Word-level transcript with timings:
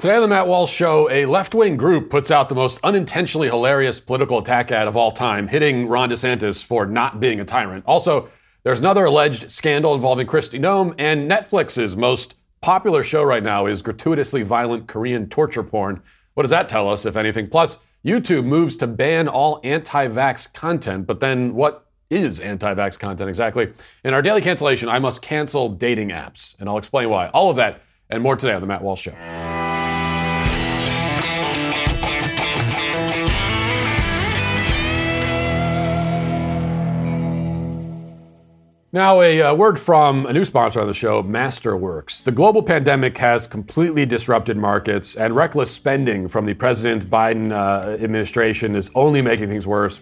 Today 0.00 0.14
on 0.14 0.22
the 0.22 0.28
Matt 0.28 0.46
Walsh 0.46 0.72
Show, 0.72 1.10
a 1.10 1.26
left 1.26 1.54
wing 1.54 1.76
group 1.76 2.08
puts 2.08 2.30
out 2.30 2.48
the 2.48 2.54
most 2.54 2.80
unintentionally 2.82 3.48
hilarious 3.48 4.00
political 4.00 4.38
attack 4.38 4.72
ad 4.72 4.88
of 4.88 4.96
all 4.96 5.12
time, 5.12 5.46
hitting 5.46 5.88
Ron 5.88 6.08
DeSantis 6.08 6.64
for 6.64 6.86
not 6.86 7.20
being 7.20 7.38
a 7.38 7.44
tyrant. 7.44 7.84
Also, 7.84 8.30
there's 8.62 8.80
another 8.80 9.04
alleged 9.04 9.50
scandal 9.50 9.94
involving 9.94 10.26
Kristi 10.26 10.58
Noem, 10.58 10.94
and 10.96 11.30
Netflix's 11.30 11.96
most 11.96 12.34
popular 12.62 13.04
show 13.04 13.22
right 13.22 13.42
now 13.42 13.66
is 13.66 13.82
gratuitously 13.82 14.42
violent 14.42 14.88
Korean 14.88 15.28
torture 15.28 15.62
porn. 15.62 16.00
What 16.32 16.44
does 16.44 16.50
that 16.50 16.70
tell 16.70 16.88
us, 16.88 17.04
if 17.04 17.14
anything? 17.14 17.50
Plus, 17.50 17.76
YouTube 18.02 18.46
moves 18.46 18.78
to 18.78 18.86
ban 18.86 19.28
all 19.28 19.60
anti 19.64 20.08
vax 20.08 20.50
content, 20.50 21.06
but 21.06 21.20
then 21.20 21.54
what 21.54 21.86
is 22.08 22.40
anti 22.40 22.72
vax 22.72 22.98
content 22.98 23.28
exactly? 23.28 23.74
In 24.02 24.14
our 24.14 24.22
daily 24.22 24.40
cancellation, 24.40 24.88
I 24.88 24.98
must 24.98 25.20
cancel 25.20 25.68
dating 25.68 26.08
apps, 26.08 26.58
and 26.58 26.70
I'll 26.70 26.78
explain 26.78 27.10
why. 27.10 27.28
All 27.28 27.50
of 27.50 27.56
that 27.56 27.82
and 28.08 28.22
more 28.22 28.34
today 28.34 28.54
on 28.54 28.62
The 28.62 28.66
Matt 28.66 28.82
Walsh 28.82 29.02
Show. 29.02 29.69
Now, 38.92 39.20
a 39.20 39.40
uh, 39.40 39.54
word 39.54 39.78
from 39.78 40.26
a 40.26 40.32
new 40.32 40.44
sponsor 40.44 40.80
on 40.80 40.88
the 40.88 40.94
show, 40.94 41.22
Masterworks. 41.22 42.24
The 42.24 42.32
global 42.32 42.60
pandemic 42.60 43.16
has 43.18 43.46
completely 43.46 44.04
disrupted 44.04 44.56
markets, 44.56 45.14
and 45.14 45.36
reckless 45.36 45.70
spending 45.70 46.26
from 46.26 46.44
the 46.44 46.54
President 46.54 47.04
Biden 47.04 47.52
uh, 47.52 48.02
administration 48.02 48.74
is 48.74 48.90
only 48.96 49.22
making 49.22 49.46
things 49.46 49.64
worse. 49.64 50.00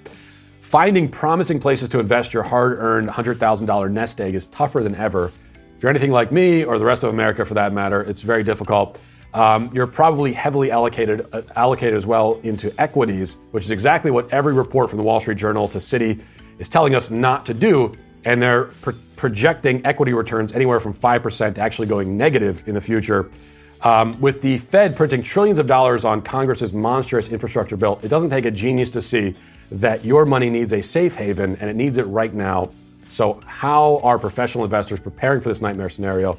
Finding 0.63 1.07
promising 1.07 1.61
places 1.61 1.91
to 1.91 2.01
invest 2.01 2.33
your 2.33 2.43
hard 2.43 2.79
earned 2.79 3.11
$100,000 3.11 3.91
nest 3.91 4.23
egg 4.23 4.35
is 4.35 4.47
tougher 4.47 4.83
than 4.83 4.95
ever. 4.95 5.33
If 5.77 5.83
you're 5.83 5.91
anything 5.91 6.11
like 6.11 6.33
me, 6.33 6.65
or 6.65 6.79
the 6.79 6.87
rest 6.87 7.05
of 7.05 7.11
America 7.11 7.45
for 7.45 7.53
that 7.53 7.75
matter, 7.75 8.01
it's 8.05 8.23
very 8.23 8.43
difficult. 8.43 8.99
Um, 9.35 9.71
you're 9.75 9.87
probably 9.87 10.33
heavily 10.33 10.71
allocated, 10.71 11.27
uh, 11.35 11.43
allocated 11.57 11.95
as 11.95 12.07
well 12.07 12.41
into 12.43 12.73
equities, 12.81 13.37
which 13.51 13.65
is 13.65 13.71
exactly 13.71 14.11
what 14.11 14.33
every 14.33 14.55
report 14.55 14.89
from 14.89 14.97
the 14.97 15.05
Wall 15.05 15.21
Street 15.21 15.37
Journal 15.37 15.69
to 15.69 15.77
Citi 15.77 16.23
is 16.59 16.71
telling 16.71 16.95
us 16.95 17.11
not 17.11 17.45
to 17.45 17.53
do 17.53 17.93
and 18.25 18.41
they're 18.41 18.65
pro- 18.83 18.95
projecting 19.17 19.85
equity 19.85 20.13
returns 20.13 20.53
anywhere 20.53 20.81
from 20.81 20.95
5% 20.95 21.55
to 21.55 21.61
actually 21.61 21.89
going 21.89 22.17
negative 22.17 22.67
in 22.67 22.75
the 22.75 22.81
future. 22.81 23.31
Um, 23.83 24.21
with 24.21 24.43
the 24.43 24.59
Fed 24.59 24.97
printing 24.97 25.23
trillions 25.23 25.59
of 25.59 25.67
dollars 25.67 26.05
on 26.05 26.21
Congress's 26.21 26.73
monstrous 26.73 27.29
infrastructure 27.29 27.77
bill, 27.77 28.01
it 28.03 28.09
doesn't 28.09 28.31
take 28.31 28.45
a 28.45 28.51
genius 28.51 28.91
to 28.91 29.03
see 29.03 29.37
that 29.71 30.05
your 30.05 30.25
money 30.25 30.51
needs 30.51 30.73
a 30.73 30.83
safe 30.83 31.15
haven 31.15 31.57
and 31.61 31.71
it 31.71 31.77
needs 31.77 31.97
it 31.97 32.05
right 32.05 32.33
now. 32.33 32.71
So, 33.09 33.41
how 33.47 33.99
are 34.03 34.19
professional 34.19 34.65
investors 34.65 35.01
preparing 35.01 35.41
for 35.41 35.49
this 35.49 35.61
nightmare 35.61 35.89
scenario? 35.89 36.39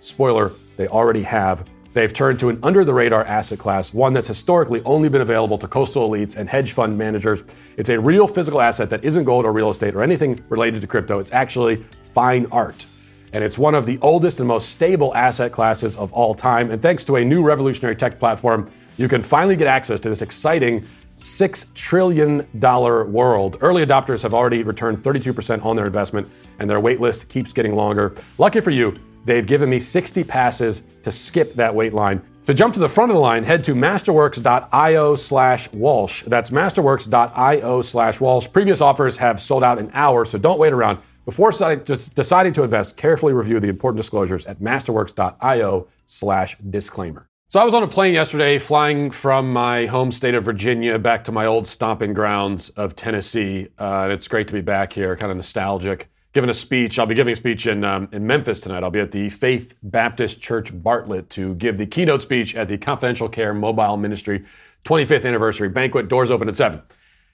Spoiler, 0.00 0.52
they 0.76 0.88
already 0.88 1.22
have. 1.22 1.64
They've 1.92 2.12
turned 2.12 2.38
to 2.40 2.48
an 2.50 2.58
under 2.62 2.84
the 2.84 2.94
radar 2.94 3.24
asset 3.24 3.58
class, 3.58 3.92
one 3.92 4.12
that's 4.12 4.28
historically 4.28 4.80
only 4.84 5.08
been 5.08 5.22
available 5.22 5.58
to 5.58 5.66
coastal 5.66 6.08
elites 6.08 6.36
and 6.36 6.48
hedge 6.48 6.72
fund 6.72 6.96
managers. 6.96 7.42
It's 7.76 7.88
a 7.88 7.98
real 7.98 8.28
physical 8.28 8.60
asset 8.60 8.90
that 8.90 9.02
isn't 9.02 9.24
gold 9.24 9.44
or 9.44 9.52
real 9.52 9.70
estate 9.70 9.96
or 9.96 10.02
anything 10.02 10.42
related 10.48 10.80
to 10.82 10.86
crypto. 10.86 11.18
It's 11.18 11.32
actually 11.32 11.84
fine 12.02 12.46
art. 12.52 12.86
And 13.32 13.42
it's 13.42 13.58
one 13.58 13.74
of 13.74 13.86
the 13.86 13.98
oldest 14.02 14.38
and 14.38 14.46
most 14.46 14.70
stable 14.70 15.14
asset 15.16 15.50
classes 15.50 15.96
of 15.96 16.12
all 16.12 16.32
time. 16.32 16.70
And 16.70 16.80
thanks 16.80 17.04
to 17.06 17.16
a 17.16 17.24
new 17.24 17.42
revolutionary 17.42 17.96
tech 17.96 18.18
platform, 18.18 18.70
you 18.96 19.08
can 19.08 19.22
finally 19.22 19.56
get 19.56 19.66
access 19.66 19.98
to 20.00 20.08
this 20.08 20.22
exciting 20.22 20.84
$6 21.16 21.74
trillion 21.74 22.46
world. 23.12 23.56
Early 23.60 23.84
adopters 23.84 24.22
have 24.22 24.34
already 24.34 24.62
returned 24.62 24.98
32% 24.98 25.64
on 25.64 25.76
their 25.76 25.86
investment, 25.86 26.28
and 26.58 26.68
their 26.68 26.80
wait 26.80 27.00
list 27.00 27.28
keeps 27.28 27.52
getting 27.52 27.74
longer. 27.74 28.14
Lucky 28.38 28.60
for 28.60 28.70
you, 28.70 28.94
They've 29.24 29.46
given 29.46 29.68
me 29.68 29.80
60 29.80 30.24
passes 30.24 30.82
to 31.02 31.12
skip 31.12 31.54
that 31.54 31.74
wait 31.74 31.92
line. 31.92 32.22
To 32.46 32.54
jump 32.54 32.74
to 32.74 32.80
the 32.80 32.88
front 32.88 33.10
of 33.10 33.14
the 33.14 33.20
line, 33.20 33.44
head 33.44 33.62
to 33.64 33.74
masterworks.io 33.74 35.16
slash 35.16 35.72
Walsh. 35.72 36.24
That's 36.24 36.50
masterworks.io 36.50 37.82
slash 37.82 38.20
Walsh. 38.20 38.48
Previous 38.52 38.80
offers 38.80 39.16
have 39.18 39.40
sold 39.40 39.62
out 39.62 39.78
in 39.78 39.90
hours, 39.92 40.30
so 40.30 40.38
don't 40.38 40.58
wait 40.58 40.72
around. 40.72 41.00
Before 41.24 41.52
deciding 41.52 42.52
to 42.54 42.62
invest, 42.62 42.96
carefully 42.96 43.32
review 43.32 43.60
the 43.60 43.68
important 43.68 43.98
disclosures 43.98 44.44
at 44.46 44.58
masterworks.io 44.58 45.86
slash 46.06 46.56
disclaimer. 46.70 47.28
So 47.50 47.60
I 47.60 47.64
was 47.64 47.74
on 47.74 47.82
a 47.82 47.88
plane 47.88 48.14
yesterday 48.14 48.58
flying 48.58 49.10
from 49.10 49.52
my 49.52 49.86
home 49.86 50.12
state 50.12 50.34
of 50.34 50.44
Virginia 50.44 50.98
back 50.98 51.24
to 51.24 51.32
my 51.32 51.46
old 51.46 51.66
stomping 51.66 52.14
grounds 52.14 52.70
of 52.70 52.96
Tennessee. 52.96 53.68
Uh, 53.78 54.04
and 54.04 54.12
it's 54.12 54.26
great 54.28 54.46
to 54.48 54.52
be 54.52 54.60
back 54.60 54.92
here, 54.92 55.14
kind 55.16 55.30
of 55.30 55.36
nostalgic 55.36 56.09
giving 56.32 56.50
a 56.50 56.54
speech. 56.54 56.98
I'll 56.98 57.06
be 57.06 57.14
giving 57.14 57.32
a 57.32 57.36
speech 57.36 57.66
in, 57.66 57.84
um, 57.84 58.08
in 58.12 58.26
Memphis 58.26 58.60
tonight. 58.60 58.82
I'll 58.82 58.90
be 58.90 59.00
at 59.00 59.12
the 59.12 59.30
Faith 59.30 59.74
Baptist 59.82 60.40
Church 60.40 60.70
Bartlett 60.72 61.28
to 61.30 61.54
give 61.56 61.76
the 61.76 61.86
keynote 61.86 62.22
speech 62.22 62.54
at 62.54 62.68
the 62.68 62.78
Confidential 62.78 63.28
Care 63.28 63.52
Mobile 63.52 63.96
Ministry 63.96 64.44
25th 64.84 65.26
anniversary 65.26 65.68
banquet. 65.68 66.08
Doors 66.08 66.30
open 66.30 66.48
at 66.48 66.56
7. 66.56 66.82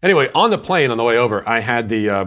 Anyway, 0.02 0.30
on 0.34 0.50
the 0.50 0.58
plane 0.58 0.90
on 0.90 0.96
the 0.96 1.04
way 1.04 1.18
over, 1.18 1.46
I 1.48 1.60
had 1.60 1.88
the 1.88 2.08
uh, 2.08 2.24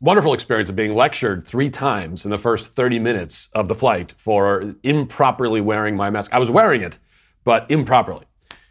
wonderful 0.00 0.34
experience 0.34 0.68
of 0.68 0.76
being 0.76 0.94
lectured 0.94 1.46
three 1.46 1.70
times 1.70 2.24
in 2.24 2.30
the 2.30 2.38
first 2.38 2.74
30 2.74 2.98
minutes 2.98 3.48
of 3.54 3.68
the 3.68 3.74
flight 3.74 4.14
for 4.16 4.74
improperly 4.82 5.60
wearing 5.60 5.96
my 5.96 6.10
mask. 6.10 6.32
I 6.32 6.38
was 6.38 6.50
wearing 6.50 6.82
it, 6.82 6.98
but 7.44 7.70
improperly. 7.70 8.26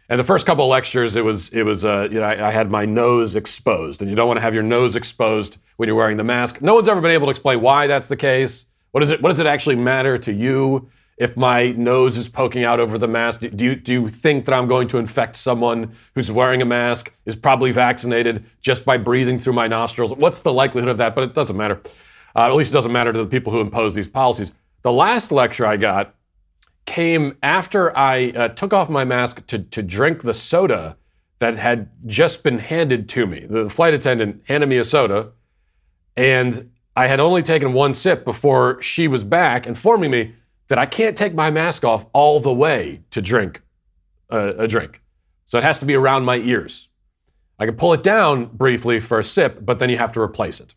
And 0.08 0.20
the 0.20 0.24
first 0.24 0.44
couple 0.44 0.64
of 0.64 0.70
lectures, 0.70 1.16
it 1.16 1.24
was, 1.24 1.48
it 1.50 1.62
was, 1.62 1.84
uh, 1.84 2.08
you 2.10 2.20
know, 2.20 2.26
I, 2.26 2.48
I, 2.48 2.50
had 2.50 2.70
my 2.70 2.84
nose 2.84 3.34
exposed, 3.34 4.02
and 4.02 4.10
you 4.10 4.16
don't 4.16 4.28
want 4.28 4.36
to 4.36 4.42
have 4.42 4.52
your 4.52 4.62
nose 4.62 4.96
exposed 4.96 5.56
when 5.76 5.86
you're 5.86 5.96
wearing 5.96 6.18
the 6.18 6.24
mask. 6.24 6.60
No 6.60 6.74
one's 6.74 6.88
ever 6.88 7.00
been 7.00 7.10
able 7.10 7.26
to 7.26 7.30
explain 7.30 7.62
why 7.62 7.86
that's 7.86 8.08
the 8.08 8.16
case. 8.16 8.66
What 8.90 9.00
does 9.00 9.10
it, 9.10 9.22
what 9.22 9.30
does 9.30 9.38
it 9.38 9.46
actually 9.46 9.76
matter 9.76 10.18
to 10.18 10.32
you 10.32 10.90
if 11.16 11.36
my 11.36 11.70
nose 11.70 12.18
is 12.18 12.28
poking 12.28 12.64
out 12.64 12.80
over 12.80 12.98
the 12.98 13.08
mask? 13.08 13.40
Do 13.40 13.64
you, 13.64 13.76
do 13.76 13.92
you 13.92 14.08
think 14.08 14.44
that 14.44 14.54
I'm 14.54 14.68
going 14.68 14.88
to 14.88 14.98
infect 14.98 15.36
someone 15.36 15.92
who's 16.14 16.30
wearing 16.30 16.60
a 16.60 16.66
mask, 16.66 17.10
is 17.24 17.34
probably 17.34 17.72
vaccinated 17.72 18.44
just 18.60 18.84
by 18.84 18.98
breathing 18.98 19.38
through 19.38 19.54
my 19.54 19.68
nostrils? 19.68 20.12
What's 20.12 20.42
the 20.42 20.52
likelihood 20.52 20.90
of 20.90 20.98
that? 20.98 21.14
But 21.14 21.24
it 21.24 21.34
doesn't 21.34 21.56
matter. 21.56 21.80
Uh, 22.36 22.46
at 22.46 22.54
least 22.54 22.72
it 22.72 22.74
doesn't 22.74 22.92
matter 22.92 23.12
to 23.12 23.18
the 23.20 23.26
people 23.26 23.52
who 23.52 23.60
impose 23.60 23.94
these 23.94 24.08
policies. 24.08 24.52
The 24.82 24.92
last 24.92 25.32
lecture 25.32 25.64
I 25.64 25.78
got 25.78 26.14
came 26.86 27.36
after 27.42 27.96
I 27.96 28.30
uh, 28.30 28.48
took 28.48 28.72
off 28.72 28.88
my 28.88 29.04
mask 29.04 29.46
to, 29.48 29.58
to 29.58 29.82
drink 29.82 30.22
the 30.22 30.34
soda 30.34 30.96
that 31.38 31.56
had 31.56 31.90
just 32.06 32.42
been 32.42 32.58
handed 32.58 33.08
to 33.10 33.26
me. 33.26 33.46
The 33.48 33.68
flight 33.68 33.94
attendant 33.94 34.42
handed 34.46 34.68
me 34.68 34.78
a 34.78 34.84
soda, 34.84 35.32
and 36.16 36.70
I 36.96 37.06
had 37.06 37.20
only 37.20 37.42
taken 37.42 37.72
one 37.72 37.94
sip 37.94 38.24
before 38.24 38.80
she 38.80 39.08
was 39.08 39.24
back 39.24 39.66
informing 39.66 40.10
me 40.10 40.34
that 40.68 40.78
I 40.78 40.86
can't 40.86 41.16
take 41.16 41.34
my 41.34 41.50
mask 41.50 41.84
off 41.84 42.06
all 42.12 42.40
the 42.40 42.52
way 42.52 43.02
to 43.10 43.20
drink 43.20 43.62
a, 44.30 44.48
a 44.50 44.68
drink. 44.68 45.02
So 45.44 45.58
it 45.58 45.64
has 45.64 45.80
to 45.80 45.86
be 45.86 45.94
around 45.94 46.24
my 46.24 46.36
ears. 46.36 46.88
I 47.58 47.66
can 47.66 47.76
pull 47.76 47.92
it 47.92 48.02
down 48.02 48.46
briefly 48.46 49.00
for 49.00 49.18
a 49.18 49.24
sip, 49.24 49.64
but 49.64 49.78
then 49.78 49.90
you 49.90 49.98
have 49.98 50.12
to 50.12 50.20
replace 50.20 50.60
it. 50.60 50.74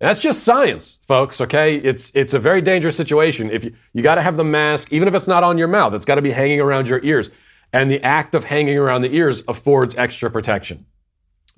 That's 0.00 0.20
just 0.20 0.44
science, 0.44 0.98
folks, 1.02 1.42
okay? 1.42 1.76
It's, 1.76 2.10
it's 2.14 2.32
a 2.32 2.38
very 2.38 2.62
dangerous 2.62 2.96
situation. 2.96 3.50
If 3.50 3.64
you, 3.64 3.74
you 3.92 4.02
got 4.02 4.14
to 4.14 4.22
have 4.22 4.38
the 4.38 4.44
mask, 4.44 4.90
even 4.92 5.06
if 5.06 5.14
it's 5.14 5.28
not 5.28 5.44
on 5.44 5.58
your 5.58 5.68
mouth, 5.68 5.92
it's 5.92 6.06
got 6.06 6.14
to 6.14 6.22
be 6.22 6.30
hanging 6.30 6.58
around 6.58 6.88
your 6.88 7.00
ears. 7.04 7.28
And 7.72 7.90
the 7.90 8.02
act 8.02 8.34
of 8.34 8.44
hanging 8.44 8.78
around 8.78 9.02
the 9.02 9.14
ears 9.14 9.42
affords 9.46 9.94
extra 9.96 10.30
protection. 10.30 10.86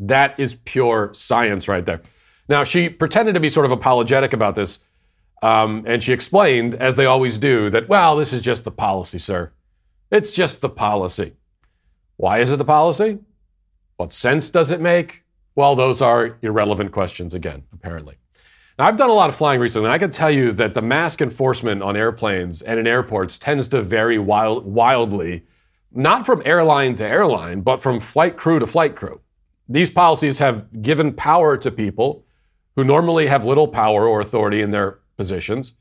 That 0.00 0.34
is 0.38 0.56
pure 0.64 1.12
science 1.14 1.68
right 1.68 1.86
there. 1.86 2.02
Now, 2.48 2.64
she 2.64 2.88
pretended 2.88 3.34
to 3.34 3.40
be 3.40 3.48
sort 3.48 3.64
of 3.64 3.72
apologetic 3.72 4.32
about 4.32 4.56
this. 4.56 4.80
Um, 5.40 5.84
and 5.86 6.02
she 6.02 6.12
explained, 6.12 6.74
as 6.74 6.96
they 6.96 7.06
always 7.06 7.38
do, 7.38 7.70
that, 7.70 7.88
well, 7.88 8.16
this 8.16 8.32
is 8.32 8.42
just 8.42 8.64
the 8.64 8.70
policy, 8.72 9.18
sir. 9.18 9.52
It's 10.10 10.34
just 10.34 10.60
the 10.60 10.68
policy. 10.68 11.34
Why 12.16 12.38
is 12.38 12.50
it 12.50 12.56
the 12.56 12.64
policy? 12.64 13.20
What 13.96 14.12
sense 14.12 14.50
does 14.50 14.72
it 14.72 14.80
make? 14.80 15.24
Well, 15.54 15.76
those 15.76 16.02
are 16.02 16.38
irrelevant 16.42 16.90
questions 16.90 17.34
again, 17.34 17.62
apparently. 17.72 18.16
I've 18.82 18.96
done 18.96 19.10
a 19.10 19.14
lot 19.14 19.28
of 19.28 19.36
flying 19.36 19.60
recently, 19.60 19.86
and 19.86 19.92
I 19.92 19.98
can 19.98 20.10
tell 20.10 20.30
you 20.30 20.52
that 20.52 20.74
the 20.74 20.82
mask 20.82 21.20
enforcement 21.20 21.82
on 21.82 21.96
airplanes 21.96 22.62
and 22.62 22.80
in 22.80 22.86
airports 22.86 23.38
tends 23.38 23.68
to 23.68 23.82
vary 23.82 24.18
wild, 24.18 24.64
wildly, 24.66 25.44
not 25.92 26.26
from 26.26 26.42
airline 26.44 26.94
to 26.96 27.06
airline, 27.06 27.60
but 27.60 27.80
from 27.80 28.00
flight 28.00 28.36
crew 28.36 28.58
to 28.58 28.66
flight 28.66 28.96
crew. 28.96 29.20
These 29.68 29.90
policies 29.90 30.38
have 30.38 30.82
given 30.82 31.12
power 31.12 31.56
to 31.58 31.70
people 31.70 32.24
who 32.74 32.82
normally 32.82 33.26
have 33.28 33.44
little 33.44 33.68
power 33.68 34.06
or 34.08 34.20
authority 34.20 34.62
in 34.62 34.70
their 34.70 34.98
positions. 35.16 35.74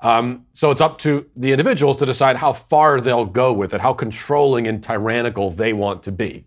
Um, 0.00 0.46
so 0.52 0.70
it's 0.70 0.80
up 0.80 0.98
to 0.98 1.26
the 1.36 1.52
individuals 1.52 1.98
to 1.98 2.06
decide 2.06 2.36
how 2.36 2.52
far 2.52 3.00
they'll 3.00 3.26
go 3.26 3.52
with 3.52 3.74
it, 3.74 3.80
how 3.80 3.92
controlling 3.92 4.66
and 4.66 4.82
tyrannical 4.82 5.50
they 5.50 5.72
want 5.72 6.02
to 6.04 6.12
be. 6.12 6.46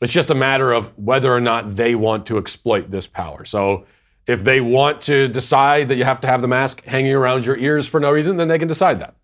It's 0.00 0.12
just 0.12 0.30
a 0.30 0.34
matter 0.34 0.70
of 0.70 0.96
whether 0.96 1.32
or 1.34 1.40
not 1.40 1.74
they 1.74 1.94
want 1.94 2.26
to 2.26 2.38
exploit 2.38 2.90
this 2.90 3.06
power. 3.06 3.44
So 3.44 3.86
if 4.28 4.44
they 4.44 4.60
want 4.60 5.00
to 5.00 5.26
decide 5.26 5.88
that 5.88 5.96
you 5.96 6.04
have 6.04 6.20
to 6.20 6.28
have 6.28 6.42
the 6.42 6.48
mask 6.48 6.84
hanging 6.84 7.14
around 7.14 7.46
your 7.46 7.56
ears 7.56 7.88
for 7.88 7.98
no 7.98 8.12
reason, 8.12 8.36
then 8.36 8.46
they 8.46 8.58
can 8.58 8.68
decide 8.68 9.00
that. 9.00 9.16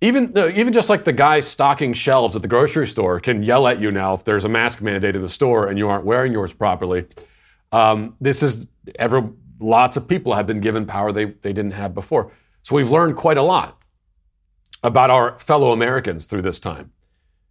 Even, 0.00 0.36
even 0.38 0.72
just 0.72 0.88
like 0.88 1.02
the 1.02 1.12
guy 1.12 1.40
stocking 1.40 1.92
shelves 1.94 2.36
at 2.36 2.42
the 2.42 2.48
grocery 2.48 2.86
store 2.86 3.18
can 3.18 3.42
yell 3.42 3.66
at 3.66 3.80
you 3.80 3.90
now 3.90 4.14
if 4.14 4.22
there's 4.22 4.44
a 4.44 4.48
mask 4.48 4.80
mandate 4.80 5.16
in 5.16 5.22
the 5.22 5.28
store 5.28 5.66
and 5.66 5.78
you 5.78 5.88
aren't 5.88 6.04
wearing 6.04 6.32
yours 6.32 6.52
properly. 6.52 7.06
Um, 7.72 8.14
this 8.20 8.42
is 8.42 8.66
ever 8.96 9.30
lots 9.58 9.96
of 9.96 10.06
people 10.06 10.34
have 10.34 10.46
been 10.46 10.60
given 10.60 10.86
power 10.86 11.10
they, 11.10 11.24
they 11.24 11.52
didn't 11.52 11.72
have 11.72 11.94
before. 11.94 12.30
So 12.62 12.76
we've 12.76 12.90
learned 12.90 13.16
quite 13.16 13.38
a 13.38 13.42
lot. 13.42 13.82
about 14.82 15.10
our 15.10 15.38
fellow 15.38 15.72
Americans 15.72 16.26
through 16.26 16.42
this 16.42 16.60
time. 16.60 16.92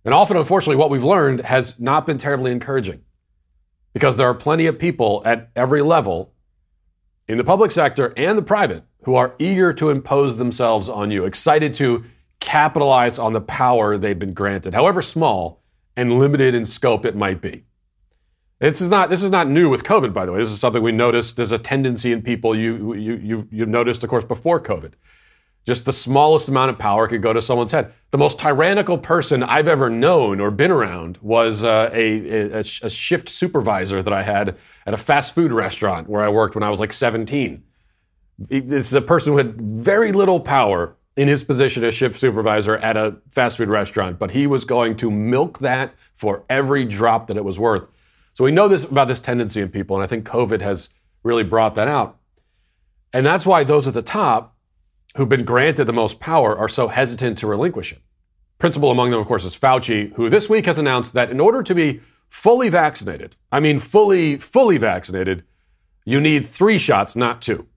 And 0.06 0.14
often, 0.14 0.38
unfortunately, 0.38 0.78
what 0.78 0.90
we've 0.90 1.04
learned 1.04 1.42
has 1.42 1.80
not 1.80 2.06
been 2.06 2.18
terribly 2.18 2.52
encouraging 2.52 3.02
because 3.98 4.16
there 4.16 4.30
are 4.30 4.36
plenty 4.36 4.68
of 4.68 4.78
people 4.78 5.24
at 5.26 5.50
every 5.56 5.82
level 5.82 6.32
in 7.28 7.36
the 7.36 7.44
public 7.44 7.72
sector 7.72 8.14
and 8.16 8.38
the 8.38 8.44
private 8.44 8.84
who 9.06 9.16
are 9.16 9.34
eager 9.40 9.74
to 9.74 9.90
impose 9.90 10.38
themselves 10.38 10.88
on 10.88 11.10
you, 11.10 11.26
excited 11.26 11.74
to 11.74 12.06
capitalize 12.40 13.18
on 13.18 13.34
the 13.34 13.42
power 13.42 13.98
they've 13.98 14.20
been 14.20 14.34
granted, 14.34 14.76
however 14.76 15.02
small 15.02 15.64
and 15.96 16.20
limited 16.20 16.54
in 16.54 16.64
scope 16.64 17.06
it 17.06 17.16
might 17.16 17.42
be. 17.42 17.64
This 18.60 18.82
is 18.82 18.90
not 18.90 19.10
this 19.10 19.24
is 19.24 19.32
not 19.32 19.48
new 19.48 19.68
with 19.68 19.84
COVID, 19.84 20.14
by 20.14 20.28
the 20.28 20.32
way. 20.32 20.42
This 20.42 20.52
is 20.52 20.60
something 20.60 20.84
we 20.84 20.92
noticed. 20.92 21.36
There's 21.36 21.52
a 21.52 21.58
tendency 21.58 22.12
in 22.12 22.22
people 22.22 22.56
you 22.56 22.94
you 22.94 23.16
you 23.16 23.48
you've 23.50 23.68
noticed, 23.68 24.04
of 24.04 24.12
course, 24.12 24.26
before 24.26 24.62
COVID. 24.62 24.92
Just 25.68 25.84
the 25.84 25.92
smallest 25.92 26.48
amount 26.48 26.70
of 26.70 26.80
power 26.80 27.10
could 27.10 27.22
go 27.22 27.34
to 27.34 27.42
someone's 27.42 27.72
head. 27.72 27.92
The 28.12 28.18
most 28.18 28.40
tyrannical 28.40 28.98
person 28.98 29.44
I've 29.44 29.68
ever 29.68 29.90
known 29.90 30.40
or 30.40 30.50
been 30.50 30.72
around 30.72 31.18
was 31.22 31.62
uh, 31.62 31.90
a, 31.92 32.52
a, 32.52 32.60
a 32.60 32.90
shift 32.90 33.28
supervisor 33.28 34.02
that 34.02 34.14
I 34.14 34.24
had 34.24 34.56
at 34.86 34.94
a 34.94 34.98
fast 34.98 35.36
food 35.36 35.52
restaurant 35.52 36.08
where 36.08 36.24
I 36.24 36.30
worked 36.30 36.56
when 36.56 36.64
I 36.64 36.70
was 36.70 36.80
like 36.80 36.94
17. 36.94 37.66
This 38.40 38.88
is 38.88 38.94
a 38.94 39.02
person 39.02 39.34
who 39.34 39.38
had 39.40 39.60
very 39.60 40.14
little 40.14 40.40
power 40.40 40.96
in 41.18 41.28
his 41.28 41.44
position 41.44 41.84
as 41.84 41.94
shift 41.94 42.18
supervisor 42.18 42.78
at 42.78 42.96
a 42.96 43.18
fast 43.32 43.58
food 43.58 43.68
restaurant, 43.68 44.18
but 44.18 44.32
he 44.32 44.48
was 44.48 44.64
going 44.64 44.96
to 44.96 45.12
milk 45.12 45.60
that 45.60 45.94
for 46.16 46.46
every 46.50 46.86
drop 46.86 47.28
that 47.28 47.36
it 47.36 47.44
was 47.44 47.60
worth. 47.60 47.90
So 48.36 48.46
we 48.46 48.52
know 48.52 48.70
this 48.70 48.86
about 48.86 49.10
this 49.10 49.20
tendency 49.20 49.60
in 49.60 49.68
people, 49.68 49.98
and 49.98 50.04
I 50.06 50.08
think 50.08 50.26
COVID 50.26 50.62
has 50.62 50.88
really 51.24 51.44
brought 51.44 51.76
that 51.76 51.90
out. 51.90 52.20
And 53.12 53.26
that's 53.26 53.46
why 53.46 53.66
those 53.66 53.86
at 53.86 53.94
the 53.94 54.02
top 54.02 54.57
who've 55.18 55.28
been 55.28 55.44
granted 55.44 55.86
the 55.86 55.94
most 55.94 56.20
power 56.20 56.56
are 56.56 56.70
so 56.70 56.88
hesitant 56.88 57.40
to 57.40 57.48
relinquish 57.48 57.92
it. 57.92 58.00
Principal 58.60 58.92
among 58.92 59.10
them, 59.10 59.20
of 59.20 59.26
course, 59.26 59.46
is 59.46 59.56
Fauci, 59.56 60.14
who 60.14 60.30
this 60.30 60.48
week 60.48 60.68
has 60.68 60.78
announced 60.78 61.14
that 61.14 61.32
in 61.32 61.40
order 61.40 61.64
to 61.64 61.74
be 61.74 62.02
fully 62.30 62.70
vaccinated, 62.70 63.36
I 63.52 63.60
mean 63.60 63.80
fully, 63.80 64.38
fully 64.38 64.78
vaccinated, 64.78 65.44
you 66.06 66.22
need 66.22 66.46
three 66.46 66.78
shots, 66.78 67.16
not 67.16 67.42
two. 67.42 67.68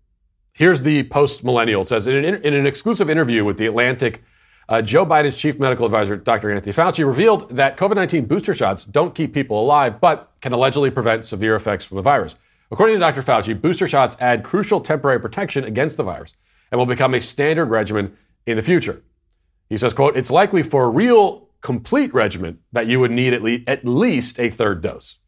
Here's 0.52 0.82
the 0.82 1.04
post 1.04 1.42
millennial 1.42 1.82
says 1.82 2.06
in 2.06 2.16
an, 2.22 2.34
in 2.44 2.52
an, 2.52 2.66
exclusive 2.66 3.08
interview 3.08 3.42
with 3.42 3.56
The 3.56 3.66
Atlantic, 3.66 4.22
uh, 4.68 4.82
Joe 4.82 5.06
Biden's 5.06 5.36
chief 5.36 5.58
medical 5.58 5.86
advisor, 5.86 6.16
Dr. 6.16 6.50
Anthony 6.50 6.74
Fauci, 6.74 7.06
revealed 7.06 7.56
that 7.56 7.78
COVID 7.78 7.94
19 7.94 8.26
booster 8.26 8.54
shots 8.54 8.84
don't 8.84 9.14
keep 9.14 9.32
people 9.32 9.58
alive, 9.58 9.98
but 9.98 10.30
can 10.42 10.52
allegedly 10.52 10.90
prevent 10.90 11.24
severe 11.24 11.56
effects 11.56 11.86
from 11.86 11.96
the 11.96 12.02
virus. 12.02 12.36
According 12.70 12.96
to 12.96 13.00
Dr. 13.00 13.22
Fauci, 13.22 13.58
booster 13.58 13.88
shots 13.88 14.16
add 14.20 14.44
crucial 14.44 14.80
temporary 14.80 15.18
protection 15.18 15.64
against 15.64 15.96
the 15.96 16.02
virus 16.02 16.34
and 16.70 16.78
will 16.78 16.86
become 16.86 17.14
a 17.14 17.20
standard 17.20 17.66
regimen 17.66 18.16
in 18.46 18.56
the 18.56 18.62
future. 18.62 19.02
He 19.68 19.76
says, 19.76 19.94
quote, 19.94 20.16
it's 20.16 20.30
likely 20.30 20.62
for 20.62 20.84
a 20.84 20.88
real 20.88 21.48
complete 21.60 22.12
regimen 22.14 22.58
that 22.72 22.86
you 22.86 23.00
would 23.00 23.10
need 23.10 23.34
at, 23.34 23.42
le- 23.42 23.58
at 23.66 23.84
least 23.84 24.40
a 24.40 24.50
third 24.50 24.82
dose. 24.82 25.18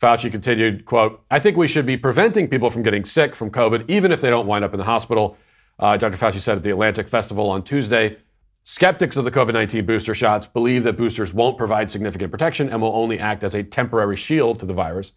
Fauci 0.00 0.30
continued, 0.30 0.84
quote, 0.84 1.24
I 1.30 1.38
think 1.38 1.56
we 1.56 1.68
should 1.68 1.86
be 1.86 1.96
preventing 1.96 2.48
people 2.48 2.70
from 2.70 2.82
getting 2.82 3.04
sick 3.04 3.34
from 3.34 3.50
COVID, 3.50 3.88
even 3.88 4.12
if 4.12 4.20
they 4.20 4.28
don't 4.28 4.46
wind 4.46 4.64
up 4.64 4.74
in 4.74 4.78
the 4.78 4.84
hospital. 4.84 5.38
Uh, 5.78 5.96
Dr. 5.96 6.16
Fauci 6.16 6.40
said 6.40 6.58
at 6.58 6.62
the 6.62 6.70
Atlantic 6.70 7.08
Festival 7.08 7.48
on 7.48 7.62
Tuesday, 7.62 8.18
skeptics 8.62 9.16
of 9.16 9.24
the 9.24 9.30
COVID 9.30 9.54
19 9.54 9.86
booster 9.86 10.14
shots 10.14 10.46
believe 10.46 10.82
that 10.82 10.98
boosters 10.98 11.32
won't 11.32 11.56
provide 11.56 11.88
significant 11.88 12.30
protection 12.30 12.68
and 12.68 12.82
will 12.82 12.94
only 12.94 13.18
act 13.18 13.42
as 13.42 13.54
a 13.54 13.62
temporary 13.62 14.16
shield 14.16 14.60
to 14.60 14.66
the 14.66 14.74
virus 14.74 15.12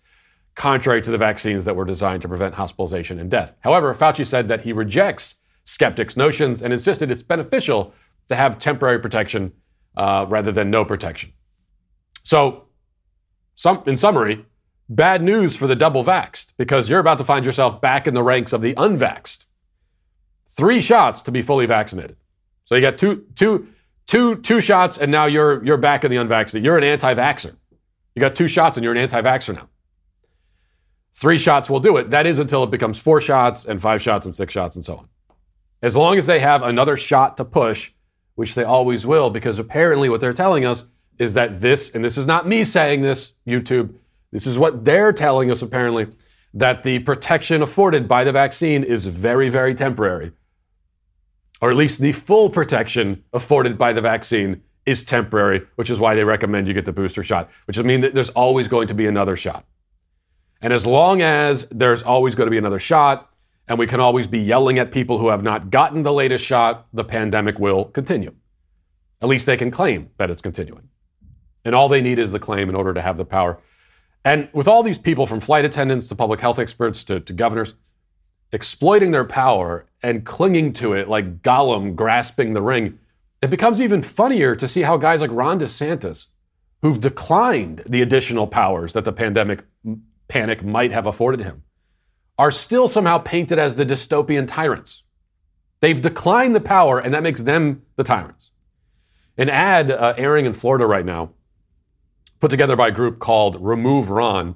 contrary 0.59 1.01
to 1.01 1.09
the 1.09 1.17
vaccines 1.17 1.63
that 1.63 1.75
were 1.75 1.85
designed 1.85 2.21
to 2.21 2.27
prevent 2.27 2.55
hospitalization 2.55 3.17
and 3.17 3.31
death. 3.31 3.53
However, 3.61 3.95
Fauci 3.95 4.27
said 4.27 4.49
that 4.49 4.61
he 4.61 4.73
rejects 4.73 5.35
skeptics' 5.69 6.17
notions 6.17 6.61
and 6.61 6.73
insisted 6.73 7.11
it's 7.11 7.21
beneficial 7.21 7.93
to 8.27 8.35
have 8.35 8.57
temporary 8.57 8.99
protection 8.99 9.53
uh, 9.95 10.25
rather 10.27 10.51
than 10.51 10.71
no 10.71 10.83
protection. 10.83 11.31
So, 12.23 12.65
some, 13.55 13.83
in 13.85 13.97
summary, 13.97 14.45
bad 14.87 15.21
news 15.21 15.55
for 15.55 15.67
the 15.67 15.75
double 15.75 16.03
vaxxed 16.03 16.53
because 16.57 16.89
you're 16.89 16.99
about 16.99 17.17
to 17.19 17.23
find 17.23 17.45
yourself 17.45 17.81
back 17.81 18.07
in 18.07 18.13
the 18.13 18.23
ranks 18.23 18.53
of 18.53 18.61
the 18.61 18.73
unvaxxed. 18.75 19.45
Three 20.47 20.81
shots 20.81 21.21
to 21.23 21.31
be 21.31 21.41
fully 21.41 21.65
vaccinated. 21.65 22.17
So 22.65 22.75
you 22.75 22.81
got 22.81 22.97
two, 22.97 23.25
two, 23.35 23.67
two, 24.07 24.37
two 24.37 24.61
shots, 24.61 24.97
and 24.97 25.11
now 25.11 25.25
you're 25.25 25.63
you're 25.63 25.77
back 25.77 26.03
in 26.03 26.11
the 26.11 26.17
unvaccinated. 26.17 26.65
You're 26.65 26.77
an 26.77 26.83
anti-vaxxer. 26.83 27.55
You 28.15 28.19
got 28.19 28.35
two 28.35 28.47
shots, 28.47 28.77
and 28.77 28.83
you're 28.83 28.93
an 28.93 28.99
anti-vaxxer 28.99 29.55
now. 29.55 29.69
Three 31.13 31.37
shots 31.37 31.69
will 31.69 31.79
do 31.79 31.97
it. 31.97 32.09
That 32.09 32.25
is 32.25 32.39
until 32.39 32.63
it 32.63 32.71
becomes 32.71 32.97
four 32.97 33.21
shots 33.21 33.65
and 33.65 33.81
five 33.81 34.01
shots 34.01 34.25
and 34.25 34.33
six 34.33 34.53
shots 34.53 34.75
and 34.75 34.85
so 34.85 34.97
on. 34.97 35.08
As 35.81 35.95
long 35.95 36.17
as 36.17 36.25
they 36.25 36.39
have 36.39 36.61
another 36.61 36.97
shot 36.97 37.37
to 37.37 37.45
push, 37.45 37.91
which 38.35 38.55
they 38.55 38.63
always 38.63 39.05
will, 39.05 39.29
because 39.29 39.59
apparently 39.59 40.09
what 40.09 40.21
they're 40.21 40.33
telling 40.33 40.65
us 40.65 40.85
is 41.17 41.33
that 41.33 41.61
this, 41.61 41.89
and 41.91 42.03
this 42.03 42.17
is 42.17 42.25
not 42.25 42.47
me 42.47 42.63
saying 42.63 43.01
this, 43.01 43.33
YouTube, 43.45 43.95
this 44.31 44.47
is 44.47 44.57
what 44.57 44.85
they're 44.85 45.13
telling 45.13 45.51
us 45.51 45.61
apparently, 45.61 46.07
that 46.53 46.83
the 46.83 46.99
protection 46.99 47.61
afforded 47.61 48.07
by 48.07 48.23
the 48.23 48.31
vaccine 48.31 48.83
is 48.83 49.05
very, 49.07 49.49
very 49.49 49.75
temporary. 49.75 50.31
Or 51.61 51.69
at 51.69 51.77
least 51.77 51.99
the 51.99 52.13
full 52.13 52.49
protection 52.49 53.23
afforded 53.33 53.77
by 53.77 53.93
the 53.93 54.01
vaccine 54.01 54.63
is 54.85 55.03
temporary, 55.03 55.67
which 55.75 55.89
is 55.89 55.99
why 55.99 56.15
they 56.15 56.23
recommend 56.23 56.67
you 56.67 56.73
get 56.73 56.85
the 56.85 56.93
booster 56.93 57.23
shot, 57.23 57.49
which 57.65 57.77
would 57.77 57.85
mean 57.85 58.01
that 58.01 58.15
there's 58.15 58.29
always 58.29 58.67
going 58.67 58.87
to 58.87 58.93
be 58.93 59.05
another 59.05 59.35
shot. 59.35 59.65
And 60.61 60.73
as 60.73 60.85
long 60.85 61.21
as 61.21 61.67
there's 61.69 62.01
always 62.01 62.35
going 62.35 62.47
to 62.47 62.51
be 62.51 62.57
another 62.57 62.79
shot, 62.79 63.28
and 63.69 63.77
we 63.77 63.85
can 63.85 63.99
always 63.99 64.25
be 64.25 64.39
yelling 64.39 64.79
at 64.79 64.91
people 64.91 65.19
who 65.19 65.29
have 65.29 65.43
not 65.43 65.69
gotten 65.69 66.01
the 66.01 66.11
latest 66.11 66.43
shot, 66.43 66.87
the 66.91 67.03
pandemic 67.03 67.59
will 67.59 67.85
continue. 67.85 68.33
At 69.21 69.29
least 69.29 69.45
they 69.45 69.57
can 69.57 69.69
claim 69.69 70.09
that 70.17 70.31
it's 70.31 70.41
continuing. 70.41 70.89
And 71.63 71.75
all 71.75 71.87
they 71.87 72.01
need 72.01 72.17
is 72.17 72.31
the 72.31 72.39
claim 72.39 72.67
in 72.67 72.75
order 72.75 72.95
to 72.95 73.01
have 73.01 73.15
the 73.15 73.25
power. 73.25 73.59
And 74.25 74.49
with 74.53 74.67
all 74.67 74.81
these 74.81 74.97
people, 74.97 75.27
from 75.27 75.39
flight 75.39 75.65
attendants 75.65 76.07
to 76.07 76.15
public 76.15 76.41
health 76.41 76.57
experts 76.57 77.03
to, 77.05 77.19
to 77.19 77.31
governors, 77.31 77.75
exploiting 78.51 79.11
their 79.11 79.23
power 79.23 79.85
and 80.01 80.25
clinging 80.25 80.73
to 80.73 80.93
it 80.93 81.07
like 81.07 81.43
Gollum 81.43 81.95
grasping 81.95 82.53
the 82.53 82.61
ring, 82.63 82.97
it 83.41 83.51
becomes 83.51 83.79
even 83.79 84.01
funnier 84.01 84.55
to 84.55 84.67
see 84.67 84.81
how 84.81 84.97
guys 84.97 85.21
like 85.21 85.31
Ron 85.31 85.59
DeSantis, 85.59 86.27
who've 86.81 86.99
declined 86.99 87.83
the 87.85 88.01
additional 88.01 88.47
powers 88.47 88.93
that 88.93 89.05
the 89.05 89.13
pandemic 89.13 89.63
panic 90.27 90.63
might 90.63 90.91
have 90.91 91.05
afforded 91.05 91.41
him, 91.41 91.63
are 92.39 92.51
still 92.51 92.87
somehow 92.87 93.17
painted 93.17 93.59
as 93.59 93.75
the 93.75 93.85
dystopian 93.85 94.47
tyrants. 94.47 95.03
They've 95.81 96.01
declined 96.01 96.55
the 96.55 96.61
power, 96.61 96.97
and 96.97 97.13
that 97.13 97.21
makes 97.21 97.41
them 97.41 97.83
the 97.97 98.03
tyrants. 98.03 98.51
An 99.37 99.49
ad 99.49 99.91
uh, 99.91 100.13
airing 100.17 100.45
in 100.45 100.53
Florida 100.53 100.87
right 100.87 101.03
now, 101.03 101.31
put 102.39 102.49
together 102.49 102.77
by 102.77 102.87
a 102.87 102.91
group 102.91 103.19
called 103.19 103.57
Remove 103.59 104.09
Ron, 104.09 104.55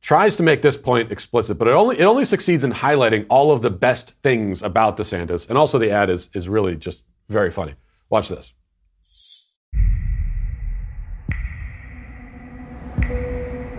tries 0.00 0.36
to 0.38 0.42
make 0.42 0.60
this 0.60 0.76
point 0.76 1.12
explicit, 1.12 1.56
but 1.56 1.68
it 1.68 1.74
only, 1.74 2.00
it 2.00 2.04
only 2.04 2.24
succeeds 2.24 2.64
in 2.64 2.72
highlighting 2.72 3.26
all 3.28 3.52
of 3.52 3.62
the 3.62 3.70
best 3.70 4.20
things 4.22 4.60
about 4.60 4.96
DeSantis. 4.96 5.48
And 5.48 5.56
also, 5.56 5.78
the 5.78 5.92
ad 5.92 6.10
is, 6.10 6.28
is 6.34 6.48
really 6.48 6.74
just 6.74 7.02
very 7.28 7.52
funny. 7.52 7.74
Watch 8.10 8.28
this. 8.28 8.54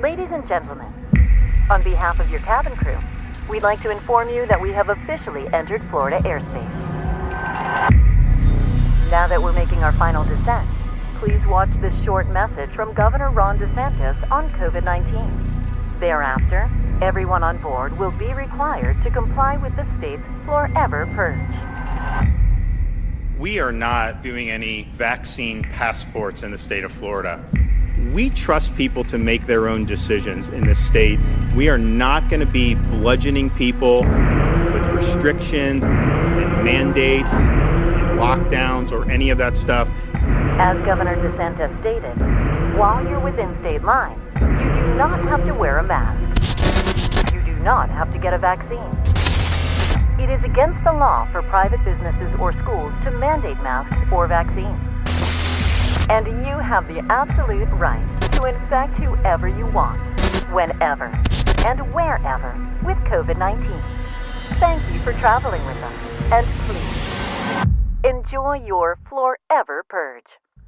Ladies 0.01 0.29
and 0.31 0.47
gentlemen, 0.47 0.99
on 1.69 1.83
behalf 1.83 2.19
of 2.19 2.29
your 2.29 2.39
cabin 2.41 2.75
crew, 2.75 2.97
we'd 3.47 3.63
like 3.63 3.81
to 3.81 3.91
inform 3.91 4.29
you 4.29 4.45
that 4.47 4.59
we 4.59 4.71
have 4.71 4.89
officially 4.89 5.47
entered 5.53 5.81
Florida 5.89 6.19
airspace. 6.27 6.75
Now 9.09 9.27
that 9.27 9.41
we're 9.41 9.53
making 9.53 9.83
our 9.83 9.93
final 9.93 10.23
descent, 10.23 10.67
please 11.19 11.41
watch 11.47 11.69
this 11.81 11.93
short 12.03 12.27
message 12.29 12.71
from 12.71 12.93
Governor 12.93 13.29
Ron 13.29 13.59
DeSantis 13.59 14.31
on 14.31 14.49
COVID 14.51 14.83
19. 14.83 15.99
Thereafter, 15.99 16.69
everyone 17.01 17.43
on 17.43 17.61
board 17.61 17.97
will 17.99 18.11
be 18.11 18.33
required 18.33 19.01
to 19.03 19.11
comply 19.11 19.57
with 19.57 19.75
the 19.75 19.85
state's 19.97 20.23
forever 20.45 21.05
purge. 21.15 21.39
We 23.38 23.59
are 23.59 23.71
not 23.71 24.23
doing 24.23 24.49
any 24.49 24.89
vaccine 24.93 25.63
passports 25.63 26.43
in 26.43 26.51
the 26.51 26.57
state 26.57 26.83
of 26.83 26.91
Florida 26.91 27.43
we 28.13 28.29
trust 28.29 28.75
people 28.75 29.03
to 29.06 29.18
make 29.18 29.46
their 29.46 29.68
own 29.68 29.86
decisions 29.86 30.50
in 30.50 30.65
this 30.65 30.84
state. 30.84 31.20
We 31.56 31.70
are 31.70 31.77
not 31.77 32.29
going 32.29 32.39
to 32.39 32.46
be 32.46 32.75
bludgeoning 32.75 33.50
people 33.51 34.03
with 34.74 34.86
restrictions 34.88 35.86
and 35.86 36.63
mandates 36.63 37.34
and 37.34 38.20
lockdowns 38.20 38.91
or 38.91 39.10
any 39.10 39.29
of 39.29 39.38
that 39.38 39.56
stuff. 39.56 39.89
As 40.13 40.77
Governor 40.86 41.15
DeSantis 41.15 41.79
stated, 41.82 42.77
while 42.77 43.03
you're 43.08 43.20
within 43.20 43.56
state 43.62 43.84
lines, 43.84 44.20
you 44.36 44.82
do 44.82 44.96
not 44.96 45.24
have 45.25 45.46
to 45.46 45.53
wear 45.53 45.79
a 45.79 45.84
mask. 45.84 47.34
You 47.34 47.41
do 47.41 47.56
not 47.63 47.89
have 47.89 48.12
to 48.13 48.20
get 48.20 48.34
a 48.34 48.38
vaccine. 48.38 48.96
It 50.20 50.29
is 50.29 50.44
against 50.44 50.84
the 50.84 50.91
law 50.91 51.29
for 51.32 51.41
private 51.44 51.84
businesses 51.86 52.38
or 52.39 52.51
schools 52.53 52.94
to 53.03 53.12
mandate 53.12 53.58
masks 53.63 53.96
or 54.12 54.27
vaccines. 54.27 54.77
And 56.09 56.27
you 56.45 56.57
have 56.57 56.87
the 56.87 57.05
absolute 57.09 57.69
right 57.73 58.05
to 58.33 58.45
infect 58.45 58.97
whoever 58.97 59.47
you 59.47 59.67
want, 59.67 59.99
whenever, 60.51 61.05
and 61.67 61.93
wherever 61.93 62.53
with 62.83 62.97
COVID 63.05 63.37
19. 63.37 63.81
Thank 64.59 64.93
you 64.93 64.99
for 65.03 65.13
traveling 65.13 65.65
with 65.65 65.77
us, 65.77 65.93
and 66.31 66.47
please 66.65 67.09
Enjoy 68.05 68.53
your 68.65 68.97
Forever 69.09 69.83
Purge. 69.89 70.23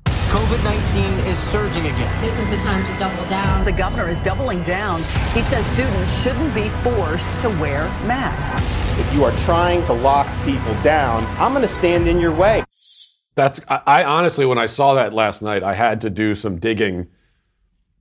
COVID 0.05 0.63
19 0.65 1.25
is 1.27 1.37
surging 1.37 1.85
again. 1.85 2.21
This 2.21 2.37
is 2.37 2.49
the 2.49 2.57
time 2.57 2.83
to 2.83 2.97
double 2.97 3.25
down. 3.29 3.63
The 3.63 3.71
governor 3.71 4.09
is 4.09 4.19
doubling 4.19 4.63
down. 4.63 4.99
He 5.33 5.41
says 5.41 5.65
students 5.67 6.21
shouldn't 6.21 6.53
be 6.53 6.67
forced 6.83 7.39
to 7.39 7.47
wear 7.51 7.83
masks. 8.05 8.61
If 8.99 9.13
you 9.13 9.23
are 9.23 9.35
trying 9.37 9.81
to 9.85 9.93
lock 9.93 10.27
people 10.43 10.73
down, 10.83 11.23
I'm 11.39 11.53
going 11.53 11.61
to 11.61 11.69
stand 11.69 12.07
in 12.09 12.19
your 12.19 12.33
way. 12.33 12.65
That's 13.35 13.61
I, 13.67 13.81
I 13.85 14.03
honestly, 14.03 14.45
when 14.45 14.57
I 14.57 14.65
saw 14.65 14.93
that 14.95 15.13
last 15.13 15.41
night, 15.41 15.63
I 15.63 15.73
had 15.73 16.01
to 16.01 16.09
do 16.09 16.35
some 16.35 16.57
digging 16.57 17.07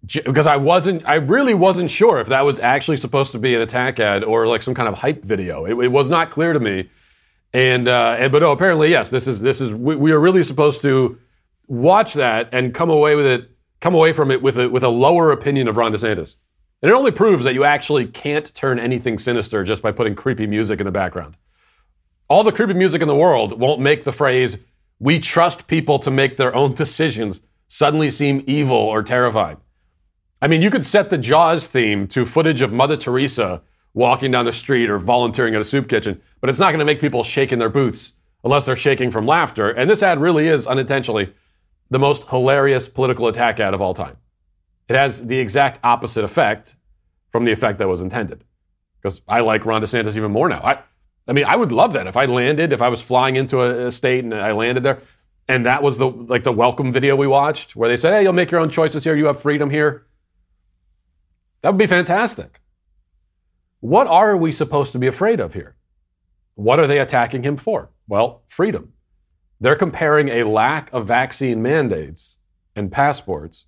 because 0.07 0.47
I 0.47 0.57
wasn't, 0.57 1.07
I 1.07 1.17
really 1.17 1.55
wasn't 1.55 1.91
sure 1.91 2.21
if 2.21 2.29
that 2.29 2.45
was 2.45 2.59
actually 2.59 2.97
supposed 2.97 3.33
to 3.33 3.39
be 3.39 3.55
an 3.55 3.61
attack 3.61 4.01
ad 4.01 4.25
or 4.25 4.47
like 4.47 4.63
some 4.63 4.75
kind 4.75 4.89
of 4.89 4.99
hype 4.99 5.23
video. 5.25 5.67
It, 5.67 5.85
it 5.85 5.89
was 5.89 6.09
not 6.09 6.31
clear 6.31 6.53
to 6.53 6.61
me. 6.61 6.89
And 7.53 7.89
uh, 7.89 8.17
and 8.19 8.33
but 8.33 8.43
no, 8.43 8.53
apparently 8.53 8.91
yes, 8.91 9.11
this 9.11 9.27
is 9.27 9.41
this 9.41 9.61
is 9.61 9.75
we, 9.75 9.97
we 9.97 10.13
are 10.13 10.21
really 10.21 10.43
supposed 10.43 10.83
to 10.83 11.19
watch 11.67 12.15
that 12.15 12.49
and 12.53 12.73
come 12.73 12.91
away 12.91 13.17
with 13.17 13.27
it, 13.27 13.51
come 13.81 13.95
away 13.95 14.13
from 14.13 14.31
it 14.31 14.41
with 14.41 14.57
a 14.57 14.69
with 14.69 14.85
a 14.85 14.89
lower 14.89 15.33
opinion 15.33 15.69
of 15.69 15.77
Ron 15.77 15.93
DeSantis. 15.93 16.37
And 16.83 16.91
it 16.91 16.95
only 16.95 17.11
proves 17.11 17.45
that 17.45 17.55
you 17.55 17.65
actually 17.65 18.07
can't 18.07 18.55
turn 18.55 18.79
anything 18.79 19.19
sinister 19.19 19.65
just 19.65 19.83
by 19.83 19.93
putting 19.93 20.15
creepy 20.15 20.47
music 20.47 20.81
in 20.81 20.87
the 20.87 20.93
background. 20.93 21.37
All 22.29 22.45
the 22.45 22.53
creepy 22.53 22.75
music 22.75 23.03
in 23.03 23.09
the 23.09 23.15
world 23.17 23.59
won't 23.59 23.81
make 23.81 24.05
the 24.05 24.13
phrase 24.13 24.59
"we 25.01 25.19
trust 25.19 25.67
people 25.67 25.99
to 25.99 26.11
make 26.11 26.37
their 26.37 26.55
own 26.55 26.75
decisions" 26.75 27.41
suddenly 27.67 28.11
seem 28.11 28.45
evil 28.47 28.77
or 28.77 29.03
terrifying. 29.03 29.57
I 30.41 30.47
mean, 30.47 30.63
you 30.63 30.71
could 30.71 30.87
set 30.87 31.11
the 31.11 31.19
Jaws 31.19 31.69
theme 31.69 32.07
to 32.09 32.25
footage 32.25 32.63
of 32.63 32.73
Mother 32.73 32.97
Teresa 32.97 33.63
walking 33.93 34.31
down 34.31 34.45
the 34.45 34.53
street 34.53 34.89
or 34.89 34.99
volunteering 34.99 35.55
at 35.55 35.61
a 35.61 35.65
soup 35.65 35.89
kitchen, 35.89 36.21
but 36.41 36.49
it's 36.49 36.59
not 36.59 36.69
going 36.69 36.79
to 36.79 36.85
make 36.85 37.01
people 37.01 37.25
shake 37.25 37.53
in 37.53 37.59
their 37.59 37.69
boots 37.69 38.15
unless 38.45 38.65
they're 38.65 38.77
shaking 38.77 39.11
from 39.11 39.27
laughter. 39.27 39.69
And 39.69 39.91
this 39.91 40.03
ad 40.03 40.21
really 40.21 40.47
is 40.49 40.67
unintentionally 40.67 41.33
the 41.91 41.99
most 41.99 42.29
hilarious 42.29 42.89
political 42.89 43.27
attack 43.27 43.61
ad 43.61 43.75
of 43.75 43.81
all 43.81 43.95
time. 43.95 44.17
It 44.89 44.97
has 44.97 45.27
the 45.27 45.39
exact 45.39 45.81
opposite 45.85 46.25
effect 46.25 46.77
from 47.31 47.45
the 47.45 47.53
effect 47.53 47.79
that 47.79 47.89
was 47.89 48.01
intended. 48.01 48.45
Because 49.01 49.23
I 49.29 49.41
like 49.41 49.65
Ron 49.65 49.83
DeSantis 49.83 50.17
even 50.17 50.31
more 50.31 50.49
now. 50.49 50.61
I, 50.63 50.79
I 51.31 51.33
mean, 51.33 51.45
I 51.45 51.55
would 51.55 51.71
love 51.71 51.93
that 51.93 52.09
if 52.09 52.17
I 52.17 52.25
landed, 52.25 52.73
if 52.73 52.83
I 52.83 52.89
was 52.89 53.01
flying 53.01 53.37
into 53.37 53.61
a, 53.61 53.87
a 53.87 53.93
state 53.93 54.25
and 54.25 54.35
I 54.35 54.51
landed 54.51 54.83
there, 54.83 54.99
and 55.47 55.65
that 55.65 55.81
was 55.81 55.97
the 55.97 56.09
like 56.09 56.43
the 56.43 56.53
welcome 56.53 56.93
video 56.93 57.15
we 57.15 57.29
watched, 57.29 57.77
where 57.77 57.89
they 57.89 57.97
said, 57.97 58.13
"Hey, 58.13 58.25
you'll 58.25 58.33
make 58.33 58.51
your 58.51 58.61
own 58.61 58.69
choices 58.69 59.05
here. 59.05 59.15
You 59.15 59.27
have 59.27 59.41
freedom 59.41 59.71
here." 59.71 60.07
That 61.61 61.71
would 61.71 61.79
be 61.79 61.87
fantastic. 61.87 62.61
What 63.79 64.09
are 64.09 64.37
we 64.37 64.51
supposed 64.51 64.91
to 64.93 64.99
be 64.99 65.07
afraid 65.07 65.39
of 65.39 65.55
here? 65.55 65.77
What 66.57 66.81
are 66.81 66.89
they 66.89 66.99
attacking 66.99 67.45
him 67.45 67.57
for? 67.57 67.91
Well, 68.09 68.43
freedom. 68.49 68.93
They're 69.61 69.77
comparing 69.77 70.29
a 70.29 70.45
lack 70.45 70.93
of 70.93 71.07
vaccine 71.07 71.63
mandates 71.63 72.39
and 72.75 72.91
passports 72.91 73.67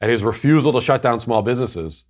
and 0.00 0.10
his 0.10 0.22
refusal 0.22 0.72
to 0.72 0.80
shut 0.80 1.02
down 1.02 1.18
small 1.18 1.42
businesses 1.42 2.04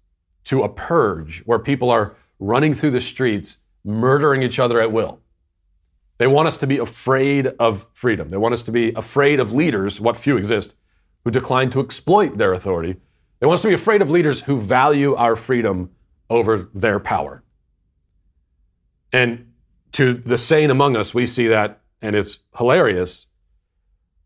to 0.44 0.62
a 0.62 0.68
purge 0.68 1.42
where 1.46 1.58
people 1.58 1.90
are 1.90 2.16
running 2.38 2.74
through 2.74 2.90
the 2.90 3.00
streets, 3.00 3.58
murdering 3.86 4.42
each 4.42 4.58
other 4.58 4.80
at 4.80 4.92
will. 4.92 5.20
They 6.18 6.26
want 6.26 6.48
us 6.48 6.58
to 6.58 6.66
be 6.66 6.78
afraid 6.78 7.46
of 7.58 7.86
freedom. 7.94 8.30
They 8.30 8.36
want 8.36 8.54
us 8.54 8.64
to 8.64 8.72
be 8.72 8.92
afraid 8.94 9.38
of 9.38 9.52
leaders, 9.52 10.00
what 10.00 10.18
few 10.18 10.36
exist, 10.36 10.74
who 11.24 11.30
decline 11.30 11.70
to 11.70 11.80
exploit 11.80 12.36
their 12.36 12.52
authority. 12.52 12.96
They 13.38 13.46
want 13.46 13.58
us 13.58 13.62
to 13.62 13.68
be 13.68 13.74
afraid 13.74 14.02
of 14.02 14.10
leaders 14.10 14.42
who 14.42 14.60
value 14.60 15.14
our 15.14 15.36
freedom 15.36 15.90
over 16.30 16.68
their 16.74 16.98
power. 16.98 17.42
And 19.12 19.52
to 19.92 20.14
the 20.14 20.38
sane 20.38 20.70
among 20.70 20.96
us, 20.96 21.14
we 21.14 21.26
see 21.26 21.48
that, 21.48 21.80
and 22.02 22.16
it's 22.16 22.40
hilarious. 22.56 23.26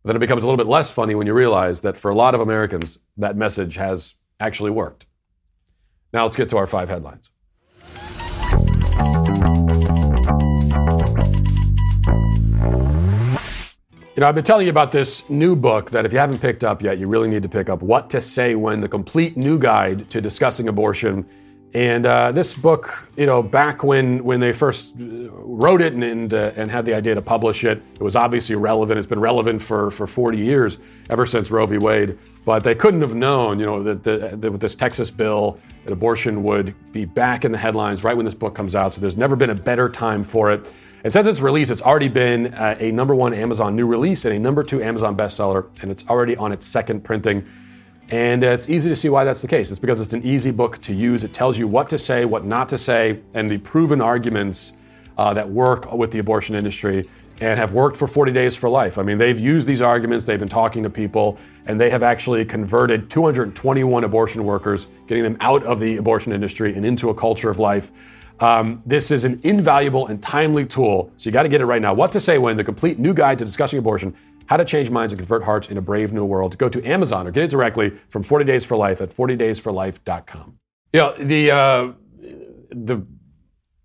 Then 0.05 0.17
it 0.17 0.21
becomes 0.21 0.43
a 0.43 0.47
little 0.47 0.57
bit 0.57 0.71
less 0.71 0.91
funny 0.91 1.15
when 1.15 1.27
you 1.27 1.35
realize 1.35 1.83
that 1.83 1.99
for 1.99 2.11
a 2.11 2.15
lot 2.15 2.35
of 2.35 2.41
Americans, 2.41 2.99
that 3.17 3.37
message 3.37 3.77
has 3.77 4.15
actually 4.39 4.71
worked. 4.71 5.07
Now 6.13 6.25
let's 6.25 6.37
get 6.37 6.49
to 6.51 6.57
our 6.57 6.67
five 6.67 6.89
headlines. 6.89 7.31
You 14.21 14.25
know, 14.25 14.29
I've 14.29 14.35
been 14.35 14.45
telling 14.45 14.67
you 14.67 14.71
about 14.71 14.93
this 14.93 15.31
new 15.31 15.57
book 15.57 15.89
that 15.93 16.05
if 16.05 16.13
you 16.13 16.19
haven't 16.19 16.41
picked 16.41 16.63
up 16.63 16.83
yet, 16.83 16.99
you 16.99 17.07
really 17.07 17.27
need 17.27 17.43
to 17.43 17.49
pick 17.49 17.71
up 17.71 17.81
What 17.81 18.11
to 18.11 18.21
Say 18.21 18.55
When, 18.55 18.83
the 18.83 18.87
complete 18.87 19.35
new 19.35 19.59
guide 19.59 20.11
to 20.11 20.21
discussing 20.21 20.69
abortion. 20.69 21.27
And 21.73 22.05
uh, 22.05 22.31
this 22.31 22.55
book, 22.55 23.11
you 23.17 23.25
know, 23.25 23.43
back 23.43 23.83
when, 23.83 24.23
when 24.23 24.39
they 24.39 24.53
first 24.53 24.93
wrote 24.99 25.81
it 25.81 25.95
and, 25.95 26.05
and, 26.05 26.35
uh, 26.35 26.53
and 26.55 26.71
had 26.71 26.85
the 26.85 26.93
idea 26.93 27.15
to 27.15 27.23
publish 27.23 27.65
it, 27.65 27.83
it 27.95 28.03
was 28.03 28.15
obviously 28.15 28.57
relevant. 28.57 28.99
It's 28.99 29.09
been 29.09 29.21
relevant 29.21 29.63
for, 29.63 29.91
for 29.91 30.07
40 30.07 30.37
years, 30.37 30.77
ever 31.09 31.25
since 31.25 31.51
Roe 31.51 31.65
v. 31.65 31.79
Wade. 31.79 32.19
But 32.45 32.63
they 32.63 32.75
couldn't 32.75 33.01
have 33.01 33.15
known, 33.15 33.59
you 33.59 33.65
know, 33.65 33.83
that, 33.83 34.05
that, 34.05 34.43
that 34.43 34.53
with 34.53 34.61
this 34.61 34.75
Texas 34.75 35.11
bill, 35.11 35.59
that 35.85 35.95
abortion 35.95 36.43
would 36.43 36.75
be 36.93 37.07
back 37.07 37.47
in 37.47 37.53
the 37.53 37.59
headlines 37.59 38.05
right 38.05 38.15
when 38.15 38.27
this 38.27 38.35
book 38.35 38.55
comes 38.55 38.75
out. 38.75 38.93
So 38.93 39.01
there's 39.01 39.17
never 39.17 39.35
been 39.35 39.49
a 39.49 39.55
better 39.55 39.89
time 39.89 40.23
for 40.23 40.51
it. 40.51 40.71
And 41.03 41.13
since 41.13 41.27
its 41.27 41.41
release, 41.41 41.71
it's 41.71 41.81
already 41.81 42.09
been 42.09 42.53
uh, 42.53 42.77
a 42.79 42.93
number 42.93 43.15
one 43.15 43.33
Amazon 43.33 43.75
new 43.75 43.87
release 43.87 44.27
and 44.27 44.35
a 44.35 44.39
number 44.39 44.63
two 44.63 44.83
Amazon 44.83 45.17
bestseller, 45.17 45.67
and 45.81 45.91
it's 45.91 46.07
already 46.09 46.37
on 46.37 46.53
its 46.53 46.67
second 46.67 47.03
printing. 47.03 47.47
And 48.11 48.45
uh, 48.45 48.49
it's 48.49 48.69
easy 48.69 48.91
to 48.91 48.97
see 48.97 49.09
why 49.09 49.25
that's 49.25 49.41
the 49.41 49.49
case. 49.49 49.71
It's 49.71 49.81
because 49.81 50.01
it's 50.01 50.13
an 50.13 50.23
easy 50.25 50.51
book 50.51 50.79
to 50.83 50.93
use. 50.93 51.25
It 51.25 51.33
tells 51.33 51.59
you 51.59 51.67
what 51.69 51.89
to 51.89 51.99
say, 51.99 52.27
what 52.27 52.45
not 52.45 52.69
to 52.71 52.79
say, 52.79 53.21
and 53.33 53.51
the 53.51 53.59
proven 53.59 54.03
arguments 54.03 54.75
uh, 55.17 55.33
that 55.35 55.49
work 55.49 55.91
with 55.93 56.11
the 56.11 56.19
abortion 56.19 56.55
industry 56.55 57.09
and 57.41 57.59
have 57.59 57.73
worked 57.73 57.97
for 57.97 58.07
40 58.07 58.33
Days 58.33 58.55
for 58.55 58.69
Life. 58.69 58.99
I 58.99 59.03
mean, 59.03 59.17
they've 59.17 59.39
used 59.39 59.67
these 59.67 59.81
arguments, 59.81 60.27
they've 60.27 60.39
been 60.39 60.49
talking 60.49 60.83
to 60.83 60.91
people, 60.91 61.39
and 61.67 61.81
they 61.81 61.89
have 61.89 62.03
actually 62.03 62.45
converted 62.45 63.09
221 63.09 64.05
abortion 64.05 64.45
workers, 64.45 64.89
getting 65.07 65.25
them 65.25 65.39
out 65.41 65.63
of 65.65 65.81
the 65.81 65.97
abortion 65.97 66.33
industry 66.33 66.75
and 66.75 66.85
into 66.85 67.09
a 67.09 67.15
culture 67.15 67.49
of 67.49 67.59
life. 67.59 67.93
Um, 68.41 68.83
this 68.87 69.11
is 69.11 69.25
an 69.25 69.39
invaluable 69.45 70.07
and 70.07 70.23
timely 70.23 70.65
tool, 70.65 71.13
so 71.17 71.29
you 71.29 71.33
got 71.33 71.43
to 71.43 71.49
get 71.49 71.61
it 71.61 71.67
right 71.67 71.83
now. 71.83 71.93
What 71.93 72.11
to 72.13 72.21
say 72.21 72.39
when 72.39 72.57
the 72.57 72.65
complete 72.65 72.99
new 72.99 73.13
guide 73.13 73.39
to 73.39 73.45
discussing 73.45 73.79
abortion, 73.79 74.17
how 74.51 74.57
to 74.57 74.65
change 74.65 74.91
minds 74.91 75.13
and 75.13 75.19
convert 75.21 75.45
hearts 75.45 75.69
in 75.69 75.77
a 75.77 75.81
brave 75.81 76.13
new 76.13 76.25
world. 76.25 76.59
Go 76.59 76.69
to 76.69 76.85
Amazon 76.85 77.29
or 77.29 77.31
get 77.31 77.45
it 77.45 77.51
directly 77.51 77.91
from 78.09 78.25
40 78.25 78.45
Days 78.45 78.65
for 78.65 78.77
Life 78.77 79.01
at 79.01 79.11
40daysforlife.com. 79.11 80.59
You 80.93 81.01
know, 81.01 81.15
the, 81.17 81.51
uh, 81.53 81.93
the 82.71 83.07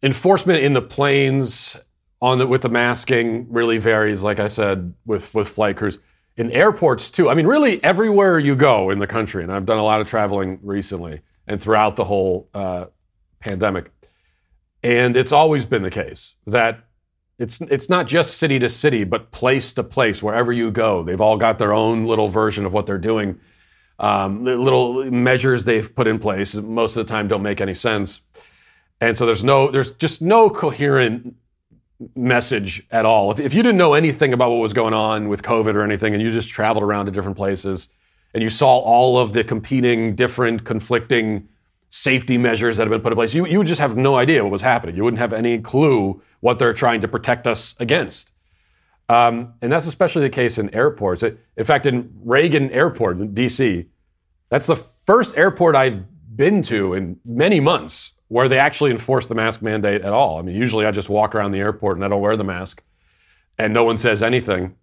enforcement 0.01 0.63
in 0.63 0.73
the 0.73 0.81
planes 0.81 1.77
on 2.19 2.39
the, 2.39 2.47
with 2.47 2.63
the 2.63 2.69
masking 2.69 3.45
really 3.51 3.77
varies, 3.77 4.23
like 4.23 4.39
I 4.39 4.47
said, 4.47 4.95
with, 5.05 5.35
with 5.35 5.47
flight 5.47 5.77
crews. 5.77 5.99
In 6.35 6.51
airports, 6.51 7.11
too. 7.11 7.29
I 7.29 7.35
mean, 7.35 7.45
really 7.45 7.81
everywhere 7.83 8.39
you 8.39 8.55
go 8.55 8.89
in 8.89 8.97
the 8.97 9.07
country, 9.07 9.43
and 9.43 9.53
I've 9.53 9.65
done 9.65 9.77
a 9.77 9.83
lot 9.83 10.01
of 10.01 10.07
traveling 10.07 10.59
recently 10.63 11.21
and 11.45 11.61
throughout 11.61 11.95
the 11.95 12.05
whole 12.05 12.49
uh, 12.55 12.85
pandemic 13.39 13.91
and 14.85 15.17
it's 15.17 15.31
always 15.31 15.65
been 15.65 15.81
the 15.81 15.89
case 15.89 16.35
that 16.45 16.77
it's 17.39 17.59
it's 17.59 17.89
not 17.89 18.05
just 18.05 18.37
city 18.37 18.59
to 18.59 18.69
city, 18.69 19.03
but 19.03 19.31
place 19.31 19.73
to 19.73 19.83
place, 19.83 20.21
wherever 20.21 20.53
you 20.53 20.69
go. 20.69 21.03
They've 21.03 21.19
all 21.19 21.37
got 21.37 21.57
their 21.57 21.73
own 21.73 22.05
little 22.05 22.29
version 22.29 22.67
of 22.67 22.71
what 22.71 22.85
they're 22.85 22.99
doing. 22.99 23.39
Um, 23.97 24.45
little 24.45 25.09
measures 25.09 25.65
they've 25.65 25.93
put 25.95 26.05
in 26.05 26.19
place 26.19 26.53
most 26.53 26.95
of 26.95 27.07
the 27.07 27.11
time 27.11 27.27
don't 27.27 27.41
make 27.41 27.61
any 27.61 27.73
sense, 27.73 28.21
and 29.01 29.17
so 29.17 29.25
there's 29.25 29.43
no 29.43 29.71
there's 29.71 29.93
just 29.93 30.21
no 30.21 30.51
coherent 30.51 31.35
message 32.15 32.85
at 32.91 33.05
all. 33.05 33.31
If, 33.31 33.39
if 33.39 33.53
you 33.55 33.63
didn't 33.63 33.79
know 33.79 33.95
anything 33.95 34.33
about 34.33 34.51
what 34.51 34.59
was 34.59 34.73
going 34.73 34.93
on 34.93 35.29
with 35.29 35.41
COVID 35.41 35.73
or 35.73 35.81
anything, 35.81 36.13
and 36.13 36.21
you 36.21 36.31
just 36.31 36.51
traveled 36.51 36.83
around 36.83 37.07
to 37.07 37.11
different 37.11 37.37
places, 37.37 37.89
and 38.35 38.43
you 38.43 38.51
saw 38.51 38.77
all 38.77 39.17
of 39.17 39.33
the 39.33 39.43
competing, 39.43 40.13
different, 40.15 40.63
conflicting 40.63 41.49
safety 41.95 42.37
measures 42.37 42.75
that 42.75 42.83
have 42.83 42.91
been 42.91 42.99
put 42.99 43.13
in 43.13 43.15
place, 43.15 43.33
you, 43.33 43.47
you 43.47 43.57
would 43.57 43.67
just 43.67 43.79
have 43.79 43.95
no 43.95 44.17
idea 44.17 44.43
what 44.43 44.51
was 44.51 44.61
happening. 44.61 44.97
You 44.97 45.05
wouldn't 45.05 45.19
have 45.19 45.31
any 45.31 45.59
clue 45.59 46.21
what 46.41 46.59
they're 46.59 46.73
trying 46.73 46.99
to 46.99 47.07
protect 47.07 47.47
us 47.47 47.73
against. 47.79 48.33
Um, 49.07 49.53
and 49.61 49.71
that's 49.71 49.87
especially 49.87 50.23
the 50.23 50.29
case 50.29 50.57
in 50.57 50.73
airports. 50.75 51.23
It, 51.23 51.39
in 51.55 51.63
fact, 51.63 51.85
in 51.85 52.13
Reagan 52.21 52.69
Airport 52.71 53.17
in 53.19 53.33
DC, 53.33 53.87
that's 54.49 54.67
the 54.67 54.75
first 54.75 55.37
airport 55.37 55.77
I've 55.77 56.03
been 56.35 56.61
to 56.63 56.93
in 56.93 57.17
many 57.23 57.61
months 57.61 58.11
where 58.27 58.49
they 58.49 58.59
actually 58.59 58.91
enforce 58.91 59.27
the 59.27 59.35
mask 59.35 59.61
mandate 59.61 60.01
at 60.01 60.11
all. 60.11 60.37
I 60.37 60.41
mean, 60.41 60.55
usually 60.57 60.85
I 60.85 60.91
just 60.91 61.07
walk 61.07 61.33
around 61.33 61.53
the 61.53 61.59
airport 61.59 61.95
and 61.95 62.03
I 62.03 62.09
don't 62.09 62.21
wear 62.21 62.35
the 62.35 62.43
mask 62.43 62.83
and 63.57 63.73
no 63.73 63.85
one 63.85 63.95
says 63.95 64.21
anything. 64.21 64.75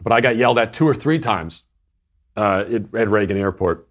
But 0.00 0.14
I 0.14 0.22
got 0.22 0.36
yelled 0.36 0.58
at 0.58 0.72
two 0.72 0.88
or 0.88 0.94
three 0.94 1.18
times 1.18 1.64
uh, 2.36 2.64
at 2.94 3.10
Reagan 3.10 3.36
Airport 3.36 3.87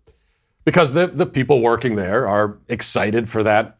because 0.67 0.91
the, 0.91 1.07
the 1.07 1.25
people 1.25 1.61
working 1.61 1.95
there 1.95 2.27
are 2.27 2.57
excited 2.67 3.29
for 3.29 3.41
that 3.41 3.77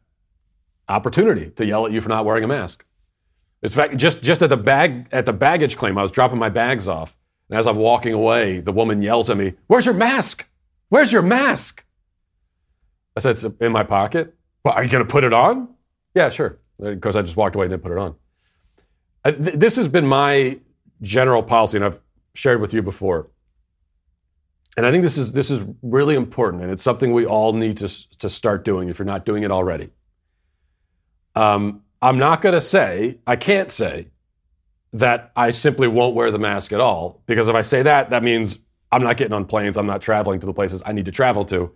opportunity 0.88 1.50
to 1.50 1.66
yell 1.66 1.86
at 1.86 1.92
you 1.92 2.00
for 2.00 2.08
not 2.08 2.24
wearing 2.24 2.46
a 2.46 2.48
mask. 2.48 2.86
In 3.62 3.70
fact, 3.70 3.98
just, 3.98 4.24
just 4.24 4.42
at 4.42 4.50
the 4.50 4.56
bag 4.56 5.06
at 5.12 5.26
the 5.26 5.34
baggage 5.34 5.76
claim, 5.76 5.98
I 5.98 6.02
was 6.02 6.12
dropping 6.12 6.40
my 6.40 6.48
bags 6.48 6.88
off, 6.88 7.18
and 7.50 7.60
as 7.60 7.68
I'm 7.68 7.76
walking 7.76 8.14
away, 8.14 8.62
the 8.62 8.72
woman 8.72 9.02
yells 9.02 9.30
at 9.30 9.36
me, 9.36 9.56
"Where's 9.68 9.86
your 9.86 9.96
mask? 9.96 10.48
Where's 10.88 11.12
your 11.12 11.24
mask?" 11.24 11.84
I 13.18 13.20
said, 13.20 13.32
"It's 13.32 13.44
in 13.44 13.74
my 13.74 13.84
pocket." 13.84 14.34
Well, 14.64 14.74
are 14.74 14.82
you 14.82 14.90
going 14.90 15.06
to 15.06 15.12
put 15.12 15.26
it 15.26 15.34
on? 15.34 15.68
Yeah, 16.16 16.30
sure. 16.30 16.58
Because 16.80 17.18
I 17.18 17.22
just 17.22 17.36
walked 17.36 17.58
away 17.58 17.66
and 17.66 17.72
didn't 17.72 17.84
put 17.84 17.92
it 17.92 17.98
on. 17.98 18.16
This 19.26 19.76
has 19.76 19.90
been 19.90 20.08
my 20.08 20.60
general 21.02 21.44
policy, 21.44 21.80
and 21.80 21.84
I've 21.84 22.00
shared 22.34 22.62
with 22.62 22.74
you 22.74 22.82
before. 22.82 23.30
And 24.78 24.86
I 24.86 24.92
think 24.92 25.04
this 25.04 25.18
is 25.18 25.34
this 25.34 25.50
is 25.50 25.62
really 25.82 26.16
important, 26.16 26.62
and 26.62 26.72
it's 26.72 26.84
something 26.84 27.12
we 27.12 27.26
all 27.26 27.52
need 27.52 27.78
to 27.78 27.90
to 28.20 28.30
start 28.30 28.64
doing 28.64 28.90
if 28.90 29.00
you're 29.00 29.08
not 29.08 29.26
doing 29.26 29.44
it 29.44 29.52
already. 29.52 29.90
Um, 31.36 31.82
I'm 32.02 32.20
not 32.20 32.42
going 32.42 32.54
to 32.54 32.62
say, 32.62 33.20
I 33.26 33.36
can't 33.36 33.72
say 33.72 34.10
that 34.94 35.32
I 35.36 35.52
simply 35.52 35.88
won't 35.88 36.16
wear 36.16 36.30
the 36.32 36.40
mask 36.40 36.72
at 36.72 36.80
all, 36.80 37.24
because 37.26 37.50
if 37.50 37.56
I 37.56 37.64
say 37.64 37.82
that, 37.84 38.12
that 38.12 38.24
means 38.24 38.60
I'm 38.92 39.04
not 39.04 39.18
getting 39.18 39.34
on 39.34 39.46
planes, 39.46 39.78
I'm 39.78 39.88
not 39.88 40.02
traveling 40.02 40.40
to 40.40 40.46
the 40.46 40.54
places 40.54 40.84
I 40.86 40.94
need 40.94 41.06
to 41.06 41.12
travel 41.12 41.44
to. 41.46 41.76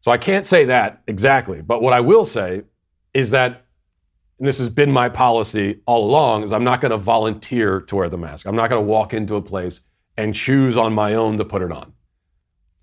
So 0.00 0.10
I 0.10 0.18
can't 0.18 0.46
say 0.46 0.66
that 0.66 1.02
exactly. 1.06 1.62
But 1.62 1.80
what 1.80 1.92
I 1.92 2.00
will 2.00 2.24
say 2.24 2.62
is 3.14 3.30
that, 3.30 3.66
and 4.38 4.46
this 4.46 4.58
has 4.58 4.68
been 4.68 4.92
my 4.92 5.08
policy 5.08 5.80
all 5.86 6.04
along, 6.04 6.44
is 6.44 6.52
I'm 6.52 6.64
not 6.64 6.80
going 6.80 6.90
to 6.90 6.98
volunteer 6.98 7.80
to 7.80 7.96
wear 7.96 8.08
the 8.08 8.18
mask. 8.18 8.46
I'm 8.46 8.56
not 8.56 8.68
going 8.68 8.82
to 8.82 8.86
walk 8.86 9.14
into 9.14 9.36
a 9.36 9.42
place 9.42 9.80
and 10.16 10.34
choose 10.34 10.76
on 10.76 10.92
my 10.92 11.14
own 11.14 11.38
to 11.38 11.44
put 11.44 11.62
it 11.62 11.72
on. 11.72 11.92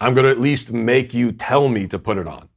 I'm 0.02 0.14
going 0.14 0.26
to 0.26 0.32
at 0.32 0.40
least 0.40 0.72
make 0.72 1.14
you 1.14 1.32
tell 1.32 1.68
me 1.68 1.88
to 1.88 2.00
put 2.00 2.18
it 2.18 2.28
on. 2.28 2.50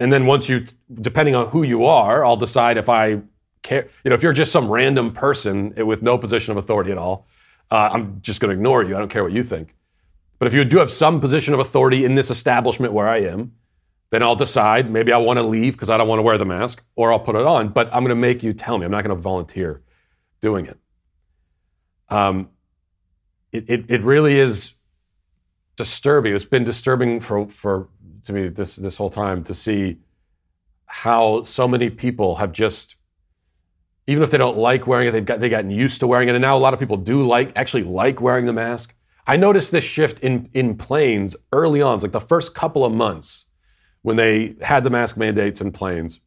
And 0.00 0.12
then 0.12 0.26
once 0.26 0.48
you, 0.48 0.64
depending 0.92 1.34
on 1.34 1.48
who 1.48 1.64
you 1.64 1.86
are, 1.86 2.24
I'll 2.24 2.36
decide 2.36 2.76
if 2.76 2.88
I 2.88 3.22
care. 3.62 3.88
You 4.04 4.10
know, 4.10 4.14
if 4.14 4.22
you're 4.22 4.32
just 4.32 4.52
some 4.52 4.68
random 4.68 5.12
person 5.12 5.74
with 5.86 6.02
no 6.02 6.18
position 6.18 6.52
of 6.52 6.58
authority 6.58 6.92
at 6.92 6.98
all, 6.98 7.26
uh, 7.70 7.90
I'm 7.92 8.20
just 8.22 8.40
going 8.40 8.50
to 8.50 8.54
ignore 8.54 8.84
you. 8.84 8.96
I 8.96 8.98
don't 8.98 9.10
care 9.10 9.24
what 9.24 9.32
you 9.32 9.42
think. 9.42 9.74
But 10.38 10.46
if 10.46 10.54
you 10.54 10.64
do 10.64 10.78
have 10.78 10.90
some 10.90 11.20
position 11.20 11.52
of 11.52 11.60
authority 11.60 12.04
in 12.04 12.14
this 12.14 12.30
establishment 12.30 12.92
where 12.92 13.08
I 13.08 13.18
am, 13.18 13.52
then 14.10 14.22
I'll 14.22 14.36
decide 14.36 14.90
maybe 14.90 15.12
I 15.12 15.18
want 15.18 15.38
to 15.38 15.42
leave 15.42 15.74
because 15.74 15.90
I 15.90 15.96
don't 15.96 16.08
want 16.08 16.18
to 16.18 16.22
wear 16.22 16.38
the 16.38 16.46
mask, 16.46 16.82
or 16.94 17.12
I'll 17.12 17.20
put 17.20 17.34
it 17.34 17.44
on. 17.44 17.68
But 17.68 17.88
I'm 17.88 18.04
going 18.04 18.08
to 18.10 18.14
make 18.14 18.42
you 18.42 18.52
tell 18.52 18.78
me. 18.78 18.84
I'm 18.84 18.90
not 18.90 19.04
going 19.04 19.14
to 19.14 19.20
volunteer 19.20 19.82
doing 20.40 20.66
it. 20.66 20.78
Um, 22.08 22.50
it, 23.52 23.68
it, 23.68 23.84
it 23.88 24.02
really 24.02 24.38
is 24.38 24.74
disturbing. 25.78 26.34
It's 26.34 26.44
been 26.44 26.64
disturbing 26.64 27.20
for, 27.20 27.48
for 27.48 27.88
to 28.24 28.32
me 28.34 28.48
this 28.48 28.76
this 28.76 28.98
whole 28.98 29.08
time 29.08 29.42
to 29.44 29.54
see 29.54 29.98
how 30.84 31.44
so 31.44 31.66
many 31.66 31.88
people 31.88 32.36
have 32.36 32.52
just 32.52 32.96
even 34.06 34.22
if 34.22 34.30
they 34.30 34.38
don't 34.38 34.56
like 34.56 34.86
wearing 34.86 35.08
it, 35.08 35.12
they've 35.12 35.24
got 35.24 35.40
they 35.40 35.48
gotten 35.48 35.70
used 35.70 36.00
to 36.00 36.06
wearing 36.06 36.28
it, 36.28 36.34
and 36.34 36.42
now 36.42 36.56
a 36.56 36.58
lot 36.58 36.74
of 36.74 36.80
people 36.80 36.96
do 36.96 37.26
like 37.26 37.52
actually 37.56 37.84
like 37.84 38.20
wearing 38.20 38.46
the 38.46 38.52
mask. 38.52 38.94
I 39.26 39.36
noticed 39.36 39.70
this 39.70 39.84
shift 39.84 40.18
in 40.20 40.50
in 40.52 40.76
planes 40.76 41.36
early 41.52 41.80
on, 41.80 41.94
it's 41.94 42.02
like 42.02 42.12
the 42.12 42.20
first 42.20 42.54
couple 42.54 42.84
of 42.84 42.92
months 42.92 43.46
when 44.02 44.16
they 44.16 44.56
had 44.62 44.84
the 44.84 44.90
mask 44.90 45.16
mandates 45.16 45.60
in 45.60 45.72
planes, 45.72 46.20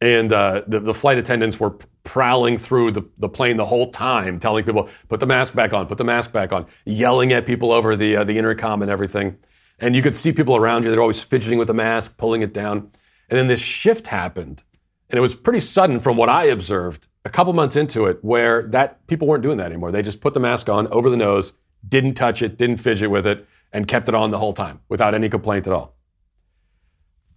and 0.00 0.32
uh, 0.32 0.62
the, 0.66 0.80
the 0.80 0.94
flight 0.94 1.18
attendants 1.18 1.58
were 1.58 1.76
prowling 2.08 2.56
through 2.56 2.90
the, 2.90 3.02
the 3.18 3.28
plane 3.28 3.58
the 3.58 3.66
whole 3.66 3.90
time, 3.90 4.40
telling 4.40 4.64
people, 4.64 4.88
"Put 5.08 5.20
the 5.20 5.26
mask 5.26 5.54
back 5.54 5.74
on, 5.74 5.86
put 5.86 5.98
the 5.98 6.04
mask 6.04 6.32
back 6.32 6.54
on," 6.54 6.64
yelling 6.86 7.34
at 7.34 7.44
people 7.44 7.70
over 7.70 7.96
the 7.96 8.16
uh, 8.16 8.24
the 8.24 8.38
intercom 8.38 8.80
and 8.80 8.90
everything. 8.90 9.36
And 9.78 9.94
you 9.94 10.00
could 10.00 10.16
see 10.16 10.32
people 10.32 10.56
around 10.56 10.84
you; 10.84 10.90
they're 10.90 11.02
always 11.02 11.22
fidgeting 11.22 11.58
with 11.58 11.68
the 11.68 11.74
mask, 11.74 12.16
pulling 12.16 12.40
it 12.40 12.54
down. 12.54 12.90
And 13.28 13.38
then 13.38 13.46
this 13.46 13.60
shift 13.60 14.06
happened, 14.06 14.62
and 15.10 15.18
it 15.18 15.20
was 15.20 15.34
pretty 15.34 15.60
sudden 15.60 16.00
from 16.00 16.16
what 16.16 16.30
I 16.30 16.44
observed 16.44 17.08
a 17.26 17.28
couple 17.28 17.52
months 17.52 17.76
into 17.76 18.06
it, 18.06 18.24
where 18.24 18.62
that 18.68 19.06
people 19.06 19.28
weren't 19.28 19.42
doing 19.42 19.58
that 19.58 19.66
anymore. 19.66 19.92
They 19.92 20.00
just 20.00 20.22
put 20.22 20.32
the 20.32 20.40
mask 20.40 20.70
on 20.70 20.86
over 20.86 21.10
the 21.10 21.16
nose, 21.18 21.52
didn't 21.86 22.14
touch 22.14 22.40
it, 22.40 22.56
didn't 22.56 22.78
fidget 22.78 23.10
with 23.10 23.26
it, 23.26 23.46
and 23.70 23.86
kept 23.86 24.08
it 24.08 24.14
on 24.14 24.30
the 24.30 24.38
whole 24.38 24.54
time 24.54 24.80
without 24.88 25.14
any 25.14 25.28
complaint 25.28 25.66
at 25.66 25.74
all. 25.74 25.94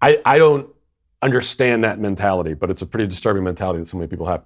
I, 0.01 0.21
I 0.25 0.37
don't 0.37 0.73
understand 1.21 1.83
that 1.83 1.99
mentality, 1.99 2.53
but 2.53 2.69
it's 2.69 2.81
a 2.81 2.85
pretty 2.85 3.07
disturbing 3.07 3.43
mentality 3.43 3.79
that 3.79 3.85
so 3.85 3.97
many 3.97 4.07
people 4.07 4.27
have. 4.27 4.43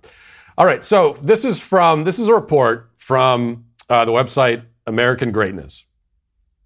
All 0.57 0.65
right, 0.65 0.83
so 0.83 1.13
this 1.13 1.45
is 1.45 1.59
from 1.59 2.03
this 2.03 2.19
is 2.19 2.27
a 2.27 2.33
report 2.33 2.91
from 2.97 3.65
uh, 3.89 4.05
the 4.05 4.11
website 4.11 4.63
American 4.85 5.31
Greatness, 5.31 5.85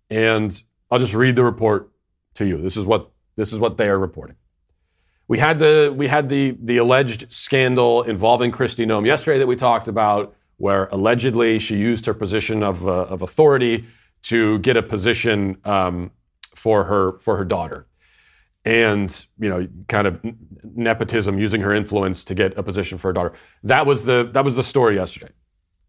and 0.10 0.62
I'll 0.92 1.00
just 1.00 1.14
read 1.14 1.36
the 1.36 1.44
report 1.44 1.92
to 2.36 2.46
you. 2.46 2.62
This 2.62 2.78
is 2.78 2.86
what 2.86 3.12
this 3.36 3.52
is 3.52 3.60
what 3.60 3.78
they 3.78 3.90
are 3.90 3.98
reporting. 3.98 4.36
We 5.28 5.40
had 5.40 5.60
the 5.60 5.94
we 5.96 6.08
had 6.08 6.30
the 6.30 6.58
the 6.62 6.78
alleged 6.78 7.32
scandal 7.32 8.04
involving 8.04 8.52
Kristi 8.52 8.86
Noem 8.86 9.06
yesterday 9.06 9.40
that 9.40 9.48
we 9.48 9.56
talked 9.56 9.88
about, 9.88 10.36
where 10.58 10.86
allegedly 10.92 11.58
she 11.60 11.78
used 11.78 12.06
her 12.06 12.14
position 12.14 12.62
of 12.62 12.88
uh, 12.88 13.06
of 13.06 13.22
authority 13.22 13.86
to 14.24 14.60
get 14.60 14.78
a 14.78 14.84
position 14.84 15.58
um, 15.66 16.12
for 16.54 16.84
her 16.84 17.20
for 17.22 17.38
her 17.38 17.46
daughter 17.46 17.88
and 18.66 19.26
you 19.40 19.50
know 19.50 19.68
kind 19.88 20.08
of 20.08 20.22
nepotism 20.64 21.40
using 21.40 21.62
her 21.62 21.74
influence 21.74 22.24
to 22.26 22.36
get 22.36 22.58
a 22.58 22.64
position 22.64 22.98
for 22.98 23.10
her 23.10 23.14
daughter. 23.14 23.34
That 23.64 23.86
was 23.86 24.06
the 24.06 24.30
that 24.34 24.44
was 24.44 24.56
the 24.56 24.64
story 24.64 24.96
yesterday. 24.96 25.32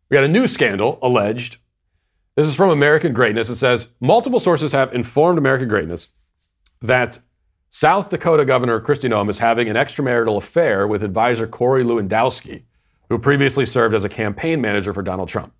We 0.08 0.14
got 0.14 0.24
a 0.24 0.28
new 0.28 0.48
scandal 0.48 0.98
alleged. 1.02 1.58
This 2.36 2.46
is 2.46 2.54
from 2.54 2.70
american 2.70 3.12
greatness. 3.12 3.50
It 3.50 3.56
says 3.56 3.88
multiple 4.00 4.40
sources 4.40 4.72
have 4.72 4.92
informed 4.94 5.38
american 5.38 5.68
greatness 5.68 6.08
that 6.80 7.18
south 7.68 8.08
dakota 8.08 8.44
governor 8.44 8.80
kristi 8.80 9.10
noem 9.10 9.28
is 9.28 9.38
having 9.38 9.68
an 9.68 9.76
extramarital 9.76 10.36
affair 10.36 10.86
with 10.86 11.02
advisor 11.02 11.46
corey 11.46 11.84
lewandowski 11.84 12.64
who 13.08 13.18
previously 13.18 13.66
served 13.66 13.94
as 13.94 14.04
a 14.04 14.08
campaign 14.08 14.60
manager 14.60 14.94
for 14.94 15.02
donald 15.02 15.28
trump. 15.28 15.52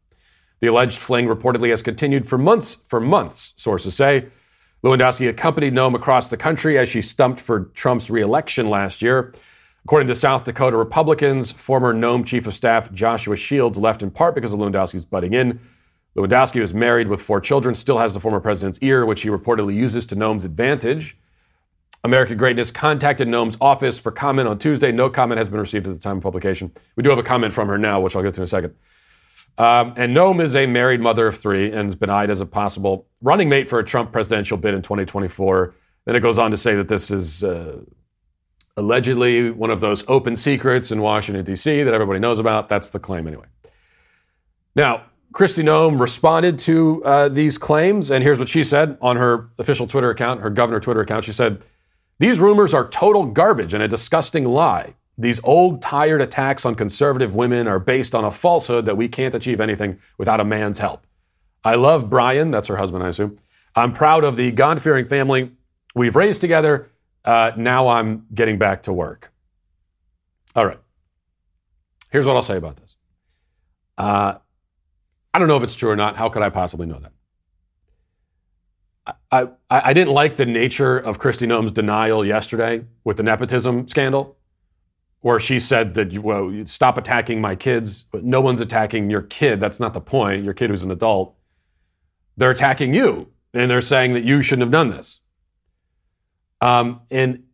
The 0.61 0.69
alleged 0.69 0.99
fling 0.99 1.27
reportedly 1.27 1.71
has 1.71 1.83
continued 1.83 2.29
for 2.29 2.39
months 2.39 2.77
for 2.87 3.01
months 3.01 3.53
sources 3.57 3.97
say 3.97 4.29
Lewandowski 4.83 5.29
accompanied 5.29 5.75
Noem 5.75 5.95
across 5.95 6.31
the 6.31 6.37
country 6.37 6.79
as 6.79 6.89
she 6.89 7.03
stumped 7.03 7.41
for 7.41 7.67
Trump's 7.75 8.11
reelection 8.11 8.71
last 8.71 9.03
year. 9.03 9.33
According 9.85 10.09
to 10.09 10.15
South 10.15 10.45
Dakota 10.45 10.77
Republicans, 10.77 11.53
former 11.53 11.93
Noem 11.93 12.25
Chief 12.25 12.47
of 12.47 12.55
Staff 12.55 12.93
Joshua 12.93 13.37
Shields 13.37 13.77
left 13.77 14.03
in 14.03 14.11
part 14.11 14.35
because 14.35 14.53
of 14.53 14.59
Lewandowski's 14.59 15.05
butting 15.05 15.35
in. 15.35 15.61
Lewandowski 16.17 16.61
was 16.61 16.75
married 16.75 17.09
with 17.09 17.21
four 17.21 17.41
children, 17.41 17.75
still 17.75 17.99
has 17.99 18.15
the 18.15 18.21
former 18.21 18.41
president's 18.41 18.79
ear, 18.81 19.05
which 19.05 19.23
he 19.23 19.29
reportedly 19.29 19.75
uses 19.75 20.07
to 20.07 20.17
Noem's 20.17 20.45
advantage. 20.45 21.17
American 22.03 22.39
Greatness 22.39 22.71
contacted 22.71 23.29
Noem's 23.29 23.59
office 23.61 23.99
for 23.99 24.11
comment 24.11 24.49
on 24.49 24.59
Tuesday. 24.59 24.91
No 24.91 25.11
comment 25.11 25.39
has 25.39 25.51
been 25.51 25.61
received 25.61 25.87
at 25.87 25.93
the 25.93 26.01
time 26.01 26.17
of 26.17 26.23
publication. 26.23 26.73
We 26.97 27.03
do 27.03 27.11
have 27.11 27.19
a 27.19 27.23
comment 27.23 27.53
from 27.53 27.69
her 27.69 27.77
now, 27.77 28.01
which 28.01 28.17
I'll 28.17 28.23
get 28.23 28.35
to 28.35 28.41
in 28.41 28.45
a 28.45 28.49
second. 28.49 28.75
Um, 29.61 29.93
and 29.99 30.17
Noem 30.17 30.41
is 30.41 30.57
a 30.57 30.65
married 30.65 31.03
mother 31.03 31.27
of 31.27 31.37
three 31.37 31.67
and 31.67 31.85
has 31.85 31.95
been 31.95 32.09
eyed 32.09 32.31
as 32.31 32.41
a 32.41 32.47
possible 32.47 33.07
running 33.21 33.51
mate 33.51 33.69
for 33.69 33.79
a 33.79 33.85
Trump 33.85 34.11
presidential 34.11 34.57
bid 34.57 34.73
in 34.73 34.81
2024. 34.81 35.75
Then 36.07 36.17
it 36.17 36.21
goes 36.21 36.39
on 36.39 36.51
to 36.51 36.57
say 36.57 36.75
that 36.77 36.89
this 36.89 37.11
is 37.11 37.45
uh, 37.45 37.83
allegedly 38.79 39.51
one 39.51 39.71
of 39.71 39.81
those 39.81 40.03
open 40.09 40.35
secrets 40.35 40.91
in 40.91 41.03
Washington, 41.03 41.45
D.C. 41.45 41.83
that 41.83 41.93
everybody 41.93 42.19
knows 42.19 42.39
about. 42.39 42.71
That's 42.71 42.91
the 42.91 42.99
claim, 42.99 43.27
anyway. 43.27 43.45
Now, 44.75 45.05
Kristi 45.35 45.63
Noem 45.63 46.01
responded 46.01 46.59
to 46.61 47.05
uh, 47.05 47.29
these 47.29 47.59
claims, 47.59 48.11
and 48.11 48.25
here's 48.25 48.39
what 48.39 48.49
she 48.49 48.65
said 48.65 48.97
on 49.03 49.19
her 49.19 49.51
official 49.59 49.87
Twitter 49.87 50.09
account, 50.09 50.41
her 50.41 50.49
governor 50.49 50.81
Twitter 50.81 51.03
account. 51.03 51.27
She 51.27 51.33
said, 51.33 51.67
These 52.19 52.41
rumors 52.41 52.73
are 52.73 52.89
total 52.89 53.27
garbage 53.27 53.75
and 53.75 53.83
a 53.83 53.89
disgusting 53.89 54.47
lie. 54.47 54.95
These 55.21 55.41
old, 55.45 55.83
tired 55.83 56.23
attacks 56.23 56.65
on 56.65 56.75
conservative 56.75 57.35
women 57.35 57.69
are 57.69 57.79
based 57.79 58.15
on 58.15 58.25
a 58.25 58.31
falsehood 58.31 58.87
that 58.87 58.97
we 58.97 59.07
can't 59.07 59.35
achieve 59.35 59.61
anything 59.61 59.99
without 60.17 60.41
a 60.41 60.45
man's 60.47 60.79
help. 60.79 61.07
I 61.63 61.75
love 61.75 62.09
Brian, 62.09 62.51
that's 62.51 62.69
her 62.69 62.77
husband, 62.77 63.05
I 63.05 63.09
assume. 63.09 63.39
I'm 63.77 63.93
proud 63.93 64.25
of 64.25 64.37
the 64.37 64.51
God 64.51 64.81
fearing 64.81 65.05
family 65.05 65.53
we've 65.95 66.17
raised 66.17 66.41
together. 66.41 66.91
Uh, 67.23 67.53
now 67.55 67.89
I'm 67.89 68.25
getting 68.35 68.57
back 68.57 68.85
to 68.85 68.95
work. 68.95 69.31
All 70.57 70.65
right. 70.65 70.81
Here's 72.11 72.25
what 72.25 72.35
I'll 72.35 72.43
say 72.43 72.57
about 72.57 72.77
this. 72.77 72.97
Uh, 73.99 74.37
I 75.35 75.39
don't 75.39 75.49
know 75.49 75.59
if 75.59 75.63
it's 75.63 75.75
true 75.75 75.91
or 75.91 75.97
not. 75.97 76.17
How 76.17 76.31
could 76.31 76.41
I 76.41 76.49
possibly 76.49 76.87
know 76.87 76.99
that? 76.99 77.13
I, 79.31 79.43
I, 79.43 79.91
I 79.91 79.93
didn't 79.93 80.15
like 80.15 80.37
the 80.37 80.47
nature 80.47 80.97
of 80.97 81.21
Kristi 81.21 81.47
Noem's 81.47 81.73
denial 81.73 82.25
yesterday 82.25 82.87
with 83.05 83.19
the 83.19 83.23
nepotism 83.23 83.87
scandal 83.87 84.39
where 85.21 85.39
she 85.39 85.61
said 85.61 85.95
that 85.95 86.13
you, 86.13 86.23
well, 86.23 86.65
stop 86.67 86.97
attacking 86.97 87.41
my 87.41 87.55
kids. 87.55 88.05
But 88.05 88.25
no 88.25 88.41
one's 88.41 88.61
attacking 88.61 89.11
your 89.11 89.23
kid. 89.23 89.61
That's 89.61 89.81
not 89.81 89.95
the 89.95 90.01
point. 90.01 90.45
Your 90.45 90.55
kid 90.55 90.71
who's 90.71 90.83
an 90.83 90.91
adult. 90.91 91.35
They're 92.37 92.51
attacking 92.51 92.95
you, 92.95 93.31
and 93.53 93.71
they're 93.71 93.81
saying 93.83 94.15
that 94.15 94.25
you 94.25 94.43
shouldn't 94.43 94.63
have 94.63 94.73
done 94.73 94.91
this. 94.91 95.21
Um, 96.61 97.03
and 97.11 97.45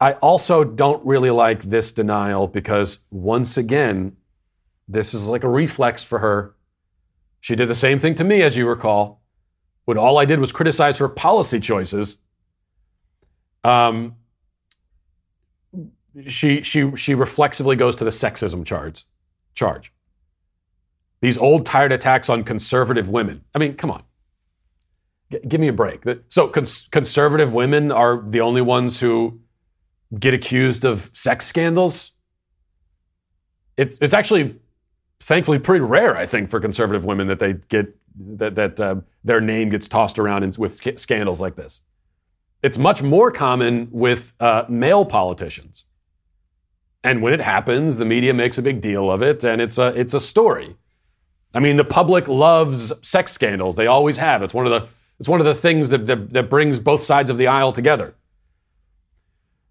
I 0.00 0.14
also 0.14 0.64
don't 0.64 1.04
really 1.04 1.30
like 1.30 1.62
this 1.62 1.92
denial 1.92 2.46
because 2.48 2.98
once 3.10 3.56
again, 3.56 4.16
this 4.88 5.14
is 5.14 5.28
like 5.28 5.44
a 5.44 5.48
reflex 5.48 6.02
for 6.02 6.18
her. 6.18 6.54
She 7.40 7.56
did 7.56 7.68
the 7.68 7.74
same 7.74 7.98
thing 7.98 8.14
to 8.16 8.24
me, 8.24 8.42
as 8.42 8.56
you 8.56 8.68
recall, 8.68 9.22
when 9.84 9.98
all 9.98 10.18
I 10.18 10.24
did 10.24 10.38
was 10.38 10.52
criticize 10.52 10.98
her 10.98 11.08
policy 11.08 11.58
choices. 11.58 12.18
Um, 13.64 14.16
she 16.26 16.62
she 16.62 16.94
she 16.96 17.14
reflexively 17.14 17.76
goes 17.76 17.96
to 17.96 18.04
the 18.04 18.10
sexism 18.10 18.64
charge. 18.64 19.04
Charge. 19.54 19.92
These 21.20 21.38
old 21.38 21.66
tired 21.66 21.92
attacks 21.92 22.28
on 22.28 22.42
conservative 22.44 23.08
women. 23.08 23.44
I 23.54 23.58
mean, 23.58 23.74
come 23.74 23.90
on. 23.90 24.02
G- 25.30 25.38
give 25.46 25.60
me 25.60 25.68
a 25.68 25.72
break. 25.72 26.02
So 26.28 26.48
cons- 26.48 26.88
conservative 26.90 27.54
women 27.54 27.92
are 27.92 28.22
the 28.28 28.40
only 28.40 28.62
ones 28.62 29.00
who 29.00 29.40
get 30.18 30.34
accused 30.34 30.84
of 30.84 31.10
sex 31.12 31.46
scandals. 31.46 32.12
It's 33.76 33.98
it's 34.00 34.14
actually 34.14 34.60
thankfully 35.20 35.58
pretty 35.58 35.84
rare, 35.84 36.16
I 36.16 36.26
think, 36.26 36.48
for 36.48 36.60
conservative 36.60 37.04
women 37.04 37.28
that 37.28 37.38
they 37.38 37.54
get 37.54 37.96
that 38.16 38.54
that 38.56 38.80
uh, 38.80 38.96
their 39.24 39.40
name 39.40 39.70
gets 39.70 39.88
tossed 39.88 40.18
around 40.18 40.42
in, 40.42 40.52
with 40.58 40.80
scandals 40.98 41.40
like 41.40 41.54
this. 41.54 41.80
It's 42.62 42.78
much 42.78 43.02
more 43.02 43.30
common 43.30 43.88
with 43.90 44.34
uh, 44.40 44.64
male 44.68 45.04
politicians. 45.04 45.84
And 47.04 47.22
when 47.22 47.32
it 47.32 47.40
happens, 47.40 47.96
the 47.96 48.04
media 48.04 48.32
makes 48.32 48.58
a 48.58 48.62
big 48.62 48.80
deal 48.80 49.10
of 49.10 49.22
it, 49.22 49.44
and 49.44 49.60
it's 49.60 49.78
a 49.78 49.88
it's 49.98 50.14
a 50.14 50.20
story. 50.20 50.76
I 51.54 51.60
mean, 51.60 51.76
the 51.76 51.84
public 51.84 52.28
loves 52.28 52.92
sex 53.06 53.32
scandals; 53.32 53.76
they 53.76 53.86
always 53.86 54.18
have. 54.18 54.42
It's 54.42 54.54
one 54.54 54.66
of 54.66 54.72
the 54.72 54.88
it's 55.18 55.28
one 55.28 55.40
of 55.40 55.46
the 55.46 55.54
things 55.54 55.90
that 55.90 56.06
that, 56.06 56.30
that 56.30 56.50
brings 56.50 56.78
both 56.78 57.02
sides 57.02 57.28
of 57.28 57.38
the 57.38 57.48
aisle 57.48 57.72
together. 57.72 58.14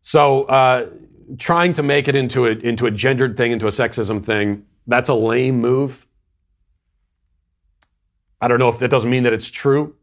So, 0.02 0.44
uh, 0.46 0.90
trying 1.38 1.74
to 1.74 1.84
make 1.84 2.08
it 2.08 2.16
into 2.16 2.46
a 2.46 2.52
into 2.52 2.86
a 2.86 2.92
gendered 2.92 3.38
thing, 3.38 3.52
into 3.54 3.68
a 3.68 3.72
sexism 3.72 4.24
thing, 4.24 4.66
that's 4.88 5.08
a 5.10 5.14
lame 5.14 5.62
move. 5.62 6.06
I 8.42 8.48
don't 8.48 8.60
know 8.60 8.70
if 8.70 8.80
that 8.80 8.90
doesn't 8.90 9.10
mean 9.10 9.24
that 9.24 9.34
it's 9.34 9.50
true, 9.50 9.96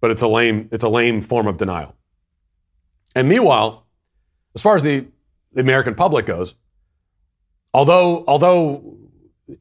but 0.00 0.10
it's 0.10 0.22
a 0.22 0.28
lame 0.28 0.68
it's 0.70 0.84
a 0.84 0.88
lame 0.88 1.20
form 1.20 1.48
of 1.48 1.58
denial. 1.58 1.96
And 3.16 3.28
meanwhile, 3.28 3.86
as 4.54 4.62
far 4.62 4.76
as 4.76 4.84
the 4.84 5.06
the 5.52 5.60
American 5.60 5.94
public 5.94 6.26
goes. 6.26 6.54
Although, 7.72 8.24
although 8.26 8.96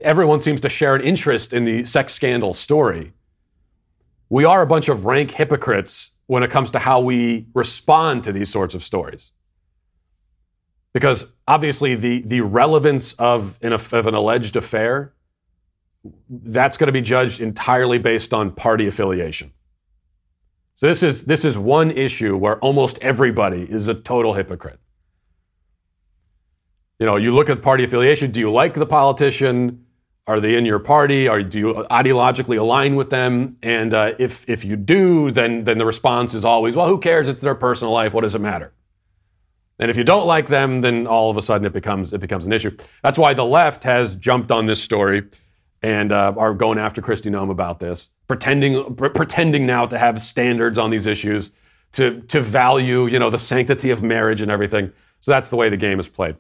everyone 0.02 0.40
seems 0.40 0.62
to 0.62 0.70
share 0.70 0.96
an 0.96 1.02
interest 1.02 1.54
in 1.54 1.66
the 1.66 1.84
sex 1.86 2.14
scandal 2.14 2.54
story, 2.54 3.14
we 4.30 4.46
are 4.46 4.62
a 4.62 4.68
bunch 4.68 4.90
of 4.90 5.06
rank 5.06 5.32
hypocrites 5.32 6.12
when 6.28 6.44
it 6.44 6.52
comes 6.52 6.72
to 6.72 6.80
how 6.80 7.00
we 7.00 7.48
respond 7.54 8.24
to 8.24 8.32
these 8.32 8.50
sorts 8.50 8.76
of 8.76 8.84
stories. 8.84 9.32
Because 10.94 11.28
obviously, 11.48 11.96
the, 11.96 12.22
the 12.22 12.42
relevance 12.42 13.14
of 13.14 13.58
an, 13.62 13.74
of 13.74 13.94
an 13.94 14.14
alleged 14.14 14.56
affair, 14.56 15.14
that's 16.30 16.78
going 16.78 16.88
to 16.88 16.92
be 16.92 17.02
judged 17.02 17.42
entirely 17.42 18.00
based 18.00 18.34
on 18.34 18.52
party 18.52 18.88
affiliation. 18.88 19.52
So 20.76 20.88
this 20.88 21.04
is, 21.04 21.26
this 21.26 21.44
is 21.44 21.58
one 21.58 21.92
issue 21.92 22.38
where 22.38 22.58
almost 22.60 23.00
everybody 23.02 23.70
is 23.70 23.88
a 23.88 23.94
total 23.94 24.34
hypocrite. 24.34 24.80
You 27.00 27.06
know, 27.06 27.16
you 27.16 27.32
look 27.32 27.50
at 27.50 27.62
party 27.62 27.86
affiliation. 27.86 28.32
Do 28.32 28.40
you 28.40 28.52
like 28.52 28.74
the 28.74 28.86
politician? 28.86 29.86
Are 30.28 30.40
they 30.40 30.56
in 30.56 30.66
your 30.66 30.80
party? 30.80 31.28
Are 31.28 31.42
do 31.42 31.58
you 31.58 31.74
ideologically 31.90 32.60
align 32.60 32.96
with 32.96 33.10
them? 33.10 33.58
And 33.64 33.94
uh, 33.94 34.14
if 34.20 34.48
if 34.50 34.66
you 34.66 34.76
do, 34.76 35.32
then 35.32 35.64
then 35.64 35.78
the 35.78 35.86
response 35.86 36.34
is 36.34 36.46
always, 36.46 36.76
well, 36.76 36.88
who 36.88 37.00
cares? 37.00 37.30
It's 37.30 37.42
their 37.42 37.56
personal 37.56 37.94
life. 37.94 38.14
What 38.14 38.22
does 38.22 38.36
it 38.36 38.42
matter? 38.42 38.74
And 39.80 39.90
if 39.90 39.96
you 39.96 40.04
don't 40.04 40.28
like 40.28 40.48
them, 40.48 40.82
then 40.82 41.08
all 41.08 41.32
of 41.32 41.38
a 41.38 41.42
sudden 41.42 41.66
it 41.66 41.74
becomes 41.74 42.12
it 42.12 42.20
becomes 42.20 42.46
an 42.46 42.52
issue. 42.52 42.76
That's 43.02 43.18
why 43.18 43.34
the 43.34 43.46
left 43.46 43.86
has 43.86 44.16
jumped 44.16 44.52
on 44.52 44.66
this 44.66 44.84
story 44.84 45.24
and 45.82 46.12
uh, 46.12 46.34
are 46.38 46.54
going 46.54 46.78
after 46.78 47.02
Kristi 47.02 47.32
Noem 47.32 47.50
about 47.50 47.80
this, 47.80 48.12
pretending 48.28 48.96
pretending 48.96 49.66
now 49.66 49.86
to 49.86 49.98
have 49.98 50.22
standards 50.22 50.78
on 50.78 50.90
these 50.90 51.06
issues, 51.06 51.50
to 51.94 52.20
to 52.24 52.42
value 52.42 53.08
you 53.08 53.20
know 53.20 53.30
the 53.30 53.40
sanctity 53.40 53.90
of 53.90 54.04
marriage 54.04 54.42
and 54.42 54.52
everything. 54.52 54.92
So 55.22 55.32
that's 55.32 55.50
the 55.50 55.56
way 55.56 55.70
the 55.70 55.78
game 55.78 56.00
is 56.00 56.08
played. 56.10 56.36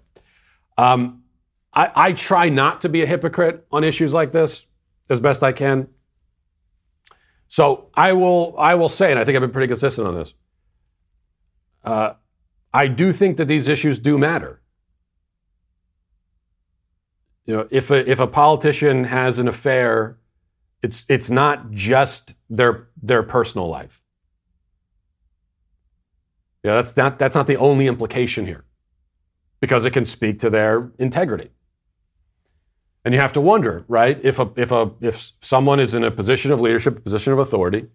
Um, 0.79 1.23
I, 1.73 1.91
I 1.93 2.13
try 2.13 2.47
not 2.47 2.79
to 2.81 2.89
be 2.89 3.01
a 3.01 3.05
hypocrite 3.05 3.67
on 3.69 3.83
issues 3.83 4.13
like 4.13 4.31
this 4.31 4.65
as 5.09 5.19
best 5.19 5.43
I 5.43 5.51
can. 5.51 5.89
So 7.49 7.89
I 7.95 8.13
will 8.13 8.55
I 8.57 8.75
will 8.75 8.87
say, 8.87 9.11
and 9.11 9.19
I 9.19 9.25
think 9.25 9.35
I've 9.35 9.41
been 9.41 9.51
pretty 9.51 9.67
consistent 9.67 10.07
on 10.07 10.15
this. 10.15 10.33
Uh, 11.83 12.13
I 12.73 12.87
do 12.87 13.11
think 13.11 13.35
that 13.37 13.45
these 13.45 13.67
issues 13.67 13.99
do 13.99 14.17
matter. 14.17 14.61
You 17.45 17.57
know, 17.57 17.67
if 17.71 17.91
a, 17.91 18.09
if 18.09 18.21
a 18.21 18.27
politician 18.27 19.03
has 19.03 19.37
an 19.37 19.49
affair, 19.49 20.17
it's 20.81 21.05
it's 21.09 21.29
not 21.29 21.71
just 21.71 22.35
their 22.49 22.87
their 23.01 23.23
personal 23.23 23.67
life. 23.67 24.01
Yeah, 26.63 26.75
that's 26.75 26.95
not 26.95 27.19
that's 27.19 27.35
not 27.35 27.47
the 27.47 27.57
only 27.57 27.87
implication 27.87 28.45
here 28.45 28.63
because 29.59 29.85
it 29.85 29.91
can 29.91 30.05
speak 30.05 30.39
to 30.39 30.49
their 30.49 30.91
integrity. 30.99 31.49
And 33.05 33.13
you 33.13 33.19
have 33.19 33.33
to 33.33 33.41
wonder, 33.41 33.85
right? 33.87 34.19
If 34.23 34.39
a, 34.39 34.51
if 34.55 34.71
a, 34.71 34.91
if 35.01 35.31
someone 35.39 35.79
is 35.79 35.93
in 35.93 36.03
a 36.03 36.11
position 36.11 36.51
of 36.51 36.59
leadership, 36.59 36.97
a 36.97 37.01
position 37.01 37.33
of 37.33 37.39
authority, 37.39 37.87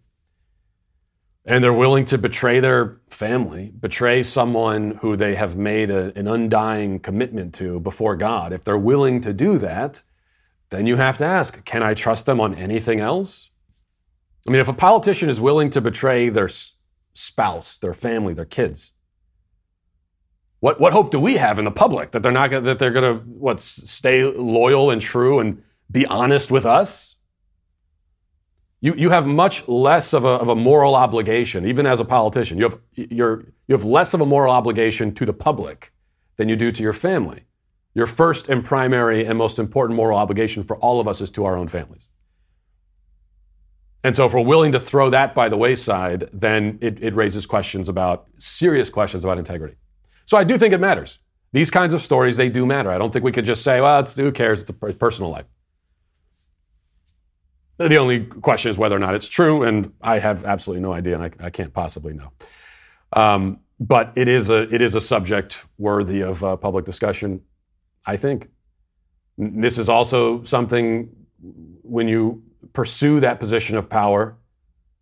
and 1.44 1.62
they're 1.62 1.74
willing 1.74 2.06
to 2.06 2.16
betray 2.16 2.58
their 2.58 3.00
family, 3.10 3.70
betray 3.78 4.22
someone 4.22 4.92
who 5.02 5.14
they 5.14 5.34
have 5.34 5.56
made 5.56 5.90
a, 5.90 6.16
an 6.18 6.26
undying 6.26 6.98
commitment 7.00 7.54
to 7.54 7.80
before 7.80 8.16
God, 8.16 8.52
if 8.52 8.64
they're 8.64 8.78
willing 8.78 9.20
to 9.20 9.34
do 9.34 9.58
that, 9.58 10.02
then 10.70 10.86
you 10.86 10.96
have 10.96 11.18
to 11.18 11.24
ask, 11.24 11.62
can 11.64 11.82
I 11.82 11.92
trust 11.92 12.24
them 12.24 12.40
on 12.40 12.54
anything 12.54 12.98
else? 12.98 13.50
I 14.48 14.50
mean, 14.50 14.60
if 14.60 14.68
a 14.68 14.74
politician 14.74 15.28
is 15.28 15.40
willing 15.40 15.68
to 15.70 15.80
betray 15.82 16.30
their 16.30 16.48
spouse, 17.12 17.78
their 17.78 17.94
family, 17.94 18.32
their 18.32 18.44
kids, 18.46 18.92
what, 20.64 20.80
what 20.80 20.94
hope 20.94 21.10
do 21.10 21.20
we 21.20 21.36
have 21.36 21.58
in 21.58 21.66
the 21.66 21.70
public 21.70 22.12
that 22.12 22.22
they're 22.22 22.32
not 22.32 22.48
gonna, 22.50 22.62
that 22.62 22.78
they're 22.78 22.90
going 22.90 23.18
to 23.18 23.22
what 23.26 23.60
stay 23.60 24.24
loyal 24.24 24.90
and 24.90 25.02
true 25.02 25.38
and 25.38 25.62
be 25.90 26.06
honest 26.06 26.50
with 26.50 26.64
us? 26.64 27.16
You, 28.80 28.94
you 28.96 29.10
have 29.10 29.26
much 29.26 29.68
less 29.68 30.14
of 30.14 30.24
a, 30.24 30.28
of 30.28 30.48
a 30.48 30.54
moral 30.54 30.94
obligation, 30.94 31.66
even 31.66 31.84
as 31.84 32.00
a 32.00 32.04
politician. 32.06 32.56
You 32.56 32.64
have, 32.64 32.78
you're, 32.94 33.44
you 33.68 33.74
have 33.74 33.84
less 33.84 34.14
of 34.14 34.22
a 34.22 34.26
moral 34.26 34.54
obligation 34.54 35.14
to 35.16 35.26
the 35.26 35.34
public 35.34 35.92
than 36.36 36.48
you 36.48 36.56
do 36.56 36.72
to 36.72 36.82
your 36.82 36.94
family. 36.94 37.44
Your 37.92 38.06
first 38.06 38.48
and 38.48 38.64
primary 38.64 39.26
and 39.26 39.36
most 39.36 39.58
important 39.58 39.98
moral 39.98 40.18
obligation 40.18 40.64
for 40.64 40.78
all 40.78 40.98
of 40.98 41.06
us 41.06 41.20
is 41.20 41.30
to 41.32 41.44
our 41.44 41.58
own 41.58 41.68
families. 41.68 42.08
And 44.02 44.16
so, 44.16 44.24
if 44.24 44.32
we're 44.32 44.40
willing 44.40 44.72
to 44.72 44.80
throw 44.80 45.10
that 45.10 45.34
by 45.34 45.50
the 45.50 45.58
wayside, 45.58 46.30
then 46.32 46.78
it, 46.80 47.02
it 47.02 47.14
raises 47.14 47.44
questions 47.44 47.86
about 47.86 48.28
serious 48.38 48.88
questions 48.88 49.24
about 49.24 49.36
integrity. 49.36 49.76
So 50.26 50.36
I 50.36 50.44
do 50.44 50.58
think 50.58 50.74
it 50.74 50.80
matters. 50.80 51.18
These 51.52 51.70
kinds 51.70 51.94
of 51.94 52.00
stories, 52.00 52.36
they 52.36 52.48
do 52.48 52.66
matter. 52.66 52.90
I 52.90 52.98
don't 52.98 53.12
think 53.12 53.24
we 53.24 53.32
could 53.32 53.44
just 53.44 53.62
say, 53.62 53.80
well, 53.80 54.00
it's, 54.00 54.16
who 54.16 54.32
cares? 54.32 54.62
It's 54.62 54.70
a 54.70 54.92
personal 54.94 55.30
life. 55.30 55.46
The 57.78 57.96
only 57.96 58.20
question 58.26 58.70
is 58.70 58.78
whether 58.78 58.96
or 58.96 59.00
not 59.00 59.14
it's 59.14 59.28
true, 59.28 59.64
and 59.64 59.92
I 60.00 60.18
have 60.20 60.44
absolutely 60.44 60.82
no 60.82 60.92
idea, 60.92 61.14
and 61.14 61.24
I, 61.24 61.46
I 61.46 61.50
can't 61.50 61.72
possibly 61.72 62.12
know. 62.12 62.30
Um, 63.12 63.60
but 63.80 64.12
it 64.14 64.28
is 64.28 64.50
a 64.50 64.72
it 64.74 64.80
is 64.80 64.94
a 64.94 65.00
subject 65.00 65.64
worthy 65.78 66.22
of 66.22 66.42
uh, 66.44 66.56
public 66.56 66.84
discussion. 66.84 67.42
I 68.06 68.16
think 68.16 68.48
this 69.36 69.78
is 69.78 69.88
also 69.88 70.44
something 70.44 71.10
when 71.82 72.06
you 72.08 72.42
pursue 72.72 73.20
that 73.20 73.40
position 73.40 73.76
of 73.76 73.88
power 73.88 74.36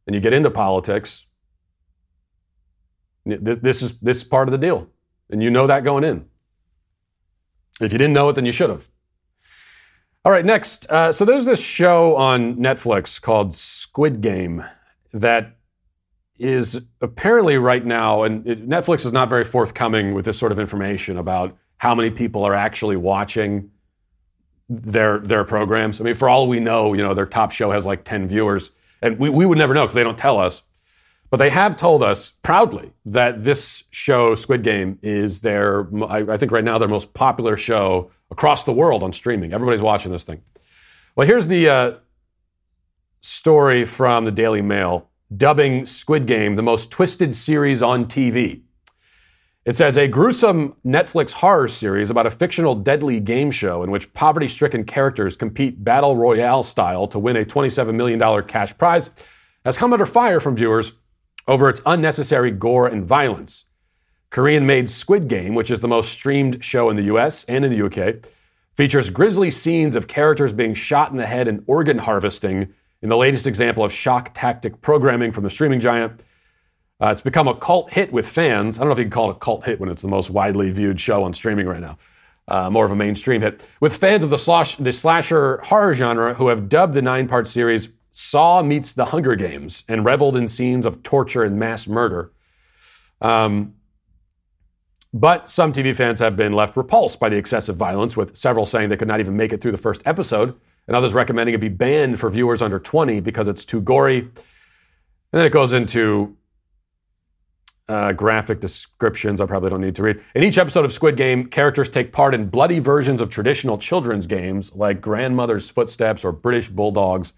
and 0.07 0.15
you 0.15 0.21
get 0.21 0.33
into 0.33 0.51
politics. 0.51 1.27
This, 3.27 3.59
this 3.59 3.83
is 3.83 3.99
this 3.99 4.19
is 4.19 4.25
part 4.25 4.49
of 4.49 4.53
the 4.53 4.59
deal. 4.59 4.89
And 5.33 5.43
you 5.43 5.51
know 5.51 5.67
that 5.67 5.83
going 5.83 6.05
in. 6.05 6.27
If 7.81 7.91
you 7.91 7.99
didn't 7.99 8.13
know 8.13 8.29
it, 8.29 8.35
then 8.35 8.45
you 8.45 8.53
should 8.53 8.71
have. 8.71 8.89
All 10.25 10.31
right, 10.31 10.45
next. 10.45 10.89
Uh, 10.89 11.11
so 11.11 11.25
there's 11.25 11.47
this 11.47 11.61
show 11.61 12.15
on 12.15 12.57
Netflix 12.57 13.21
called 13.21 13.53
Squid 13.55 14.21
Game 14.21 14.63
that 15.13 15.57
is 16.39 16.83
apparently 17.01 17.57
right 17.57 17.85
now, 17.85 18.23
and 18.23 18.47
it, 18.47 18.69
Netflix 18.69 19.07
is 19.07 19.13
not 19.13 19.29
very 19.29 19.43
forthcoming 19.43 20.15
with 20.15 20.27
this 20.27 20.39
sort 20.39 20.53
of 20.53 20.59
information 20.59 21.17
about 21.17 21.57
how 21.79 21.95
many 21.95 22.11
people 22.11 22.45
are 22.45 22.55
actually 22.55 22.97
watching 22.97 23.71
their 24.69 25.19
their 25.19 25.45
programs. 25.45 26.01
I 26.01 26.05
mean, 26.05 26.15
for 26.15 26.29
all 26.29 26.47
we 26.47 26.61
know, 26.61 26.93
you 26.93 27.03
know, 27.03 27.15
their 27.15 27.27
top 27.27 27.53
show 27.53 27.71
has 27.73 27.87
like 27.87 28.05
10 28.05 28.29
viewers, 28.29 28.71
and 29.01 29.19
we, 29.19 29.31
we 29.31 29.47
would 29.47 29.59
never 29.59 29.73
know 29.73 29.85
because 29.85 29.95
they 29.95 30.05
don't 30.05 30.19
tell 30.19 30.39
us. 30.39 30.63
But 31.33 31.39
they 31.39 31.49
have 31.49 31.77
told 31.77 32.03
us 32.03 32.35
proudly 32.43 32.93
that 33.07 33.43
this 33.43 33.85
show, 33.89 34.35
Squid 34.35 34.63
Game, 34.63 34.99
is 35.01 35.41
their, 35.41 35.89
I 36.07 36.37
think 36.37 36.53
right 36.53 36.63
now, 36.63 36.77
their 36.77 36.89
most 36.89 37.15
popular 37.15 37.57
show 37.57 38.11
across 38.31 38.65
the 38.65 38.73
world 38.75 39.03
on 39.03 39.15
streaming. 39.15 39.55
Everybody's 39.55 39.81
watching 39.81 40.13
this 40.13 40.27
thing. 40.27 40.43
Well, 41.17 41.27
here's 41.27 41.49
the 41.49 41.71
uh, 41.71 41.93
story 43.23 43.87
from 43.87 44.27
the 44.27 44.31
Daily 44.31 44.61
Mail 44.61 45.09
dubbing 45.35 45.87
Squid 45.87 46.27
Game 46.27 46.57
the 46.57 46.63
most 46.63 46.91
twisted 46.91 47.35
series 47.35 47.81
on 47.81 48.05
TV. 48.05 48.61
It 49.65 49.73
says 49.73 49.97
a 49.97 50.09
gruesome 50.09 50.77
Netflix 50.85 51.33
horror 51.33 51.69
series 51.69 52.11
about 52.11 52.27
a 52.27 52.31
fictional 52.31 52.75
deadly 52.75 53.21
game 53.21 53.51
show 53.51 53.83
in 53.83 53.91
which 53.91 54.13
poverty 54.13 54.49
stricken 54.49 54.85
characters 54.85 55.35
compete 55.35 55.83
battle 55.83 56.15
royale 56.15 56.63
style 56.63 57.07
to 57.07 57.19
win 57.19 57.37
a 57.37 57.47
$27 57.47 57.95
million 57.95 58.21
cash 58.43 58.77
prize 58.77 59.09
has 59.65 59.79
come 59.79 59.95
under 59.95 60.05
fire 60.05 60.39
from 60.39 60.57
viewers 60.57 60.93
over 61.47 61.69
its 61.69 61.83
unnecessary 61.87 62.51
gore 62.51 62.87
and 62.87 63.05
violence. 63.05 63.65
Korean 64.31 64.67
made 64.67 64.89
Squid 64.89 65.29
Game, 65.29 65.55
which 65.55 65.71
is 65.71 65.81
the 65.81 65.89
most 65.89 66.13
streamed 66.13 66.65
show 66.65 66.89
in 66.89 66.97
the 66.97 67.03
US 67.05 67.45
and 67.45 67.65
in 67.65 67.71
the 67.71 67.83
UK, 67.87 68.25
features 68.77 69.11
grisly 69.11 69.51
scenes 69.51 69.95
of 69.95 70.09
characters 70.09 70.53
being 70.53 70.73
shot 70.73 71.11
in 71.11 71.19
the 71.19 71.27
head 71.27 71.49
and 71.49 71.63
organ 71.67 71.99
harvesting 71.99 72.73
in 73.03 73.09
the 73.09 73.17
latest 73.17 73.47
example 73.47 73.85
of 73.85 73.93
shock 73.93 74.31
tactic 74.33 74.81
programming 74.81 75.33
from 75.33 75.45
the 75.45 75.51
streaming 75.51 75.81
giant. 75.81 76.23
Uh, 77.01 77.09
it's 77.09 77.21
become 77.21 77.49
a 77.49 77.55
cult 77.55 77.93
hit 77.93 78.13
with 78.13 78.27
fans. 78.29 78.79
I 78.79 78.83
don't 78.83 78.89
know 78.89 78.93
if 78.93 78.99
you 78.99 79.05
can 79.05 79.11
call 79.11 79.31
it 79.31 79.37
a 79.37 79.39
cult 79.41 79.67
hit 79.67 79.81
when 79.81 79.91
it's 79.91 80.03
the 80.03 80.09
most 80.09 80.31
widely 80.31 80.71
viewed 80.71 81.01
show 81.01 81.25
on 81.25 81.35
streaming 81.35 81.67
right 81.67 81.81
now. 81.81 81.99
uh, 82.49 82.71
more 82.71 82.85
of 82.85 82.91
a 82.91 82.97
mainstream 82.97 83.41
hit. 83.41 83.67
With 83.81 83.97
fans 83.97 84.25
of 84.25 84.31
the, 84.31 84.39
slosh, 84.39 84.77
the 84.77 84.93
slasher 84.93 85.59
horror 85.65 85.95
genre 85.95 86.35
who 86.35 86.49
have 86.49 86.69
dubbed 86.69 86.95
the 86.95 87.03
nine 87.03 87.29
part 87.29 87.49
series 87.49 87.89
Saw 88.13 88.63
Meets 88.63 88.93
the 88.93 89.07
Hunger 89.07 89.35
Games 89.35 89.85
and 89.89 90.05
reveled 90.05 90.37
in 90.37 90.47
scenes 90.47 90.87
of 90.87 91.03
torture 91.03 91.43
and 91.43 91.59
mass 91.59 91.89
murder. 91.89 92.31
Um, 93.23 93.75
but 95.15 95.51
some 95.51 95.73
TV 95.73 95.97
fans 95.97 96.21
have 96.21 96.37
been 96.37 96.53
left 96.53 96.77
repulsed 96.77 97.19
by 97.19 97.31
the 97.31 97.37
excessive 97.37 97.77
violence, 97.77 98.17
with 98.17 98.37
several 98.37 98.67
saying 98.67 98.91
they 98.91 98.97
could 98.97 99.09
not 99.09 99.21
even 99.21 99.37
make 99.37 99.53
it 99.53 99.61
through 99.61 99.73
the 99.73 99.79
first 99.79 100.03
episode, 100.05 100.55
and 100.87 100.95
others 100.95 101.15
recommending 101.15 101.55
it 101.55 101.61
be 101.61 101.69
banned 101.69 102.21
for 102.21 102.29
viewers 102.31 102.61
under 102.63 102.79
20 102.79 103.21
because 103.21 103.49
it's 103.49 103.65
too 103.65 103.81
gory. 103.81 104.19
And 104.19 104.31
then 105.33 105.47
it 105.47 105.53
goes 105.53 105.73
into 105.73 106.37
uh, 107.89 108.13
graphic 108.13 108.61
descriptions 108.61 109.41
I 109.41 109.47
probably 109.47 109.71
don't 109.71 109.81
need 109.81 109.97
to 109.97 110.03
read. 110.03 110.21
In 110.35 110.43
each 110.43 110.59
episode 110.59 110.85
of 110.85 110.93
Squid 110.93 111.17
Game, 111.17 111.47
characters 111.47 111.89
take 111.89 112.13
part 112.13 112.35
in 112.35 112.49
bloody 112.49 112.79
versions 112.79 113.21
of 113.21 113.31
traditional 113.31 113.79
children's 113.79 114.27
games 114.27 114.75
like 114.75 115.01
Grandmother's 115.01 115.71
Footsteps 115.71 116.25
or 116.25 116.33
British 116.33 116.69
Bulldogs. 116.69 117.33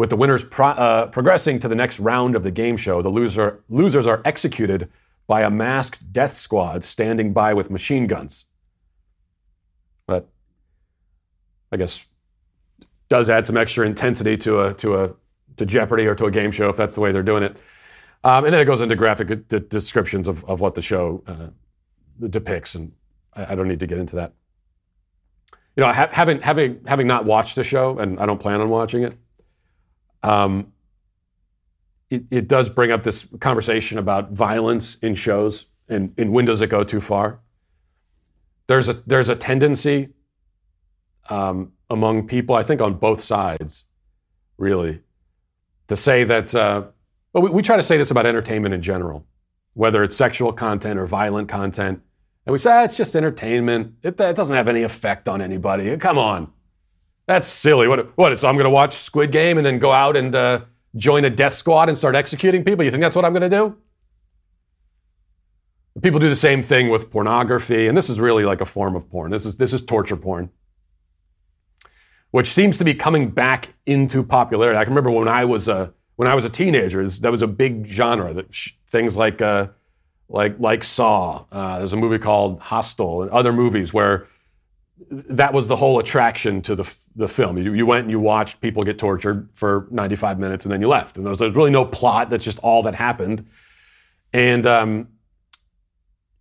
With 0.00 0.08
the 0.08 0.16
winners 0.16 0.42
pro- 0.42 0.68
uh, 0.68 1.06
progressing 1.08 1.58
to 1.58 1.68
the 1.68 1.74
next 1.74 2.00
round 2.00 2.34
of 2.34 2.42
the 2.42 2.50
game 2.50 2.78
show, 2.78 3.02
the 3.02 3.10
loser, 3.10 3.62
losers 3.68 4.06
are 4.06 4.22
executed 4.24 4.88
by 5.26 5.42
a 5.42 5.50
masked 5.50 6.10
death 6.10 6.32
squad 6.32 6.84
standing 6.84 7.34
by 7.34 7.52
with 7.52 7.70
machine 7.70 8.06
guns. 8.06 8.46
But 10.06 10.26
I 11.70 11.76
guess 11.76 12.06
does 13.10 13.28
add 13.28 13.46
some 13.46 13.58
extra 13.58 13.84
intensity 13.84 14.38
to 14.38 14.62
a 14.62 14.72
to 14.72 15.04
a 15.04 15.12
to 15.58 15.66
Jeopardy 15.66 16.06
or 16.06 16.14
to 16.14 16.24
a 16.24 16.30
game 16.30 16.50
show 16.50 16.70
if 16.70 16.78
that's 16.78 16.94
the 16.94 17.02
way 17.02 17.12
they're 17.12 17.22
doing 17.22 17.42
it. 17.42 17.60
Um, 18.24 18.46
and 18.46 18.54
then 18.54 18.62
it 18.62 18.64
goes 18.64 18.80
into 18.80 18.96
graphic 18.96 19.48
descriptions 19.68 20.28
of, 20.28 20.42
of 20.46 20.62
what 20.62 20.76
the 20.76 20.82
show 20.82 21.22
uh, 21.26 22.26
depicts, 22.26 22.74
and 22.74 22.92
I, 23.34 23.52
I, 23.52 23.54
don't 23.54 23.68
need 23.68 23.80
to 23.80 23.86
get 23.86 23.98
into 23.98 24.16
that. 24.16 24.32
You 25.76 25.82
know, 25.82 25.92
ha- 25.92 26.08
having 26.10 26.40
having 26.40 26.80
having 26.86 27.06
not 27.06 27.26
watched 27.26 27.54
the 27.54 27.64
show, 27.64 27.98
and 27.98 28.18
I 28.18 28.24
don't 28.24 28.40
plan 28.40 28.62
on 28.62 28.70
watching 28.70 29.02
it. 29.02 29.18
Um, 30.22 30.72
it, 32.10 32.24
it 32.30 32.48
does 32.48 32.68
bring 32.68 32.90
up 32.90 33.02
this 33.02 33.26
conversation 33.38 33.98
about 33.98 34.32
violence 34.32 34.96
in 34.96 35.14
shows 35.14 35.66
and, 35.88 36.14
and 36.16 36.32
when 36.32 36.44
does 36.44 36.60
it 36.60 36.68
go 36.68 36.84
too 36.84 37.00
far. 37.00 37.40
There's 38.66 38.88
a 38.88 38.94
there's 39.04 39.28
a 39.28 39.34
tendency 39.34 40.10
um, 41.28 41.72
among 41.90 42.28
people, 42.28 42.54
I 42.54 42.62
think, 42.62 42.80
on 42.80 42.94
both 42.94 43.20
sides, 43.20 43.84
really, 44.58 45.00
to 45.88 45.96
say 45.96 46.24
that. 46.24 46.54
Uh, 46.54 46.84
we, 47.32 47.50
we 47.50 47.62
try 47.62 47.76
to 47.76 47.82
say 47.82 47.96
this 47.96 48.10
about 48.12 48.26
entertainment 48.26 48.74
in 48.74 48.82
general, 48.82 49.26
whether 49.74 50.04
it's 50.04 50.16
sexual 50.16 50.52
content 50.52 51.00
or 51.00 51.06
violent 51.06 51.48
content, 51.48 52.00
and 52.46 52.52
we 52.52 52.60
say 52.60 52.70
ah, 52.70 52.84
it's 52.84 52.96
just 52.96 53.16
entertainment. 53.16 53.94
It, 54.02 54.20
it 54.20 54.36
doesn't 54.36 54.56
have 54.56 54.68
any 54.68 54.82
effect 54.82 55.28
on 55.28 55.40
anybody. 55.40 55.96
Come 55.96 56.18
on, 56.18 56.52
that's 57.30 57.48
silly. 57.48 57.88
What? 57.88 58.16
What? 58.16 58.38
So 58.38 58.48
I'm 58.48 58.56
going 58.56 58.64
to 58.64 58.70
watch 58.70 58.94
Squid 58.94 59.32
Game 59.32 59.56
and 59.56 59.64
then 59.66 59.78
go 59.78 59.92
out 59.92 60.16
and 60.16 60.34
uh, 60.34 60.60
join 60.96 61.24
a 61.24 61.30
death 61.30 61.54
squad 61.54 61.88
and 61.88 61.96
start 61.96 62.14
executing 62.14 62.64
people? 62.64 62.84
You 62.84 62.90
think 62.90 63.02
that's 63.02 63.16
what 63.16 63.24
I'm 63.24 63.32
going 63.32 63.48
to 63.48 63.56
do? 63.56 63.76
People 66.02 66.20
do 66.20 66.28
the 66.28 66.36
same 66.36 66.62
thing 66.62 66.88
with 66.88 67.10
pornography, 67.10 67.86
and 67.86 67.96
this 67.96 68.08
is 68.08 68.20
really 68.20 68.44
like 68.44 68.60
a 68.60 68.66
form 68.66 68.94
of 68.94 69.10
porn. 69.10 69.30
This 69.30 69.44
is 69.44 69.56
this 69.56 69.72
is 69.72 69.82
torture 69.82 70.16
porn, 70.16 70.50
which 72.30 72.46
seems 72.46 72.78
to 72.78 72.84
be 72.84 72.94
coming 72.94 73.30
back 73.30 73.74
into 73.86 74.22
popularity. 74.22 74.78
I 74.78 74.84
can 74.84 74.92
remember 74.94 75.10
when 75.10 75.28
I 75.28 75.44
was 75.44 75.68
a 75.68 75.92
when 76.16 76.28
I 76.28 76.34
was 76.34 76.44
a 76.44 76.48
teenager, 76.48 77.06
that 77.06 77.30
was 77.30 77.42
a 77.42 77.46
big 77.46 77.86
genre. 77.86 78.32
That 78.32 78.54
sh- 78.54 78.70
things 78.86 79.16
like 79.16 79.42
uh, 79.42 79.68
like 80.28 80.58
like 80.60 80.84
Saw. 80.84 81.44
Uh, 81.50 81.78
there's 81.78 81.92
a 81.92 81.96
movie 81.96 82.18
called 82.18 82.60
Hostel, 82.60 83.22
and 83.22 83.30
other 83.32 83.52
movies 83.52 83.92
where 83.92 84.28
that 85.10 85.52
was 85.52 85.68
the 85.68 85.76
whole 85.76 85.98
attraction 85.98 86.62
to 86.62 86.74
the, 86.74 86.96
the 87.16 87.28
film. 87.28 87.58
You, 87.58 87.72
you, 87.72 87.86
went 87.86 88.02
and 88.02 88.10
you 88.10 88.20
watched 88.20 88.60
people 88.60 88.84
get 88.84 88.98
tortured 88.98 89.48
for 89.54 89.88
95 89.90 90.38
minutes 90.38 90.64
and 90.64 90.72
then 90.72 90.80
you 90.80 90.88
left. 90.88 91.16
And 91.16 91.24
there 91.24 91.30
was, 91.30 91.38
there 91.38 91.48
was 91.48 91.56
really 91.56 91.70
no 91.70 91.84
plot. 91.84 92.30
That's 92.30 92.44
just 92.44 92.58
all 92.58 92.82
that 92.82 92.94
happened. 92.94 93.46
And 94.32 94.66
um, 94.66 95.08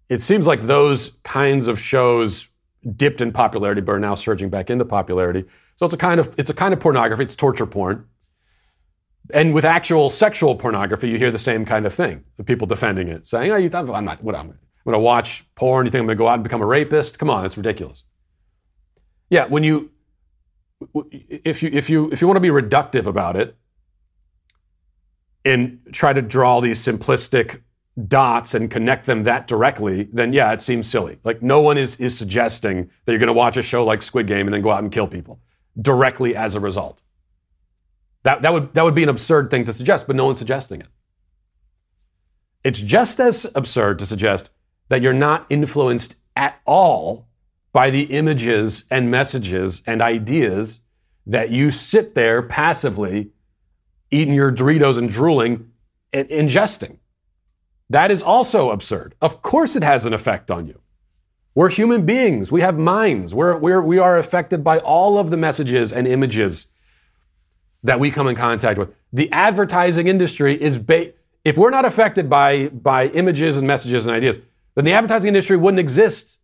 it 0.10 0.19
seems 0.19 0.45
like 0.45 0.62
those 0.62 1.12
kinds 1.24 1.67
of 1.67 1.80
shows 1.80 2.48
dipped 2.95 3.22
in 3.22 3.32
popularity, 3.32 3.82
but 3.82 3.93
are 3.93 4.00
now 4.00 4.15
surging 4.15 4.50
back 4.50 4.69
into 4.69 4.86
popularity. 4.86 5.45
So 5.76 5.86
it's 5.86 5.95
a 5.95 5.98
kind 5.98 6.19
of 6.19 6.34
it's 6.38 6.50
a 6.50 6.54
kind 6.54 6.74
of 6.74 6.80
pornography. 6.80 7.24
It's 7.24 7.36
torture 7.36 7.65
porn. 7.65 8.06
And 9.32 9.54
with 9.54 9.63
actual 9.63 10.10
sexual 10.10 10.56
pornography, 10.56 11.10
you 11.10 11.17
hear 11.17 11.32
the 11.32 11.39
same 11.39 11.65
kind 11.65 11.86
of 11.86 11.93
thing. 11.93 12.24
The 12.38 12.43
people 12.43 12.67
defending 12.67 13.08
it, 13.08 13.26
saying, 13.28 13.52
"Oh, 13.52 13.56
you 13.56 13.69
I'm 13.74 14.06
not. 14.06 14.24
What 14.24 14.36
I'm, 14.36 14.50
I'm 14.50 14.58
going 14.86 14.93
to 14.93 15.00
watch 15.00 15.45
porn. 15.56 15.86
You 15.86 15.91
think 15.91 16.02
I'm 16.02 16.08
going 16.08 16.17
to 16.17 16.22
go 16.22 16.28
out 16.28 16.36
and 16.36 16.43
become 16.43 16.62
a 16.62 16.65
rapist? 16.65 17.19
Come 17.19 17.30
on, 17.30 17.45
it's 17.45 17.58
ridiculous." 17.58 18.04
Yeah, 19.30 19.46
when 19.46 19.63
you 19.63 19.92
if 21.22 21.62
you 21.62 21.70
if 21.72 21.89
you 21.89 22.10
if 22.12 22.22
you 22.22 22.28
want 22.28 22.38
to 22.38 22.42
be 22.42 22.50
reductive 22.50 23.06
about 23.06 23.36
it 23.36 23.56
and 25.46 25.80
try 25.92 26.13
to 26.13 26.22
draw 26.22 26.60
these 26.62 26.80
simplistic 26.80 27.62
dots 28.08 28.54
and 28.54 28.72
connect 28.72 29.06
them 29.06 29.24
that 29.24 29.48
directly, 29.48 30.04
then 30.13 30.34
yeah, 30.34 30.52
it 30.52 30.62
seems 30.62 30.88
silly. 30.88 31.20
Like 31.24 31.42
no 31.42 31.62
one 31.62 31.78
is 31.78 32.00
is 32.00 32.18
suggesting 32.18 32.89
that 33.06 33.12
you're 33.12 33.20
going 33.20 33.28
to 33.28 33.34
watch 33.34 33.58
a 33.58 33.62
show 33.62 33.86
like 33.86 34.02
Squid 34.02 34.28
Game 34.28 34.48
and 34.48 34.54
then 34.54 34.62
go 34.62 34.72
out 34.72 34.84
and 34.84 34.92
kill 34.92 35.08
people 35.08 35.39
directly 35.80 36.36
as 36.36 36.56
a 36.56 36.60
result. 36.60 37.02
That 38.24 38.42
that 38.42 38.54
would 38.54 38.74
that 38.74 38.84
would 38.84 38.96
be 38.96 39.04
an 39.04 39.10
absurd 39.10 39.52
thing 39.52 39.65
to 39.65 39.74
suggest, 39.74 40.08
but 40.08 40.15
no 40.15 40.26
one's 40.26 40.39
suggesting 40.39 40.82
it. 40.82 40.88
It's 42.63 42.82
just 42.82 43.20
as 43.20 43.48
absurd 43.56 44.00
to 44.00 44.06
suggest 44.06 44.50
that 44.89 45.02
you're 45.02 45.13
not 45.13 45.46
influenced 45.50 46.18
at 46.36 46.60
all 46.65 47.29
by 47.72 47.90
the 47.90 48.04
images 48.04 48.86
and 48.90 49.12
messages 49.12 49.84
and 49.86 50.02
ideas 50.02 50.82
that 51.26 51.52
you 51.52 51.70
sit 51.72 52.16
there 52.16 52.42
passively 52.42 53.30
eating 54.12 54.34
your 54.34 54.52
Doritos 54.52 54.98
and 54.98 55.10
drooling 55.10 55.72
and 56.12 56.28
ingesting. 56.30 56.98
That 57.90 58.12
is 58.12 58.24
also 58.24 58.72
absurd. 58.72 59.16
Of 59.22 59.42
course, 59.42 59.76
it 59.76 59.84
has 59.84 60.06
an 60.06 60.14
effect 60.14 60.50
on 60.50 60.68
you. 60.68 60.80
We're 61.56 61.70
human 61.70 62.06
beings. 62.06 62.52
We 62.52 62.62
have 62.62 62.78
minds. 62.78 63.34
We're, 63.34 63.58
we're, 63.58 63.82
we 63.82 64.00
are 64.00 64.18
affected 64.18 64.64
by 64.64 64.80
all 64.80 65.18
of 65.18 65.30
the 65.30 65.38
messages 65.38 65.92
and 65.92 66.08
images 66.08 66.68
that 67.84 68.00
we 68.00 68.12
come 68.12 68.28
in 68.28 68.36
contact 68.36 68.80
with. 68.80 68.94
The 69.12 69.32
advertising 69.32 70.08
industry 70.08 70.60
is, 70.60 70.78
ba- 70.78 71.14
if 71.44 71.58
we're 71.58 71.70
not 71.70 71.86
affected 71.86 72.30
by, 72.30 72.70
by 72.70 73.08
images 73.08 73.58
and 73.58 73.66
messages 73.66 74.06
and 74.06 74.16
ideas, 74.16 74.40
then 74.76 74.86
the 74.86 74.94
advertising 74.94 75.30
industry 75.30 75.58
wouldn't 75.58 75.80
exist. 75.80 76.38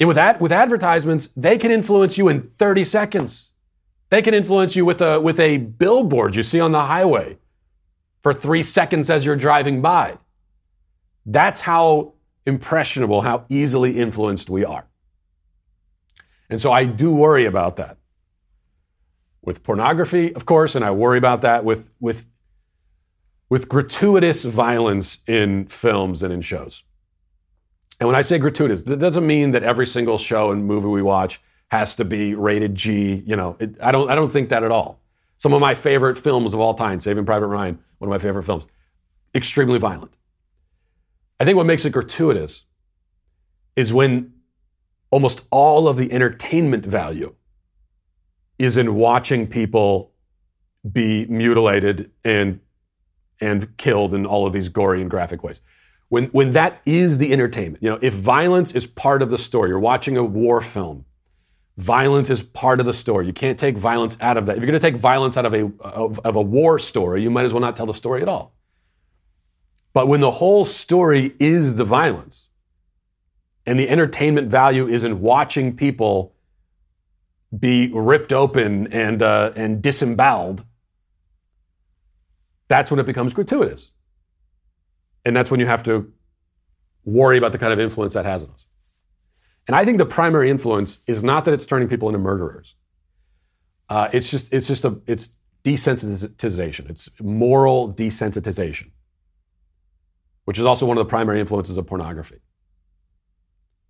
And 0.00 0.08
with, 0.08 0.18
ad, 0.18 0.40
with 0.40 0.52
advertisements, 0.52 1.28
they 1.36 1.56
can 1.56 1.70
influence 1.70 2.18
you 2.18 2.28
in 2.28 2.40
30 2.58 2.84
seconds. 2.84 3.50
They 4.10 4.22
can 4.22 4.34
influence 4.34 4.76
you 4.76 4.84
with 4.84 5.00
a, 5.00 5.20
with 5.20 5.38
a 5.38 5.58
billboard 5.58 6.36
you 6.36 6.42
see 6.42 6.60
on 6.60 6.72
the 6.72 6.84
highway 6.84 7.38
for 8.20 8.34
three 8.34 8.62
seconds 8.62 9.08
as 9.10 9.24
you're 9.24 9.36
driving 9.36 9.82
by. 9.82 10.18
That's 11.26 11.62
how 11.62 12.14
impressionable, 12.46 13.22
how 13.22 13.44
easily 13.48 13.98
influenced 13.98 14.50
we 14.50 14.64
are. 14.64 14.86
And 16.50 16.60
so 16.60 16.72
I 16.72 16.84
do 16.84 17.14
worry 17.14 17.46
about 17.46 17.76
that. 17.76 17.96
With 19.42 19.62
pornography, 19.62 20.34
of 20.34 20.46
course, 20.46 20.74
and 20.74 20.84
I 20.84 20.90
worry 20.90 21.18
about 21.18 21.42
that 21.42 21.64
with, 21.64 21.90
with, 22.00 22.26
with 23.48 23.68
gratuitous 23.68 24.44
violence 24.44 25.18
in 25.26 25.66
films 25.66 26.22
and 26.22 26.32
in 26.32 26.40
shows. 26.40 26.82
And 28.00 28.08
when 28.08 28.16
I 28.16 28.22
say 28.22 28.38
gratuitous, 28.38 28.82
that 28.82 28.98
doesn't 28.98 29.26
mean 29.26 29.52
that 29.52 29.62
every 29.62 29.86
single 29.86 30.18
show 30.18 30.50
and 30.50 30.64
movie 30.66 30.88
we 30.88 31.02
watch 31.02 31.40
has 31.70 31.96
to 31.96 32.04
be 32.04 32.34
rated 32.34 32.74
G. 32.74 33.22
You 33.26 33.36
know, 33.36 33.56
it, 33.58 33.76
I 33.82 33.92
don't. 33.92 34.10
I 34.10 34.14
don't 34.14 34.30
think 34.30 34.48
that 34.48 34.64
at 34.64 34.70
all. 34.70 35.00
Some 35.36 35.52
of 35.52 35.60
my 35.60 35.74
favorite 35.74 36.16
films 36.16 36.54
of 36.54 36.60
all 36.60 36.74
time, 36.74 37.00
Saving 37.00 37.24
Private 37.24 37.46
Ryan, 37.48 37.78
one 37.98 38.08
of 38.08 38.10
my 38.10 38.18
favorite 38.18 38.44
films, 38.44 38.64
extremely 39.34 39.78
violent. 39.78 40.16
I 41.38 41.44
think 41.44 41.56
what 41.56 41.66
makes 41.66 41.84
it 41.84 41.90
gratuitous 41.90 42.62
is 43.76 43.92
when 43.92 44.32
almost 45.10 45.44
all 45.50 45.88
of 45.88 45.96
the 45.96 46.12
entertainment 46.12 46.86
value 46.86 47.34
is 48.58 48.76
in 48.76 48.94
watching 48.94 49.46
people 49.46 50.12
be 50.90 51.26
mutilated 51.26 52.10
and 52.24 52.60
and 53.40 53.76
killed 53.76 54.14
in 54.14 54.24
all 54.24 54.46
of 54.46 54.52
these 54.52 54.68
gory 54.68 55.00
and 55.00 55.10
graphic 55.10 55.42
ways 55.42 55.60
when, 56.08 56.24
when 56.26 56.52
that 56.52 56.80
is 56.86 57.18
the 57.18 57.32
entertainment, 57.32 57.82
you 57.82 57.90
know, 57.90 57.98
if 58.02 58.14
violence 58.14 58.72
is 58.72 58.86
part 58.86 59.22
of 59.22 59.30
the 59.30 59.38
story, 59.38 59.70
you're 59.70 59.78
watching 59.78 60.16
a 60.16 60.24
war 60.24 60.60
film, 60.60 61.04
violence 61.76 62.30
is 62.30 62.42
part 62.42 62.80
of 62.80 62.86
the 62.86 62.94
story. 62.94 63.26
You 63.26 63.32
can't 63.32 63.58
take 63.58 63.76
violence 63.76 64.16
out 64.20 64.36
of 64.36 64.46
that. 64.46 64.56
If 64.56 64.62
you're 64.62 64.70
going 64.70 64.80
to 64.80 64.86
take 64.90 65.00
violence 65.00 65.36
out 65.36 65.46
of 65.46 65.54
a, 65.54 65.72
of, 65.80 66.18
of 66.20 66.36
a 66.36 66.42
war 66.42 66.78
story, 66.78 67.22
you 67.22 67.30
might 67.30 67.44
as 67.44 67.52
well 67.52 67.60
not 67.60 67.76
tell 67.76 67.86
the 67.86 67.94
story 67.94 68.22
at 68.22 68.28
all. 68.28 68.54
But 69.92 70.08
when 70.08 70.20
the 70.20 70.32
whole 70.32 70.64
story 70.64 71.34
is 71.38 71.76
the 71.76 71.84
violence, 71.84 72.48
and 73.66 73.78
the 73.78 73.88
entertainment 73.88 74.48
value 74.48 74.86
is 74.86 75.04
in 75.04 75.20
watching 75.20 75.74
people 75.74 76.34
be 77.56 77.90
ripped 77.94 78.32
open 78.32 78.92
and, 78.92 79.22
uh, 79.22 79.52
and 79.56 79.80
disemboweled, 79.80 80.64
that's 82.68 82.90
when 82.90 83.00
it 83.00 83.06
becomes 83.06 83.32
gratuitous. 83.32 83.90
And 85.24 85.36
that's 85.36 85.50
when 85.50 85.60
you 85.60 85.66
have 85.66 85.82
to 85.84 86.12
worry 87.04 87.38
about 87.38 87.52
the 87.52 87.58
kind 87.58 87.72
of 87.72 87.80
influence 87.80 88.14
that 88.14 88.24
has 88.24 88.44
on 88.44 88.50
us. 88.50 88.66
And 89.66 89.74
I 89.74 89.84
think 89.84 89.98
the 89.98 90.06
primary 90.06 90.50
influence 90.50 90.98
is 91.06 91.24
not 91.24 91.44
that 91.44 91.54
it's 91.54 91.66
turning 91.66 91.88
people 91.88 92.08
into 92.08 92.18
murderers. 92.18 92.74
Uh, 93.88 94.08
it's 94.12 94.30
just 94.30 94.52
it's 94.52 94.66
just 94.66 94.84
a 94.84 95.00
it's 95.06 95.36
desensitization. 95.64 96.90
It's 96.90 97.08
moral 97.20 97.92
desensitization, 97.92 98.90
which 100.44 100.58
is 100.58 100.66
also 100.66 100.86
one 100.86 100.98
of 100.98 101.04
the 101.04 101.08
primary 101.08 101.40
influences 101.40 101.76
of 101.76 101.86
pornography. 101.86 102.40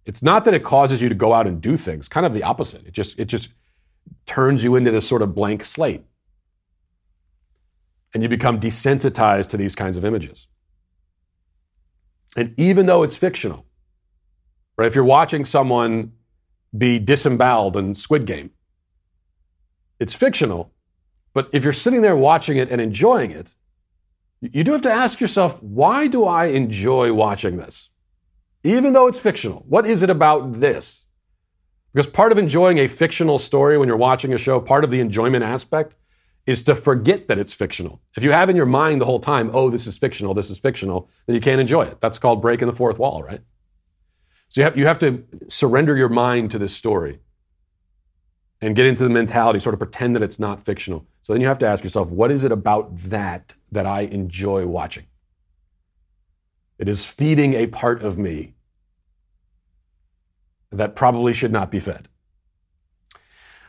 It's 0.05 0.23
not 0.23 0.45
that 0.45 0.55
it 0.55 0.63
causes 0.63 1.01
you 1.01 1.09
to 1.09 1.15
go 1.15 1.33
out 1.33 1.47
and 1.47 1.61
do 1.61 1.77
things. 1.77 2.09
Kind 2.09 2.27
of 2.27 2.35
the 2.35 2.43
opposite. 2.43 2.87
It 2.87 2.93
just 2.93 3.19
it 3.19 3.27
just 3.27 3.49
turns 4.27 4.63
you 4.63 4.77
into 4.77 4.91
this 4.91 5.07
sort 5.09 5.23
of 5.23 5.35
blank 5.35 5.65
slate, 5.65 6.05
and 8.13 8.23
you 8.23 8.29
become 8.29 8.61
desensitized 8.61 9.49
to 9.49 9.57
these 9.57 9.75
kinds 9.75 9.97
of 9.97 10.05
images. 10.05 10.47
And 12.37 12.55
even 12.57 12.87
though 12.87 13.03
it's 13.03 13.17
fictional, 13.17 13.67
right? 14.77 14.87
If 14.87 14.95
you're 14.95 15.05
watching 15.05 15.45
someone 15.45 16.13
be 16.77 16.99
disemboweled 16.99 17.77
in 17.77 17.95
Squid 17.95 18.27
Game, 18.27 18.51
it's 20.01 20.13
fictional, 20.13 20.73
but 21.33 21.49
if 21.53 21.63
you're 21.65 21.73
sitting 21.73 22.03
there 22.03 22.17
watching 22.17 22.57
it 22.57 22.71
and 22.71 22.81
enjoying 22.81 23.31
it, 23.31 23.55
you 24.41 24.65
do 24.65 24.73
have 24.73 24.83
to 24.83 24.91
ask 24.91 25.21
yourself, 25.21 25.63
why 25.63 26.07
do 26.07 26.25
I 26.25 26.47
enjoy 26.47 27.13
watching 27.13 27.57
this? 27.57 27.91
Even 28.63 28.93
though 28.93 29.07
it's 29.07 29.19
fictional, 29.19 29.65
what 29.69 29.87
is 29.87 30.03
it 30.03 30.11
about 30.11 30.55
this? 30.55 31.07
Because 31.93 32.07
part 32.09 32.33
of 32.33 32.39
enjoying 32.39 32.79
a 32.79 32.89
fictional 32.89 33.39
story 33.39 33.79
when 33.79 33.87
you're 33.89 33.97
watching 33.97 34.35
a 34.35 34.39
show, 34.39 34.61
part 34.61 34.85
of 34.85 34.91
the 34.91 35.01
enjoyment 35.01 35.45
aspect 35.45 35.95
is 36.47 36.63
to 36.65 36.75
forget 36.75 37.29
that 37.29 37.39
it's 37.39 37.53
fictional. 37.53 38.01
If 38.17 38.23
you 38.23 38.33
have 38.33 38.51
in 38.51 38.57
your 38.57 38.67
mind 38.67 39.01
the 39.01 39.07
whole 39.07 39.21
time, 39.21 39.51
oh, 39.55 39.71
this 39.71 39.87
is 39.87 39.97
fictional, 39.97 40.35
this 40.35 40.51
is 40.51 40.59
fictional, 40.59 41.09
then 41.27 41.35
you 41.35 41.41
can't 41.41 41.61
enjoy 41.61 41.83
it. 41.83 42.01
That's 42.01 42.19
called 42.19 42.43
breaking 42.43 42.69
the 42.69 42.75
fourth 42.75 42.99
wall, 42.99 43.23
right? 43.23 43.41
So 44.49 44.61
you 44.61 44.65
have, 44.65 44.77
you 44.77 44.87
have 44.87 44.99
to 44.99 45.25
surrender 45.49 45.97
your 45.97 46.11
mind 46.11 46.51
to 46.51 46.59
this 46.59 46.75
story 46.75 47.21
and 48.61 48.77
get 48.77 48.87
into 48.87 49.05
the 49.05 49.11
mentality, 49.11 49.59
sort 49.59 49.75
of 49.75 49.79
pretend 49.79 50.15
that 50.17 50.23
it's 50.23 50.39
not 50.39 50.63
fictional. 50.63 51.07
So 51.23 51.33
then 51.33 51.41
you 51.41 51.49
have 51.49 51.59
to 51.61 51.67
ask 51.67 51.83
yourself, 51.83 52.11
what 52.11 52.31
is 52.31 52.45
it 52.45 52.53
about 52.53 52.97
that 52.99 53.55
that 53.73 53.87
I 53.87 54.03
enjoy 54.03 54.67
watching? 54.67 55.07
It 56.79 56.89
is 56.89 57.05
feeding 57.07 57.55
a 57.55 57.67
part 57.67 58.03
of 58.03 58.19
me 58.19 58.55
that 60.71 60.95
probably 60.95 61.33
should 61.33 61.53
not 61.53 61.71
be 61.71 61.81
fed. 61.81 62.09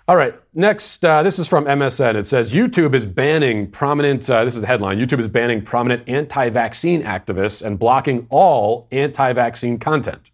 All 0.07 0.15
right, 0.15 0.35
next, 0.53 1.03
uh, 1.03 1.23
this 1.23 1.39
is 1.39 1.47
from 1.47 1.65
MSN. 1.65 2.13
It 2.13 2.25
says 2.25 2.53
YouTube 2.53 2.93
is 2.93 3.07
banning 3.07 3.71
prominent, 3.71 4.29
uh, 4.29 4.45
this 4.45 4.53
is 4.53 4.61
the 4.61 4.67
headline 4.67 4.99
YouTube 4.99 5.17
is 5.17 5.27
banning 5.27 5.63
prominent 5.63 6.07
anti 6.07 6.49
vaccine 6.51 7.01
activists 7.01 7.65
and 7.65 7.79
blocking 7.79 8.27
all 8.29 8.87
anti 8.91 9.33
vaccine 9.33 9.79
content. 9.79 10.29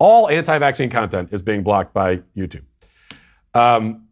All 0.00 0.28
anti 0.28 0.58
vaccine 0.58 0.90
content 0.90 1.28
is 1.30 1.42
being 1.42 1.62
blocked 1.62 1.94
by 1.94 2.22
YouTube. 2.36 2.64
Um, 3.54 4.08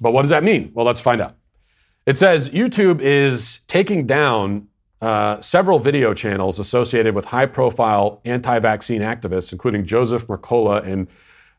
but 0.00 0.12
what 0.12 0.22
does 0.22 0.30
that 0.30 0.42
mean? 0.42 0.70
Well, 0.72 0.86
let's 0.86 1.00
find 1.00 1.20
out. 1.20 1.36
It 2.06 2.16
says 2.16 2.48
YouTube 2.48 3.00
is 3.02 3.60
taking 3.66 4.06
down 4.06 4.68
uh, 5.02 5.42
several 5.42 5.78
video 5.78 6.14
channels 6.14 6.58
associated 6.58 7.14
with 7.14 7.26
high 7.26 7.46
profile 7.46 8.22
anti 8.24 8.58
vaccine 8.60 9.02
activists, 9.02 9.52
including 9.52 9.84
Joseph 9.84 10.26
Mercola 10.26 10.82
and 10.86 11.08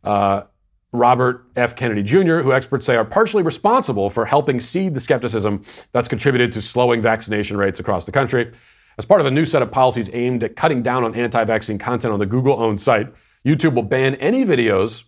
uh, 0.03 0.43
Robert 0.93 1.45
F. 1.55 1.75
Kennedy 1.75 2.03
Jr., 2.03 2.39
who 2.39 2.53
experts 2.53 2.85
say 2.85 2.95
are 2.95 3.03
partially 3.03 3.43
responsible 3.43 4.09
for 4.09 4.25
helping 4.25 4.59
seed 4.59 4.93
the 4.93 4.99
skepticism 4.99 5.63
that's 5.91 6.07
contributed 6.07 6.51
to 6.51 6.61
slowing 6.61 7.01
vaccination 7.01 7.57
rates 7.57 7.79
across 7.79 8.05
the 8.05 8.11
country. 8.11 8.51
As 8.97 9.05
part 9.05 9.19
of 9.19 9.25
a 9.25 9.31
new 9.31 9.45
set 9.45 9.63
of 9.63 9.71
policies 9.71 10.09
aimed 10.13 10.43
at 10.43 10.55
cutting 10.55 10.83
down 10.83 11.03
on 11.03 11.15
anti 11.15 11.43
vaccine 11.43 11.79
content 11.79 12.13
on 12.13 12.19
the 12.19 12.27
Google 12.27 12.61
owned 12.61 12.79
site, 12.79 13.11
YouTube 13.43 13.73
will 13.73 13.83
ban 13.83 14.15
any 14.15 14.45
videos 14.45 15.03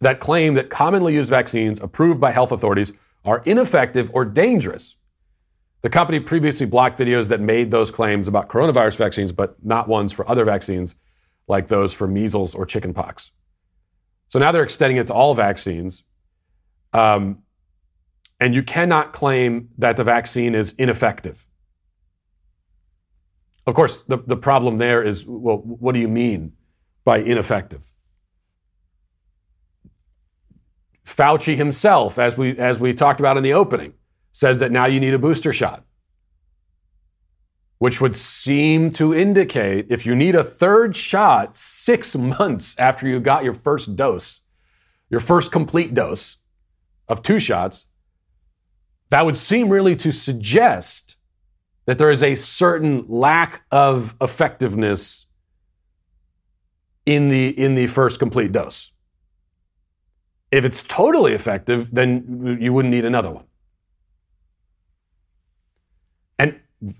that 0.00 0.20
claim 0.20 0.54
that 0.54 0.70
commonly 0.70 1.14
used 1.14 1.30
vaccines 1.30 1.80
approved 1.80 2.20
by 2.20 2.30
health 2.30 2.52
authorities 2.52 2.92
are 3.24 3.42
ineffective 3.44 4.10
or 4.14 4.24
dangerous. 4.24 4.96
The 5.82 5.90
company 5.90 6.20
previously 6.20 6.66
blocked 6.66 6.98
videos 6.98 7.28
that 7.28 7.40
made 7.40 7.70
those 7.70 7.90
claims 7.90 8.28
about 8.28 8.48
coronavirus 8.48 8.96
vaccines, 8.96 9.32
but 9.32 9.56
not 9.64 9.88
ones 9.88 10.12
for 10.12 10.28
other 10.28 10.44
vaccines 10.44 10.94
like 11.48 11.68
those 11.68 11.92
for 11.92 12.06
measles 12.06 12.54
or 12.54 12.64
chickenpox. 12.64 13.32
So 14.30 14.38
now 14.38 14.52
they're 14.52 14.62
extending 14.62 14.96
it 14.96 15.08
to 15.08 15.14
all 15.14 15.34
vaccines. 15.34 16.04
Um, 16.92 17.42
and 18.38 18.54
you 18.54 18.62
cannot 18.62 19.12
claim 19.12 19.68
that 19.76 19.96
the 19.96 20.04
vaccine 20.04 20.54
is 20.54 20.72
ineffective. 20.78 21.46
Of 23.66 23.74
course, 23.74 24.02
the, 24.02 24.18
the 24.18 24.36
problem 24.36 24.78
there 24.78 25.02
is 25.02 25.26
well, 25.26 25.58
what 25.58 25.92
do 25.92 26.00
you 26.00 26.08
mean 26.08 26.52
by 27.04 27.18
ineffective? 27.18 27.92
Fauci 31.04 31.56
himself, 31.56 32.18
as 32.18 32.38
we, 32.38 32.56
as 32.56 32.78
we 32.78 32.94
talked 32.94 33.20
about 33.20 33.36
in 33.36 33.42
the 33.42 33.52
opening, 33.52 33.94
says 34.30 34.60
that 34.60 34.70
now 34.70 34.86
you 34.86 35.00
need 35.00 35.12
a 35.12 35.18
booster 35.18 35.52
shot 35.52 35.84
which 37.80 37.98
would 37.98 38.14
seem 38.14 38.90
to 38.90 39.14
indicate 39.14 39.86
if 39.88 40.04
you 40.04 40.14
need 40.14 40.36
a 40.36 40.44
third 40.44 40.94
shot 40.94 41.56
six 41.56 42.14
months 42.38 42.78
after 42.78 43.08
you 43.08 43.18
got 43.18 43.42
your 43.42 43.54
first 43.54 43.96
dose, 43.96 44.42
your 45.08 45.18
first 45.18 45.50
complete 45.50 45.94
dose 45.94 46.36
of 47.08 47.22
two 47.22 47.40
shots, 47.40 47.86
that 49.08 49.24
would 49.24 49.36
seem 49.36 49.70
really 49.70 49.96
to 49.96 50.12
suggest 50.12 51.16
that 51.86 51.96
there 51.96 52.10
is 52.10 52.22
a 52.22 52.34
certain 52.34 53.06
lack 53.08 53.62
of 53.70 54.14
effectiveness 54.20 55.26
in 57.06 57.30
the, 57.30 57.48
in 57.58 57.76
the 57.76 57.86
first 57.86 58.18
complete 58.18 58.52
dose. 58.52 58.92
If 60.52 60.66
it's 60.66 60.82
totally 60.82 61.32
effective, 61.32 61.88
then 61.94 62.58
you 62.60 62.74
wouldn't 62.74 62.92
need 62.92 63.06
another 63.06 63.30
one. 63.30 63.44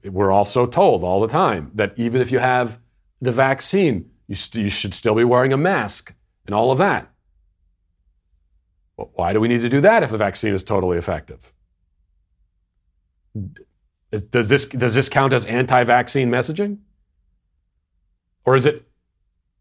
We're 0.04 0.30
also 0.30 0.66
told 0.66 1.04
all 1.04 1.20
the 1.20 1.28
time 1.28 1.70
that 1.74 1.92
even 1.96 2.20
if 2.20 2.30
you 2.30 2.38
have 2.38 2.78
the 3.20 3.32
vaccine, 3.32 4.10
you, 4.26 4.34
st- 4.34 4.64
you 4.64 4.70
should 4.70 4.94
still 4.94 5.14
be 5.14 5.24
wearing 5.24 5.52
a 5.52 5.56
mask 5.56 6.14
and 6.46 6.54
all 6.54 6.72
of 6.72 6.78
that. 6.78 7.10
Why 8.96 9.32
do 9.32 9.40
we 9.40 9.48
need 9.48 9.62
to 9.62 9.68
do 9.68 9.80
that 9.80 10.02
if 10.02 10.12
a 10.12 10.18
vaccine 10.18 10.54
is 10.54 10.64
totally 10.64 10.98
effective? 10.98 11.52
Is, 14.12 14.24
does, 14.24 14.48
this, 14.48 14.66
does 14.66 14.94
this 14.94 15.08
count 15.08 15.32
as 15.32 15.44
anti 15.44 15.84
vaccine 15.84 16.30
messaging? 16.30 16.78
Or 18.44 18.56
is 18.56 18.66
it, 18.66 18.86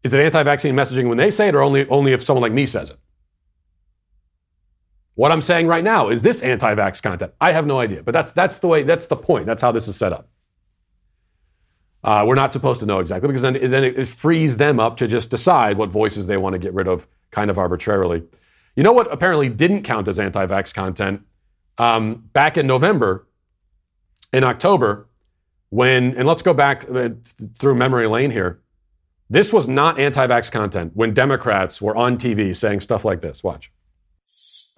is 0.02 0.12
it 0.12 0.20
anti 0.20 0.42
vaccine 0.42 0.74
messaging 0.74 1.08
when 1.08 1.18
they 1.18 1.30
say 1.30 1.48
it, 1.48 1.54
or 1.54 1.62
only, 1.62 1.88
only 1.88 2.12
if 2.12 2.22
someone 2.22 2.42
like 2.42 2.52
me 2.52 2.66
says 2.66 2.90
it? 2.90 2.98
What 5.20 5.32
I'm 5.32 5.42
saying 5.42 5.66
right 5.66 5.84
now 5.84 6.08
is 6.08 6.22
this 6.22 6.40
anti-vax 6.40 7.02
content. 7.02 7.34
I 7.42 7.52
have 7.52 7.66
no 7.66 7.78
idea, 7.78 8.02
but 8.02 8.12
that's 8.12 8.32
that's 8.32 8.58
the 8.58 8.68
way. 8.68 8.84
That's 8.84 9.06
the 9.06 9.16
point. 9.16 9.44
That's 9.44 9.60
how 9.60 9.70
this 9.70 9.86
is 9.86 9.94
set 9.94 10.14
up. 10.14 10.30
Uh, 12.02 12.24
we're 12.26 12.36
not 12.36 12.54
supposed 12.54 12.80
to 12.80 12.86
know 12.86 13.00
exactly 13.00 13.26
because 13.26 13.42
then, 13.42 13.70
then 13.70 13.84
it, 13.84 14.08
frees 14.08 14.56
them 14.56 14.80
up 14.80 14.96
to 14.96 15.06
just 15.06 15.28
decide 15.28 15.76
what 15.76 15.90
voices 15.90 16.26
they 16.26 16.38
want 16.38 16.54
to 16.54 16.58
get 16.58 16.72
rid 16.72 16.88
of, 16.88 17.06
kind 17.32 17.50
of 17.50 17.58
arbitrarily. 17.58 18.22
You 18.74 18.82
know 18.82 18.94
what 18.94 19.12
apparently 19.12 19.50
didn't 19.50 19.82
count 19.82 20.08
as 20.08 20.18
anti-vax 20.18 20.72
content 20.72 21.20
um, 21.76 22.30
back 22.32 22.56
in 22.56 22.66
November, 22.66 23.26
in 24.32 24.42
October, 24.42 25.06
when 25.68 26.16
and 26.16 26.26
let's 26.26 26.40
go 26.40 26.54
back 26.54 26.86
uh, 26.90 27.10
through 27.58 27.74
memory 27.74 28.06
lane 28.06 28.30
here. 28.30 28.62
This 29.28 29.52
was 29.52 29.68
not 29.68 30.00
anti-vax 30.00 30.50
content 30.50 30.92
when 30.94 31.12
Democrats 31.12 31.82
were 31.82 31.94
on 31.94 32.16
TV 32.16 32.56
saying 32.56 32.80
stuff 32.80 33.04
like 33.04 33.20
this. 33.20 33.44
Watch. 33.44 33.70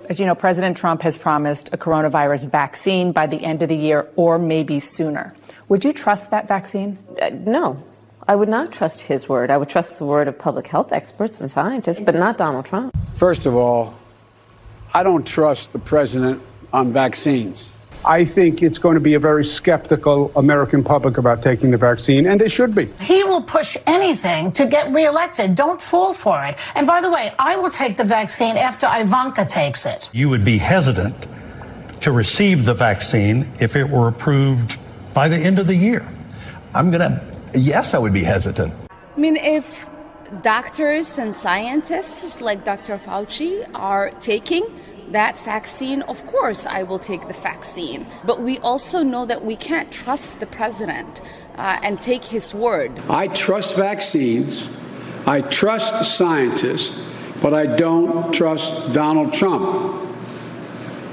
As 0.09 0.21
you 0.21 0.27
know, 0.27 0.35
President 0.35 0.77
Trump 0.77 1.03
has 1.03 1.17
promised 1.17 1.73
a 1.73 1.77
coronavirus 1.77 2.51
vaccine 2.51 3.13
by 3.13 3.27
the 3.27 3.43
end 3.43 3.63
of 3.63 3.69
the 3.69 3.77
year 3.77 4.09
or 4.17 4.39
maybe 4.39 4.81
sooner. 4.81 5.35
Would 5.69 5.85
you 5.85 5.93
trust 5.93 6.31
that 6.31 6.49
vaccine? 6.49 6.99
Uh, 7.21 7.31
no. 7.33 7.83
I 8.29 8.37
would 8.37 8.49
not 8.49 8.71
trust 8.71 9.01
his 9.01 9.29
word. 9.29 9.51
I 9.51 9.57
would 9.57 9.69
trust 9.69 9.99
the 9.99 10.05
word 10.05 10.29
of 10.29 10.39
public 10.39 10.69
health 10.69 10.93
experts 10.93 11.41
and 11.41 11.51
scientists, 11.51 12.01
but 12.01 12.15
not 12.15 12.39
Donald 12.39 12.67
Trump. 12.67 12.97
First 13.15 13.47
of 13.47 13.57
all, 13.57 13.95
I 14.95 15.03
don't 15.03 15.27
trust 15.27 15.73
the 15.73 15.81
president 15.81 16.41
on 16.73 16.93
vaccines. 16.93 17.72
I 18.05 18.25
think 18.25 18.63
it's 18.63 18.79
going 18.79 18.95
to 18.95 19.01
be 19.01 19.15
a 19.15 19.21
very 19.21 19.45
skeptical 19.45 20.33
American 20.35 20.83
public 20.83 21.19
about 21.19 21.43
taking 21.43 21.71
the 21.71 21.77
vaccine, 21.77 22.27
and 22.27 22.41
they 22.41 22.49
should 22.49 22.75
be. 22.75 22.87
He 23.01 23.23
will 23.25 23.43
push 23.43 23.77
anything 23.87 24.53
to 24.53 24.67
get 24.67 24.93
reelected. 24.93 25.55
Don't 25.55 25.81
fall 25.81 26.13
for 26.13 26.43
it. 26.45 26.59
And 26.75 26.87
by 26.87 27.01
the 27.01 27.11
way, 27.11 27.33
I 27.39 27.57
will 27.57 27.71
take 27.71 27.97
the 27.97 28.05
vaccine 28.05 28.57
after 28.57 28.89
Ivanka 28.93 29.45
takes 29.45 29.87
it. 29.87 30.11
You 30.13 30.29
would 30.31 30.45
be 30.45 30.59
hesitant 30.59 31.15
to 32.01 32.11
receive 32.11 32.65
the 32.65 32.75
vaccine 32.75 33.51
if 33.61 33.77
it 33.77 33.89
were 33.89 34.09
approved 34.09 34.79
by 35.15 35.29
the 35.29 35.37
end 35.37 35.59
of 35.59 35.67
the 35.69 35.77
year. 35.77 36.07
I'm 36.75 36.91
going 36.91 37.09
to, 37.09 37.23
yes, 37.55 37.95
I 37.95 37.99
would 37.99 38.13
be 38.13 38.25
hesitant. 38.25 38.73
I 38.91 39.21
mean, 39.21 39.37
if 39.37 39.89
doctors 40.41 41.19
and 41.19 41.35
scientists 41.35 42.41
like 42.41 42.65
Dr. 42.65 42.97
Fauci 42.97 43.69
are 43.75 44.11
taking 44.21 44.67
that 45.13 45.39
vaccine, 45.39 46.03
of 46.03 46.27
course, 46.27 46.67
I 46.67 46.83
will 46.83 46.99
take 46.99 47.29
the 47.29 47.35
vaccine. 47.35 48.07
But 48.25 48.41
we 48.41 48.59
also 48.59 49.03
know 49.03 49.25
that 49.27 49.45
we 49.45 49.57
can't 49.57 49.91
trust 49.91 50.41
the 50.41 50.47
president 50.47 51.23
uh, 51.57 51.79
and 51.83 52.01
take 52.01 52.25
his 52.25 52.53
word. 52.53 52.93
I 53.09 53.29
trust 53.29 53.77
vaccines 53.77 54.69
I 55.27 55.41
trust 55.41 56.11
scientists, 56.11 57.01
but 57.41 57.55
I 57.55 57.67
don't 57.67 58.35
trust 58.35 58.93
Donald 58.93 59.33
Trump. 59.33 60.03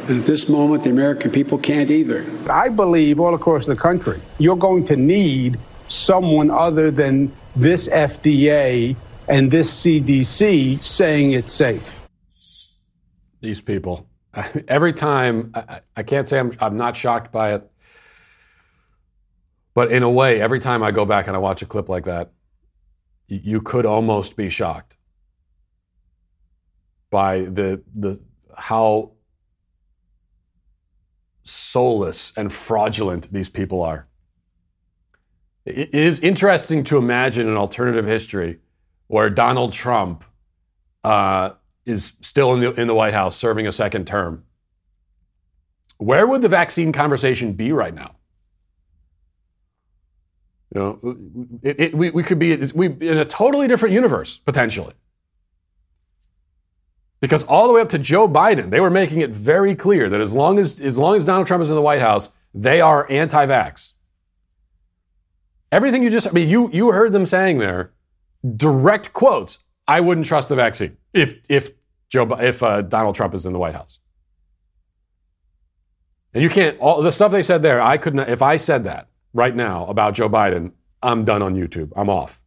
And 0.08 0.20
at 0.20 0.26
this 0.26 0.50
moment, 0.50 0.84
the 0.84 0.89
American 0.89 1.30
people 1.30 1.60
can't 1.60 1.91
either. 1.91 2.26
I 2.50 2.70
believe 2.70 3.20
all 3.20 3.36
across 3.36 3.68
the 3.68 3.76
country, 3.76 4.20
you're 4.39 4.58
going 4.58 4.86
to 4.86 4.95
need 4.95 5.60
someone 5.89 6.50
other 6.50 6.89
than 6.89 7.32
this 7.56 7.88
FDA 7.88 8.95
and 9.28 9.52
this 9.52 9.84
CDC 9.84 10.84
saying 10.84 11.34
it's 11.34 11.54
safe. 11.54 11.99
These 13.42 13.62
people. 13.62 14.08
Every 14.68 14.94
time, 14.94 15.52
I, 15.54 15.82
I 15.96 16.04
can't 16.04 16.28
say 16.28 16.40
I'm, 16.40 16.56
I'm 16.60 16.78
not 16.78 16.96
shocked 16.96 17.32
by 17.32 17.54
it, 17.54 17.70
but 19.74 19.92
in 19.92 20.04
a 20.04 20.10
way, 20.10 20.42
every 20.42 20.60
time 20.60 20.84
I 20.84 20.92
go 20.92 21.06
back 21.06 21.28
and 21.28 21.36
I 21.36 21.40
watch 21.40 21.62
a 21.62 21.66
clip 21.66 21.88
like 21.88 22.04
that, 22.04 22.32
you, 23.28 23.62
could 23.62 23.86
almost 23.86 24.36
be 24.36 24.50
shocked 24.50 24.98
by 27.10 27.42
the 27.42 27.82
the 27.96 28.20
how 28.58 29.12
soulless 31.44 32.34
and 32.36 32.52
fraudulent 32.52 33.32
these 33.32 33.50
people 33.50 33.82
are. 33.82 34.08
It 35.66 35.94
is 35.94 36.20
interesting 36.20 36.84
to 36.86 36.98
imagine 36.98 37.48
an 37.48 37.56
alternative 37.56 38.06
history 38.06 38.60
where 39.08 39.30
Donald 39.30 39.74
Trump 39.74 40.24
uh, 41.04 41.52
is 41.90 42.14
still 42.22 42.54
in 42.54 42.62
the, 42.62 42.74
in 42.80 42.88
the 42.88 42.94
White 42.94 43.14
House 43.14 43.36
serving 43.36 43.68
a 43.68 43.72
second 43.72 44.06
term. 44.08 44.44
Where 45.98 46.26
would 46.26 46.42
the 46.42 46.50
vaccine 46.50 46.92
conversation 46.94 47.54
be 47.54 47.72
right 47.72 47.94
now? 47.94 48.16
You 50.74 50.80
know, 50.80 51.60
it, 51.64 51.80
it, 51.80 51.96
we, 51.96 52.12
we 52.12 52.24
could 52.24 52.40
be 52.40 52.56
we, 52.76 52.88
in 52.88 53.18
a 53.18 53.26
totally 53.26 53.68
different 53.68 53.94
universe, 53.96 54.38
potentially. 54.38 54.94
Because 57.22 57.44
all 57.44 57.68
the 57.68 57.74
way 57.74 57.82
up 57.82 57.90
to 57.90 58.00
Joe 58.00 58.30
Biden, 58.30 58.70
they 58.70 58.80
were 58.80 58.92
making 58.92 59.20
it 59.20 59.32
very 59.32 59.76
clear 59.76 60.08
that 60.10 60.22
as 60.22 60.32
long 60.32 60.60
as, 60.60 60.80
as 60.80 60.98
long 60.98 61.18
as 61.18 61.26
Donald 61.26 61.48
Trump 61.48 61.64
is 61.64 61.70
in 61.70 61.76
the 61.76 61.82
White 61.82 62.02
House, 62.02 62.30
they 62.54 62.80
are 62.80 63.06
anti-vax. 63.12 63.94
Everything 65.72 66.02
you 66.02 66.10
just, 66.10 66.28
I 66.28 66.32
mean, 66.32 66.48
you, 66.48 66.70
you 66.72 66.92
heard 66.92 67.12
them 67.12 67.26
saying 67.26 67.58
there, 67.58 67.92
direct 68.56 69.12
quotes, 69.12 69.60
I 69.88 70.00
wouldn't 70.00 70.28
trust 70.28 70.50
the 70.50 70.56
vaccine 70.56 70.98
if, 71.14 71.40
if 71.50 71.72
Joe, 72.10 72.28
if 72.39 72.62
uh, 72.64 72.82
Donald 72.82 73.16
Trump 73.16 73.34
is 73.36 73.45
in 73.45 73.53
the 73.53 73.60
White 73.60 73.76
House. 73.76 73.99
And 76.34 76.43
you 76.43 76.49
can't, 76.49 76.78
all 76.80 77.01
the 77.01 77.12
stuff 77.12 77.32
they 77.32 77.43
said 77.43 77.62
there, 77.62 77.82
I 77.82 77.97
couldn't, 77.97 78.28
if 78.30 78.41
I 78.41 78.57
said 78.57 78.84
that 78.84 79.07
right 79.34 79.55
now 79.55 79.86
about 79.88 80.14
Joe 80.14 80.30
Biden, 80.30 80.72
I'm 81.01 81.26
done 81.26 81.41
on 81.41 81.55
YouTube. 81.55 81.91
I'm 81.95 82.10
off. 82.10 82.41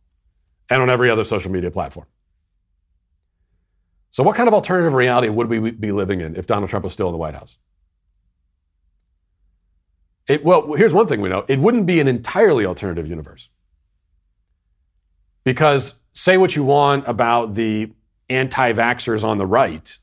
And 0.71 0.81
on 0.81 0.91
every 0.91 1.11
other 1.11 1.25
social 1.25 1.51
media 1.51 1.71
platform. 1.71 2.07
So, 4.11 4.23
what 4.23 4.37
kind 4.37 4.47
of 4.47 4.55
alternative 4.55 4.93
reality 4.93 5.29
would 5.29 5.49
we 5.49 5.71
be 5.71 5.91
living 5.91 6.21
in 6.21 6.37
if 6.37 6.47
Donald 6.47 6.71
Trump 6.71 6.85
was 6.85 6.93
still 6.93 7.09
in 7.09 7.13
the 7.13 7.19
White 7.19 7.35
House? 7.35 7.59
It, 10.29 10.45
well, 10.45 10.75
here's 10.75 10.93
one 10.93 11.07
thing 11.07 11.21
we 11.21 11.29
know 11.29 11.45
it 11.49 11.59
wouldn't 11.59 11.87
be 11.87 11.99
an 11.99 12.09
entirely 12.09 12.65
alternative 12.67 13.09
universe. 13.09 13.49
Because, 15.45 15.95
say 16.13 16.37
what 16.37 16.55
you 16.55 16.63
want 16.63 17.09
about 17.09 17.55
the 17.55 17.91
anti 18.33 18.73
vaxxers 18.73 19.23
on 19.25 19.39
the 19.39 19.47
right. 19.47 19.97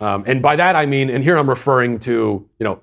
Um, 0.00 0.24
and 0.26 0.42
by 0.42 0.56
that 0.56 0.74
I 0.74 0.86
mean, 0.86 1.10
and 1.10 1.22
here 1.22 1.36
I'm 1.36 1.48
referring 1.48 2.00
to, 2.00 2.48
you 2.58 2.64
know, 2.64 2.82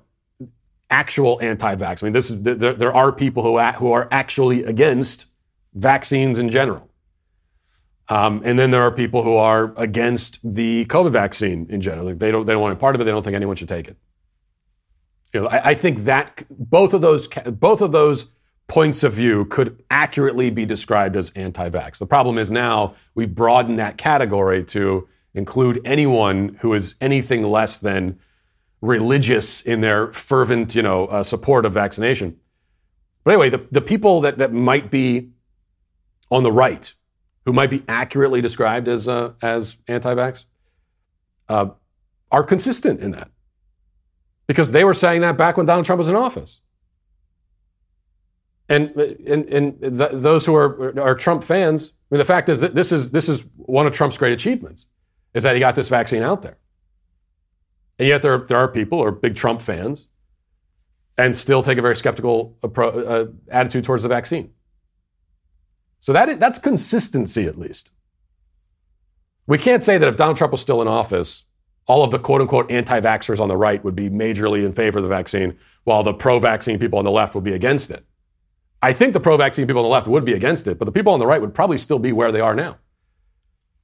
actual 0.90 1.38
anti-vax. 1.40 2.02
I 2.02 2.06
mean, 2.06 2.12
this 2.12 2.30
is 2.30 2.42
there, 2.42 2.72
there 2.72 2.94
are 2.94 3.12
people 3.12 3.42
who 3.42 3.58
who 3.78 3.92
are 3.92 4.08
actually 4.10 4.64
against 4.64 5.26
vaccines 5.74 6.38
in 6.38 6.50
general. 6.50 6.88
Um, 8.08 8.42
and 8.44 8.58
then 8.58 8.72
there 8.72 8.82
are 8.82 8.90
people 8.90 9.22
who 9.22 9.36
are 9.36 9.72
against 9.76 10.40
the 10.42 10.84
COVID 10.86 11.12
vaccine 11.12 11.66
in 11.70 11.80
general. 11.80 12.12
They 12.12 12.32
don't, 12.32 12.44
they 12.44 12.52
don't 12.52 12.62
want 12.62 12.72
a 12.72 12.76
part 12.76 12.96
of 12.96 13.00
it. 13.00 13.04
They 13.04 13.12
don't 13.12 13.22
think 13.22 13.36
anyone 13.36 13.54
should 13.54 13.68
take 13.68 13.86
it. 13.86 13.96
You 15.32 15.42
know, 15.42 15.46
I, 15.46 15.70
I 15.70 15.74
think 15.74 16.04
that 16.04 16.42
both 16.50 16.92
of 16.92 17.02
those, 17.02 17.28
both 17.28 17.80
of 17.80 17.92
those 17.92 18.26
points 18.70 19.02
of 19.02 19.12
view 19.12 19.44
could 19.46 19.82
accurately 19.90 20.48
be 20.48 20.64
described 20.64 21.16
as 21.16 21.32
anti-vax. 21.34 21.98
The 21.98 22.06
problem 22.06 22.38
is 22.38 22.52
now 22.52 22.94
we've 23.16 23.34
broadened 23.34 23.80
that 23.80 23.98
category 23.98 24.62
to 24.66 25.08
include 25.34 25.80
anyone 25.84 26.56
who 26.60 26.72
is 26.74 26.94
anything 27.00 27.42
less 27.42 27.80
than 27.80 28.20
religious 28.80 29.60
in 29.60 29.80
their 29.80 30.12
fervent, 30.12 30.76
you 30.76 30.82
know, 30.82 31.06
uh, 31.06 31.24
support 31.24 31.66
of 31.66 31.74
vaccination. 31.74 32.38
But 33.24 33.32
anyway, 33.32 33.50
the, 33.50 33.66
the 33.72 33.80
people 33.80 34.20
that, 34.20 34.38
that 34.38 34.52
might 34.52 34.88
be 34.88 35.30
on 36.30 36.44
the 36.44 36.52
right, 36.52 36.94
who 37.44 37.52
might 37.52 37.70
be 37.70 37.82
accurately 37.88 38.40
described 38.40 38.86
as, 38.86 39.08
uh, 39.08 39.32
as 39.42 39.78
anti-vax, 39.88 40.44
uh, 41.48 41.70
are 42.30 42.44
consistent 42.44 43.00
in 43.00 43.10
that. 43.10 43.32
Because 44.46 44.70
they 44.70 44.84
were 44.84 44.94
saying 44.94 45.22
that 45.22 45.36
back 45.36 45.56
when 45.56 45.66
Donald 45.66 45.86
Trump 45.86 45.98
was 45.98 46.08
in 46.08 46.14
office. 46.14 46.60
And, 48.70 48.90
and, 48.96 49.44
and 49.46 49.98
th- 49.98 50.12
those 50.12 50.46
who 50.46 50.54
are, 50.54 50.98
are 50.98 51.16
Trump 51.16 51.42
fans, 51.42 51.92
I 52.10 52.14
mean, 52.14 52.20
the 52.20 52.24
fact 52.24 52.48
is 52.48 52.60
that 52.60 52.76
this 52.76 52.92
is, 52.92 53.10
this 53.10 53.28
is 53.28 53.44
one 53.56 53.84
of 53.86 53.92
Trump's 53.92 54.16
great 54.16 54.32
achievements, 54.32 54.86
is 55.34 55.42
that 55.42 55.54
he 55.54 55.60
got 55.60 55.74
this 55.74 55.88
vaccine 55.88 56.22
out 56.22 56.42
there. 56.42 56.56
And 57.98 58.06
yet 58.06 58.22
there, 58.22 58.38
there 58.38 58.56
are 58.56 58.68
people 58.68 58.98
who 58.98 59.04
are 59.04 59.10
big 59.10 59.34
Trump 59.34 59.60
fans 59.60 60.06
and 61.18 61.34
still 61.34 61.62
take 61.62 61.78
a 61.78 61.82
very 61.82 61.96
skeptical 61.96 62.56
appro- 62.62 63.06
uh, 63.06 63.32
attitude 63.50 63.84
towards 63.84 64.04
the 64.04 64.08
vaccine. 64.08 64.52
So 65.98 66.12
that 66.12 66.28
is, 66.28 66.38
that's 66.38 66.58
consistency, 66.58 67.46
at 67.46 67.58
least. 67.58 67.90
We 69.48 69.58
can't 69.58 69.82
say 69.82 69.98
that 69.98 70.08
if 70.08 70.16
Donald 70.16 70.36
Trump 70.36 70.52
was 70.52 70.60
still 70.60 70.80
in 70.80 70.86
office, 70.86 71.44
all 71.86 72.04
of 72.04 72.12
the 72.12 72.20
quote 72.20 72.40
unquote 72.40 72.70
anti 72.70 73.00
vaxxers 73.00 73.40
on 73.40 73.48
the 73.48 73.56
right 73.56 73.82
would 73.82 73.96
be 73.96 74.08
majorly 74.08 74.64
in 74.64 74.72
favor 74.72 74.98
of 74.98 75.02
the 75.02 75.08
vaccine, 75.08 75.58
while 75.82 76.04
the 76.04 76.14
pro 76.14 76.38
vaccine 76.38 76.78
people 76.78 77.00
on 77.00 77.04
the 77.04 77.10
left 77.10 77.34
would 77.34 77.44
be 77.44 77.52
against 77.52 77.90
it. 77.90 78.06
I 78.82 78.92
think 78.92 79.12
the 79.12 79.20
pro 79.20 79.36
vaccine 79.36 79.66
people 79.66 79.80
on 79.80 79.84
the 79.84 79.90
left 79.90 80.08
would 80.08 80.24
be 80.24 80.32
against 80.32 80.66
it, 80.66 80.78
but 80.78 80.86
the 80.86 80.92
people 80.92 81.12
on 81.12 81.20
the 81.20 81.26
right 81.26 81.40
would 81.40 81.54
probably 81.54 81.78
still 81.78 81.98
be 81.98 82.12
where 82.12 82.32
they 82.32 82.40
are 82.40 82.54
now. 82.54 82.78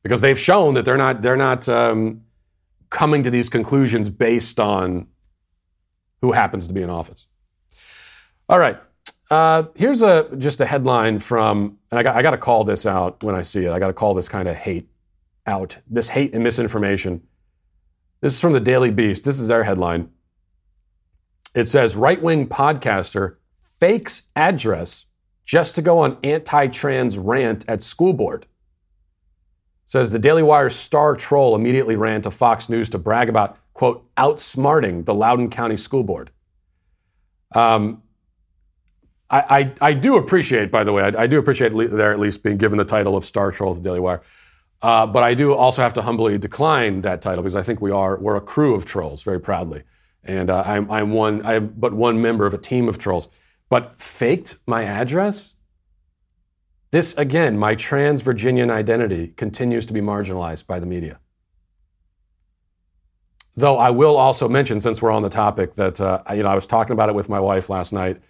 Because 0.03 0.21
they've 0.21 0.39
shown 0.39 0.75
that 0.75 0.85
they're 0.85 0.97
not, 0.97 1.23
they're 1.23 1.37
not 1.37 1.69
um, 1.69 2.23
coming 2.91 3.23
to 3.23 3.31
these 3.31 3.49
conclusions 3.49 4.09
based 4.09 4.59
on 4.61 5.09
who 6.23 6.33
happens 6.33 6.67
to 6.69 6.75
be 6.75 6.83
in 6.83 6.91
office. 6.91 7.27
All 8.49 8.59
right. 8.59 8.79
Uh, 9.31 9.65
here's 9.75 10.03
a 10.03 10.35
just 10.39 10.61
a 10.61 10.67
headline 10.67 11.19
from, 11.19 11.79
and 11.91 11.99
I 11.99 12.03
got, 12.03 12.17
I 12.17 12.23
got 12.23 12.31
to 12.31 12.39
call 12.39 12.65
this 12.65 12.87
out 12.87 13.23
when 13.23 13.35
I 13.35 13.43
see 13.43 13.65
it. 13.65 13.73
I 13.73 13.79
got 13.79 13.89
to 13.89 13.93
call 13.93 14.15
this 14.15 14.29
kind 14.29 14.49
of 14.49 14.55
hate 14.57 14.89
out, 15.47 15.79
this 15.89 16.09
hate 16.09 16.33
and 16.33 16.45
misinformation. 16.45 17.23
This 18.21 18.35
is 18.35 18.41
from 18.41 18.53
the 18.53 18.61
Daily 18.61 18.91
Beast. 18.91 19.25
This 19.25 19.39
is 19.39 19.49
their 19.49 19.65
headline. 19.65 20.11
It 21.55 21.65
says 21.65 21.97
right 21.97 22.23
wing 22.23 22.49
podcaster 22.49 23.37
fakes 23.87 24.25
address 24.35 25.07
just 25.45 25.77
to 25.77 25.83
go 25.83 26.01
on 26.01 26.19
anti 26.25 26.67
trans 26.67 27.17
rant 27.17 27.65
at 27.69 27.81
school 27.81 28.13
board. 28.13 28.47
Says 29.87 30.11
the 30.11 30.19
Daily 30.19 30.43
Wire's 30.43 30.75
star 30.75 31.15
troll 31.15 31.55
immediately 31.55 31.95
ran 31.95 32.21
to 32.23 32.33
Fox 32.33 32.69
News 32.69 32.89
to 32.91 32.99
brag 32.99 33.29
about, 33.29 33.57
quote, 33.75 34.05
outsmarting 34.17 35.05
the 35.05 35.15
Loudoun 35.15 35.51
County 35.51 35.77
School 35.77 36.03
Board. 36.03 36.33
Um, 37.55 38.03
I, 39.31 39.45
I, 39.81 39.91
I, 39.91 39.93
do 39.93 40.17
appreciate, 40.17 40.73
by 40.73 40.83
the 40.83 40.93
way, 40.93 41.05
I, 41.05 41.23
I 41.23 41.27
do 41.29 41.39
appreciate 41.39 41.73
le- 41.73 41.87
there 41.87 42.13
at 42.13 42.19
least 42.19 42.43
being 42.43 42.57
given 42.57 42.79
the 42.79 42.85
title 42.85 43.17
of 43.17 43.25
Star 43.25 43.53
Troll 43.53 43.71
at 43.71 43.77
the 43.77 43.85
Daily 43.85 44.01
Wire. 44.01 44.23
Uh, 44.83 45.07
but 45.07 45.23
I 45.23 45.35
do 45.35 45.55
also 45.55 45.81
have 45.81 45.95
to 45.95 46.03
humbly 46.03 46.39
decline 46.39 47.03
that 47.03 47.23
title 47.23 47.45
because 47.45 47.55
I 47.55 47.63
think 47.63 47.81
we 47.81 47.93
are 47.93 48.19
we're 48.19 48.37
a 48.37 48.41
crew 48.41 48.75
of 48.75 48.85
trolls 48.85 49.23
very 49.23 49.41
proudly, 49.41 49.85
and 50.25 50.51
uh, 50.51 50.65
I'm 50.67 50.91
I'm 50.91 51.13
one 51.13 51.47
I 51.47 51.55
am 51.55 51.69
but 51.69 51.95
one 51.95 52.21
member 52.21 52.47
of 52.47 52.53
a 52.53 52.59
team 52.59 52.89
of 52.89 52.99
trolls. 52.99 53.29
But 53.69 54.01
faked 54.01 54.57
my 54.67 54.85
address. 54.85 55.55
This 56.93 57.15
again, 57.15 57.59
my 57.59 57.75
trans 57.75 58.23
Virginian 58.23 58.71
identity 58.71 59.29
continues 59.29 59.87
to 59.87 59.93
be 59.93 60.01
marginalized 60.01 60.67
by 60.67 60.79
the 60.79 60.87
media. 60.87 61.19
Though 63.57 63.79
I 63.79 63.91
will 63.91 64.17
also 64.17 64.49
mention, 64.49 64.81
since 64.81 65.03
we're 65.03 65.11
on 65.11 65.23
the 65.23 65.31
topic, 65.31 65.75
that 65.75 66.01
uh, 66.01 66.23
you 66.33 66.43
know 66.43 66.49
I 66.49 66.55
was 66.55 66.67
talking 66.67 66.93
about 66.93 67.09
it 67.09 67.15
with 67.15 67.29
my 67.29 67.41
wife 67.41 67.69
last 67.69 67.93
night 67.93 68.21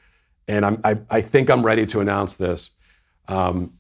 and 0.49 0.65
I'm, 0.65 0.81
I, 0.85 0.99
I 1.11 1.21
think 1.21 1.51
I'm 1.51 1.65
ready 1.65 1.87
to 1.87 2.01
announce 2.01 2.37
this 2.37 2.71
um, 3.29 3.75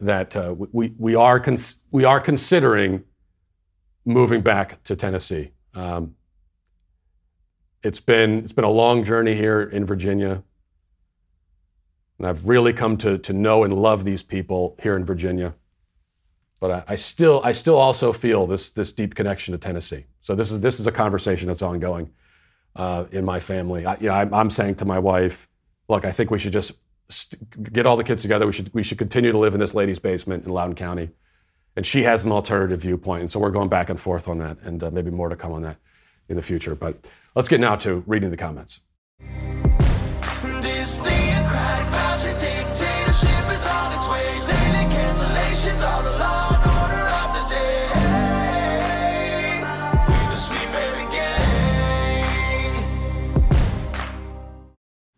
that 0.00 0.36
uh, 0.36 0.54
we, 0.56 0.94
we, 0.96 1.14
are 1.14 1.40
cons- 1.40 1.82
we 1.90 2.04
are 2.04 2.20
considering 2.20 3.04
moving 4.04 4.40
back 4.40 4.82
to 4.84 4.96
Tennessee. 4.96 5.52
Um, 5.74 6.14
it's 7.82 8.00
been 8.00 8.38
it's 8.40 8.52
been 8.52 8.64
a 8.64 8.70
long 8.70 9.04
journey 9.04 9.34
here 9.34 9.62
in 9.62 9.86
Virginia, 9.86 10.42
and 12.20 12.28
I've 12.28 12.46
really 12.46 12.74
come 12.74 12.98
to 12.98 13.16
to 13.16 13.32
know 13.32 13.64
and 13.64 13.72
love 13.72 14.04
these 14.04 14.22
people 14.22 14.76
here 14.82 14.94
in 14.94 15.06
Virginia. 15.06 15.54
But 16.60 16.70
I, 16.70 16.84
I 16.88 16.96
still 16.96 17.40
I 17.42 17.52
still 17.52 17.76
also 17.76 18.12
feel 18.12 18.46
this 18.46 18.70
this 18.70 18.92
deep 18.92 19.14
connection 19.14 19.52
to 19.52 19.58
Tennessee. 19.58 20.04
So 20.20 20.34
this 20.34 20.52
is 20.52 20.60
this 20.60 20.78
is 20.78 20.86
a 20.86 20.92
conversation 20.92 21.48
that's 21.48 21.62
ongoing 21.62 22.10
uh, 22.76 23.06
in 23.10 23.24
my 23.24 23.40
family. 23.40 23.86
I, 23.86 23.94
you 23.94 24.08
know, 24.08 24.12
I'm, 24.12 24.34
I'm 24.34 24.50
saying 24.50 24.74
to 24.76 24.84
my 24.84 24.98
wife, 24.98 25.48
look, 25.88 26.04
I 26.04 26.12
think 26.12 26.30
we 26.30 26.38
should 26.38 26.52
just 26.52 26.72
st- 27.08 27.72
get 27.72 27.86
all 27.86 27.96
the 27.96 28.04
kids 28.04 28.20
together. 28.20 28.46
We 28.46 28.52
should 28.52 28.70
we 28.74 28.82
should 28.82 28.98
continue 28.98 29.32
to 29.32 29.38
live 29.38 29.54
in 29.54 29.60
this 29.60 29.72
lady's 29.72 29.98
basement 29.98 30.44
in 30.44 30.52
Loudoun 30.52 30.74
County, 30.74 31.08
and 31.74 31.86
she 31.86 32.02
has 32.02 32.26
an 32.26 32.32
alternative 32.32 32.82
viewpoint. 32.82 33.20
And 33.22 33.30
so 33.30 33.40
we're 33.40 33.50
going 33.50 33.70
back 33.70 33.88
and 33.88 33.98
forth 33.98 34.28
on 34.28 34.36
that, 34.40 34.58
and 34.60 34.84
uh, 34.84 34.90
maybe 34.90 35.10
more 35.10 35.30
to 35.30 35.36
come 35.36 35.52
on 35.52 35.62
that 35.62 35.78
in 36.28 36.36
the 36.36 36.42
future. 36.42 36.74
But 36.74 36.98
let's 37.34 37.48
get 37.48 37.60
now 37.60 37.76
to 37.76 38.04
reading 38.06 38.30
the 38.30 38.36
comments. 38.36 38.80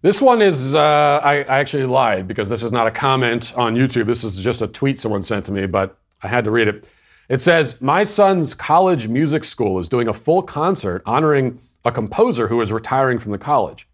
This 0.02 0.20
one 0.20 0.42
is, 0.42 0.74
uh, 0.74 1.20
I, 1.22 1.44
I 1.44 1.58
actually 1.60 1.86
lied 1.86 2.26
because 2.26 2.48
this 2.48 2.64
is 2.64 2.72
not 2.72 2.88
a 2.88 2.90
comment 2.90 3.56
on 3.56 3.76
YouTube. 3.76 4.06
This 4.06 4.24
is 4.24 4.38
just 4.38 4.60
a 4.60 4.66
tweet 4.66 4.98
someone 4.98 5.22
sent 5.22 5.46
to 5.46 5.52
me, 5.52 5.66
but 5.66 5.96
I 6.22 6.28
had 6.28 6.44
to 6.44 6.50
read 6.50 6.66
it. 6.66 6.88
It 7.28 7.38
says, 7.38 7.80
My 7.80 8.02
son's 8.02 8.52
college 8.52 9.06
music 9.06 9.44
school 9.44 9.78
is 9.78 9.88
doing 9.88 10.08
a 10.08 10.12
full 10.12 10.42
concert 10.42 11.02
honoring 11.06 11.60
a 11.84 11.92
composer 11.92 12.48
who 12.48 12.60
is 12.60 12.72
retiring 12.72 13.20
from 13.20 13.30
the 13.30 13.38
college. 13.38 13.88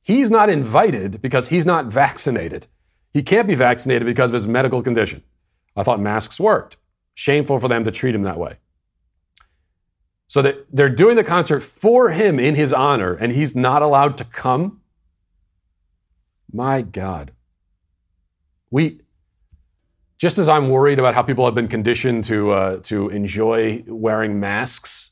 He's 0.00 0.30
not 0.30 0.48
invited 0.48 1.20
because 1.20 1.48
he's 1.48 1.66
not 1.66 1.86
vaccinated. 1.86 2.68
He 3.12 3.22
can't 3.22 3.48
be 3.48 3.54
vaccinated 3.56 4.06
because 4.06 4.30
of 4.30 4.34
his 4.34 4.46
medical 4.46 4.82
condition. 4.82 5.22
I 5.76 5.82
thought 5.82 6.00
masks 6.00 6.38
worked. 6.38 6.76
Shameful 7.14 7.58
for 7.58 7.68
them 7.68 7.82
to 7.84 7.90
treat 7.90 8.14
him 8.14 8.22
that 8.22 8.38
way. 8.38 8.58
So 10.28 10.40
that 10.42 10.66
they're 10.72 10.88
doing 10.88 11.16
the 11.16 11.24
concert 11.24 11.62
for 11.62 12.10
him 12.10 12.38
in 12.38 12.54
his 12.54 12.72
honor, 12.72 13.14
and 13.14 13.32
he's 13.32 13.56
not 13.56 13.82
allowed 13.82 14.16
to 14.18 14.24
come. 14.24 14.82
My 16.52 16.82
God. 16.82 17.32
We, 18.70 19.00
just 20.18 20.38
as 20.38 20.48
I'm 20.48 20.68
worried 20.68 20.98
about 20.98 21.14
how 21.14 21.22
people 21.22 21.44
have 21.44 21.54
been 21.54 21.68
conditioned 21.68 22.24
to, 22.24 22.50
uh, 22.50 22.76
to 22.84 23.08
enjoy 23.08 23.84
wearing 23.86 24.40
masks, 24.40 25.10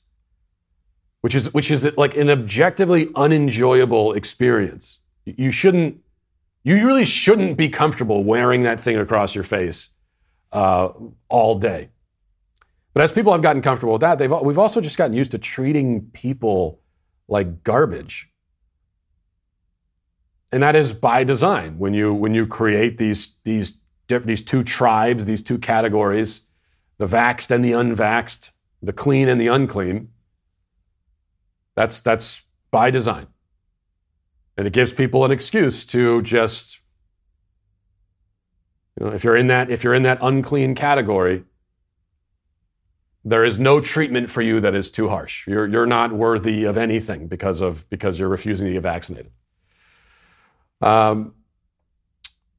which 1.20 1.34
is, 1.34 1.52
which 1.54 1.70
is 1.70 1.96
like 1.96 2.16
an 2.16 2.30
objectively 2.30 3.08
unenjoyable 3.14 4.12
experience. 4.12 4.98
You 5.24 5.50
shouldn't, 5.50 6.00
you 6.64 6.86
really 6.86 7.04
shouldn't 7.04 7.56
be 7.56 7.68
comfortable 7.68 8.24
wearing 8.24 8.62
that 8.62 8.80
thing 8.80 8.96
across 8.96 9.34
your 9.34 9.44
face 9.44 9.90
uh, 10.52 10.90
all 11.28 11.56
day. 11.56 11.90
But 12.94 13.02
as 13.02 13.12
people 13.12 13.32
have 13.32 13.42
gotten 13.42 13.60
comfortable 13.62 13.92
with 13.94 14.00
that, 14.00 14.18
they've, 14.18 14.32
we've 14.40 14.58
also 14.58 14.80
just 14.80 14.96
gotten 14.96 15.14
used 15.14 15.32
to 15.32 15.38
treating 15.38 16.06
people 16.12 16.80
like 17.28 17.62
garbage 17.62 18.30
and 20.52 20.62
that 20.62 20.76
is 20.76 20.92
by 20.92 21.24
design. 21.24 21.78
When 21.78 21.94
you 21.94 22.14
when 22.14 22.34
you 22.34 22.46
create 22.46 22.98
these 22.98 23.36
these 23.44 23.74
these 24.08 24.42
two 24.42 24.62
tribes, 24.62 25.26
these 25.26 25.42
two 25.42 25.58
categories, 25.58 26.42
the 26.98 27.06
vaxxed 27.06 27.50
and 27.50 27.64
the 27.64 27.72
unvaxxed, 27.72 28.50
the 28.82 28.92
clean 28.92 29.28
and 29.28 29.40
the 29.40 29.48
unclean. 29.48 30.10
That's 31.74 32.00
that's 32.00 32.42
by 32.70 32.90
design, 32.90 33.26
and 34.56 34.66
it 34.66 34.72
gives 34.72 34.92
people 34.92 35.24
an 35.24 35.30
excuse 35.30 35.84
to 35.86 36.22
just, 36.22 36.80
you 38.98 39.06
know, 39.06 39.12
if 39.12 39.24
you're 39.24 39.36
in 39.36 39.48
that 39.48 39.70
if 39.70 39.84
you're 39.84 39.94
in 39.94 40.04
that 40.04 40.18
unclean 40.22 40.74
category, 40.74 41.44
there 43.24 43.44
is 43.44 43.58
no 43.58 43.80
treatment 43.80 44.30
for 44.30 44.40
you 44.40 44.60
that 44.60 44.74
is 44.74 44.90
too 44.90 45.08
harsh. 45.08 45.46
You're 45.46 45.66
you're 45.66 45.86
not 45.86 46.12
worthy 46.12 46.64
of 46.64 46.76
anything 46.78 47.26
because 47.26 47.60
of 47.60 47.88
because 47.90 48.18
you're 48.18 48.28
refusing 48.28 48.68
to 48.68 48.72
get 48.72 48.82
vaccinated. 48.82 49.32
Um, 50.80 51.34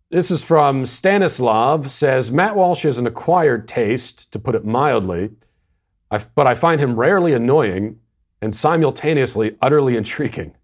this 0.10 0.32
is 0.32 0.44
from 0.44 0.86
Stanislav. 0.86 1.92
Says 1.92 2.32
Matt 2.32 2.56
Walsh 2.56 2.86
is 2.86 2.98
an 2.98 3.08
acquired 3.08 3.68
taste, 3.68 4.32
to 4.32 4.40
put 4.40 4.56
it 4.56 4.66
mildly, 4.66 5.32
but 6.10 6.48
I 6.48 6.56
find 6.56 6.80
him 6.80 6.96
rarely 6.96 7.34
annoying 7.34 8.00
and 8.42 8.56
simultaneously 8.56 9.58
utterly 9.62 9.98
intriguing. 9.98 10.56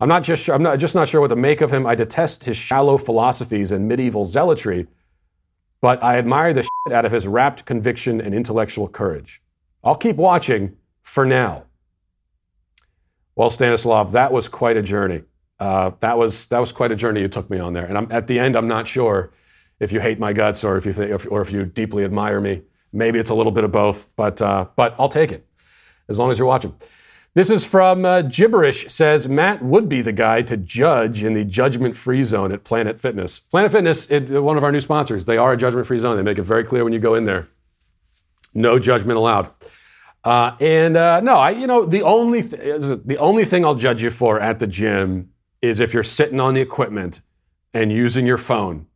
I'm 0.00 0.08
not 0.08 0.22
just 0.22 0.44
sure, 0.44 0.54
I'm 0.54 0.62
not 0.62 0.78
just 0.78 0.94
not 0.94 1.08
sure 1.08 1.20
what 1.20 1.28
to 1.28 1.36
make 1.36 1.60
of 1.60 1.72
him. 1.72 1.86
I 1.86 1.94
detest 1.94 2.44
his 2.44 2.56
shallow 2.56 2.98
philosophies 2.98 3.72
and 3.72 3.88
medieval 3.88 4.24
zealotry, 4.24 4.86
but 5.80 6.02
I 6.02 6.18
admire 6.18 6.52
the 6.52 6.62
shit 6.62 6.92
out 6.92 7.04
of 7.04 7.12
his 7.12 7.26
rapt 7.26 7.64
conviction 7.64 8.20
and 8.20 8.34
intellectual 8.34 8.88
courage. 8.88 9.42
I'll 9.82 9.96
keep 9.96 10.16
watching 10.16 10.76
for 11.02 11.26
now. 11.26 11.64
Well, 13.34 13.50
Stanislav, 13.50 14.12
that 14.12 14.32
was 14.32 14.48
quite 14.48 14.76
a 14.76 14.82
journey. 14.82 15.22
Uh, 15.60 15.90
that 16.00 16.16
was 16.16 16.48
that 16.48 16.60
was 16.60 16.72
quite 16.72 16.92
a 16.92 16.96
journey 16.96 17.20
you 17.20 17.28
took 17.28 17.50
me 17.50 17.58
on 17.58 17.72
there. 17.72 17.86
And 17.86 17.98
I'm, 17.98 18.12
at 18.12 18.26
the 18.26 18.38
end, 18.38 18.56
I'm 18.56 18.68
not 18.68 18.86
sure 18.86 19.32
if 19.80 19.92
you 19.92 20.00
hate 20.00 20.18
my 20.18 20.32
guts 20.32 20.64
or 20.64 20.76
if 20.76 20.86
you 20.86 20.92
think, 20.92 21.26
or 21.30 21.40
if 21.40 21.50
you 21.50 21.64
deeply 21.64 22.04
admire 22.04 22.40
me. 22.40 22.62
Maybe 22.92 23.18
it's 23.18 23.30
a 23.30 23.34
little 23.34 23.52
bit 23.52 23.64
of 23.64 23.72
both, 23.72 24.08
but 24.16 24.40
uh, 24.40 24.66
but 24.76 24.94
I'll 24.98 25.08
take 25.08 25.32
it 25.32 25.46
as 26.08 26.18
long 26.18 26.30
as 26.30 26.38
you're 26.38 26.48
watching. 26.48 26.74
This 27.34 27.50
is 27.50 27.64
from 27.64 28.04
uh, 28.04 28.22
Gibberish. 28.22 28.88
Says 28.88 29.28
Matt 29.28 29.62
would 29.62 29.88
be 29.88 30.00
the 30.00 30.12
guy 30.12 30.42
to 30.42 30.56
judge 30.56 31.22
in 31.22 31.34
the 31.34 31.44
judgment-free 31.44 32.24
zone 32.24 32.50
at 32.50 32.64
Planet 32.64 32.98
Fitness. 32.98 33.38
Planet 33.38 33.70
Fitness, 33.70 34.10
it, 34.10 34.30
one 34.30 34.56
of 34.56 34.64
our 34.64 34.72
new 34.72 34.80
sponsors. 34.80 35.26
They 35.26 35.36
are 35.36 35.52
a 35.52 35.56
judgment-free 35.56 35.98
zone. 35.98 36.16
They 36.16 36.22
make 36.22 36.38
it 36.38 36.44
very 36.44 36.64
clear 36.64 36.82
when 36.82 36.92
you 36.92 36.98
go 36.98 37.14
in 37.14 37.26
there. 37.26 37.48
No 38.54 38.78
judgment 38.78 39.18
allowed. 39.18 39.50
Uh, 40.24 40.56
and 40.60 40.96
uh, 40.96 41.20
no, 41.20 41.36
I, 41.36 41.50
you 41.50 41.66
know, 41.66 41.84
the 41.84 42.02
only 42.02 42.42
th- 42.42 43.00
the 43.04 43.18
only 43.18 43.44
thing 43.44 43.64
I'll 43.64 43.74
judge 43.74 44.02
you 44.02 44.10
for 44.10 44.40
at 44.40 44.58
the 44.58 44.66
gym 44.66 45.30
is 45.60 45.80
if 45.80 45.92
you're 45.92 46.02
sitting 46.02 46.40
on 46.40 46.54
the 46.54 46.60
equipment 46.60 47.20
and 47.74 47.92
using 47.92 48.26
your 48.26 48.38
phone, 48.38 48.86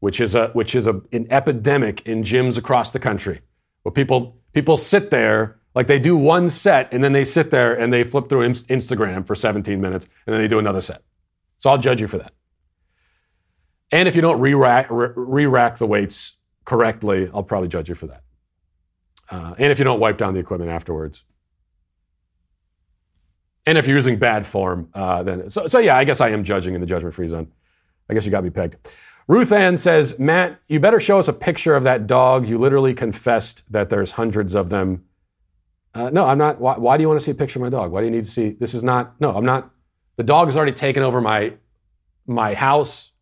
which 0.00 0.20
is 0.20 0.34
a 0.34 0.48
which 0.48 0.74
is 0.74 0.86
a, 0.86 1.00
an 1.12 1.26
epidemic 1.30 2.06
in 2.06 2.22
gyms 2.22 2.56
across 2.58 2.92
the 2.92 2.98
country, 2.98 3.40
where 3.82 3.92
people 3.92 4.36
people 4.52 4.76
sit 4.76 5.10
there 5.10 5.58
like 5.74 5.86
they 5.86 5.98
do 5.98 6.16
one 6.16 6.48
set 6.48 6.92
and 6.92 7.02
then 7.02 7.12
they 7.12 7.24
sit 7.24 7.50
there 7.50 7.74
and 7.74 7.92
they 7.92 8.04
flip 8.04 8.28
through 8.28 8.48
Instagram 8.48 9.26
for 9.26 9.34
17 9.34 9.80
minutes 9.80 10.08
and 10.26 10.34
then 10.34 10.40
they 10.40 10.48
do 10.48 10.58
another 10.58 10.80
set. 10.80 11.02
So 11.58 11.70
I'll 11.70 11.78
judge 11.78 12.00
you 12.00 12.06
for 12.06 12.18
that. 12.18 12.32
And 13.90 14.08
if 14.08 14.16
you 14.16 14.22
don't 14.22 14.40
re-rack, 14.40 14.86
re-rack 14.90 15.78
the 15.78 15.86
weights 15.86 16.36
correctly, 16.64 17.30
I'll 17.34 17.42
probably 17.42 17.68
judge 17.68 17.88
you 17.88 17.94
for 17.94 18.06
that. 18.06 18.22
Uh, 19.30 19.54
and 19.58 19.72
if 19.72 19.78
you 19.78 19.84
don't 19.84 20.00
wipe 20.00 20.18
down 20.18 20.34
the 20.34 20.40
equipment 20.40 20.70
afterwards. 20.70 21.24
And 23.66 23.78
if 23.78 23.86
you're 23.86 23.96
using 23.96 24.18
bad 24.18 24.44
form, 24.44 24.90
uh, 24.94 25.22
then 25.22 25.48
so, 25.48 25.66
so 25.66 25.78
yeah, 25.78 25.96
I 25.96 26.04
guess 26.04 26.20
I 26.20 26.30
am 26.30 26.44
judging 26.44 26.74
in 26.74 26.80
the 26.80 26.86
judgment 26.86 27.14
free 27.14 27.28
zone. 27.28 27.50
I 28.08 28.14
guess 28.14 28.24
you 28.24 28.30
got 28.30 28.44
me 28.44 28.50
pegged. 28.50 28.76
Ruth 29.26 29.52
Ann 29.52 29.78
says, 29.78 30.18
Matt, 30.18 30.60
you 30.66 30.78
better 30.80 31.00
show 31.00 31.18
us 31.18 31.28
a 31.28 31.32
picture 31.32 31.74
of 31.74 31.84
that 31.84 32.06
dog. 32.06 32.46
You 32.46 32.58
literally 32.58 32.92
confessed 32.92 33.70
that 33.72 33.88
there's 33.88 34.12
hundreds 34.12 34.54
of 34.54 34.68
them. 34.68 35.04
Uh, 35.94 36.10
no, 36.10 36.26
I'm 36.26 36.36
not. 36.36 36.60
Why, 36.60 36.76
why, 36.76 36.96
do 36.96 37.02
you 37.02 37.08
want 37.08 37.20
to 37.20 37.24
see 37.24 37.30
a 37.30 37.34
picture 37.34 37.58
of 37.58 37.62
my 37.62 37.70
dog? 37.70 37.90
Why 37.90 38.00
do 38.00 38.06
you 38.06 38.10
need 38.10 38.24
to 38.24 38.30
see? 38.30 38.50
This 38.50 38.74
is 38.74 38.82
not. 38.82 39.18
No, 39.20 39.34
I'm 39.34 39.46
not. 39.46 39.70
The 40.16 40.24
dog 40.24 40.48
has 40.48 40.56
already 40.56 40.72
taken 40.72 41.02
over 41.02 41.20
my 41.20 41.54
my 42.26 42.54
house. 42.54 43.12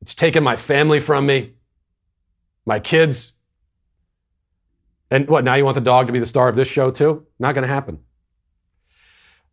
It's 0.00 0.14
taken 0.14 0.42
my 0.42 0.56
family 0.56 1.00
from 1.00 1.26
me, 1.26 1.54
my 2.64 2.78
kids. 2.78 3.32
And 5.10 5.28
what? 5.28 5.44
Now 5.44 5.54
you 5.54 5.64
want 5.64 5.74
the 5.74 5.80
dog 5.80 6.06
to 6.06 6.12
be 6.12 6.18
the 6.18 6.26
star 6.26 6.48
of 6.48 6.56
this 6.56 6.68
show 6.68 6.90
too? 6.90 7.26
Not 7.38 7.54
going 7.54 7.62
to 7.62 7.72
happen. 7.72 8.00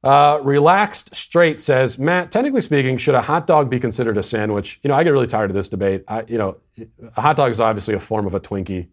Uh, 0.03 0.39
Relaxed 0.41 1.13
Straight 1.13 1.59
says, 1.59 1.99
Matt, 1.99 2.31
technically 2.31 2.61
speaking, 2.61 2.97
should 2.97 3.13
a 3.13 3.21
hot 3.21 3.45
dog 3.45 3.69
be 3.69 3.79
considered 3.79 4.17
a 4.17 4.23
sandwich? 4.23 4.79
You 4.83 4.87
know, 4.87 4.95
I 4.95 5.03
get 5.03 5.11
really 5.11 5.27
tired 5.27 5.51
of 5.51 5.55
this 5.55 5.69
debate. 5.69 6.03
I, 6.07 6.23
you 6.27 6.37
know, 6.37 6.57
a 7.15 7.21
hot 7.21 7.35
dog 7.35 7.51
is 7.51 7.59
obviously 7.59 7.93
a 7.93 7.99
form 7.99 8.25
of 8.25 8.33
a 8.33 8.39
Twinkie, 8.39 8.87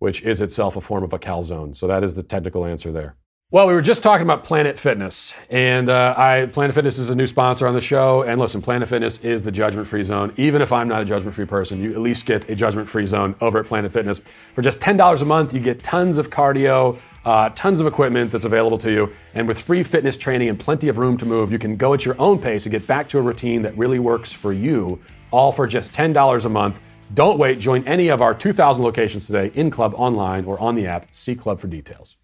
which 0.00 0.22
is 0.22 0.42
itself 0.42 0.76
a 0.76 0.82
form 0.82 1.02
of 1.02 1.14
a 1.14 1.18
calzone. 1.18 1.74
So 1.74 1.86
that 1.86 2.04
is 2.04 2.14
the 2.14 2.22
technical 2.22 2.66
answer 2.66 2.92
there. 2.92 3.16
Well, 3.54 3.68
we 3.68 3.72
were 3.72 3.82
just 3.82 4.02
talking 4.02 4.26
about 4.26 4.42
Planet 4.42 4.76
Fitness, 4.80 5.32
and 5.48 5.88
uh, 5.88 6.12
I 6.18 6.46
Planet 6.46 6.74
Fitness 6.74 6.98
is 6.98 7.08
a 7.08 7.14
new 7.14 7.28
sponsor 7.28 7.68
on 7.68 7.74
the 7.74 7.80
show. 7.80 8.24
And 8.24 8.40
listen, 8.40 8.60
Planet 8.60 8.88
Fitness 8.88 9.18
is 9.20 9.44
the 9.44 9.52
judgment-free 9.52 10.02
zone. 10.02 10.34
Even 10.36 10.60
if 10.60 10.72
I'm 10.72 10.88
not 10.88 11.02
a 11.02 11.04
judgment-free 11.04 11.44
person, 11.44 11.80
you 11.80 11.92
at 11.92 12.00
least 12.00 12.26
get 12.26 12.50
a 12.50 12.56
judgment-free 12.56 13.06
zone 13.06 13.36
over 13.40 13.60
at 13.60 13.66
Planet 13.66 13.92
Fitness 13.92 14.20
for 14.56 14.62
just 14.62 14.80
ten 14.80 14.96
dollars 14.96 15.22
a 15.22 15.24
month. 15.24 15.54
You 15.54 15.60
get 15.60 15.84
tons 15.84 16.18
of 16.18 16.30
cardio 16.30 16.98
uh, 17.24 17.50
tons 17.50 17.78
of 17.78 17.86
equipment 17.86 18.32
that's 18.32 18.44
available 18.44 18.78
to 18.78 18.90
you. 18.90 19.12
And 19.36 19.46
with 19.46 19.60
free 19.60 19.84
fitness 19.84 20.16
training 20.16 20.48
and 20.48 20.58
plenty 20.58 20.88
of 20.88 20.98
room 20.98 21.16
to 21.18 21.24
move, 21.24 21.52
you 21.52 21.60
can 21.60 21.76
go 21.76 21.94
at 21.94 22.04
your 22.04 22.16
own 22.18 22.40
pace 22.40 22.66
and 22.66 22.72
get 22.72 22.88
back 22.88 23.08
to 23.10 23.18
a 23.18 23.22
routine 23.22 23.62
that 23.62 23.78
really 23.78 24.00
works 24.00 24.32
for 24.32 24.52
you, 24.52 25.00
all 25.30 25.52
for 25.52 25.68
just 25.68 25.92
$10 25.92 26.44
a 26.44 26.48
month. 26.48 26.80
Don't 27.14 27.38
wait. 27.38 27.60
Join 27.60 27.86
any 27.86 28.08
of 28.08 28.20
our 28.20 28.34
2,000 28.34 28.82
locations 28.82 29.28
today 29.28 29.52
in 29.54 29.70
club, 29.70 29.94
online, 29.94 30.44
or 30.44 30.58
on 30.58 30.74
the 30.74 30.88
app. 30.88 31.06
See 31.12 31.36
Club 31.36 31.60
for 31.60 31.68
details. 31.68 32.16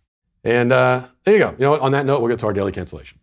And 0.45 0.73
uh, 0.73 1.07
there 1.25 1.35
you 1.35 1.41
go. 1.41 1.51
You 1.53 1.65
know 1.65 1.71
what? 1.73 1.81
On 1.81 1.93
that 1.93 2.07
note, 2.07 2.21
we'll 2.21 2.31
get 2.31 2.39
to 2.41 2.47
our 2.47 2.53
daily 2.53 2.73
cancellation. 2.73 3.19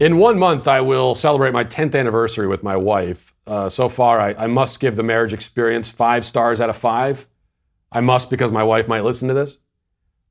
In 0.00 0.18
one 0.18 0.36
month, 0.38 0.66
I 0.66 0.80
will 0.80 1.14
celebrate 1.14 1.52
my 1.52 1.62
10th 1.64 1.94
anniversary 1.98 2.48
with 2.48 2.62
my 2.64 2.76
wife. 2.76 3.32
Uh, 3.46 3.68
so 3.68 3.88
far, 3.88 4.20
I, 4.20 4.34
I 4.34 4.46
must 4.48 4.80
give 4.80 4.96
the 4.96 5.02
marriage 5.04 5.32
experience 5.32 5.88
five 5.88 6.24
stars 6.24 6.60
out 6.60 6.68
of 6.70 6.76
five. 6.76 7.28
I 7.92 8.00
must 8.00 8.28
because 8.28 8.50
my 8.50 8.64
wife 8.64 8.88
might 8.88 9.04
listen 9.04 9.28
to 9.28 9.34
this. 9.34 9.58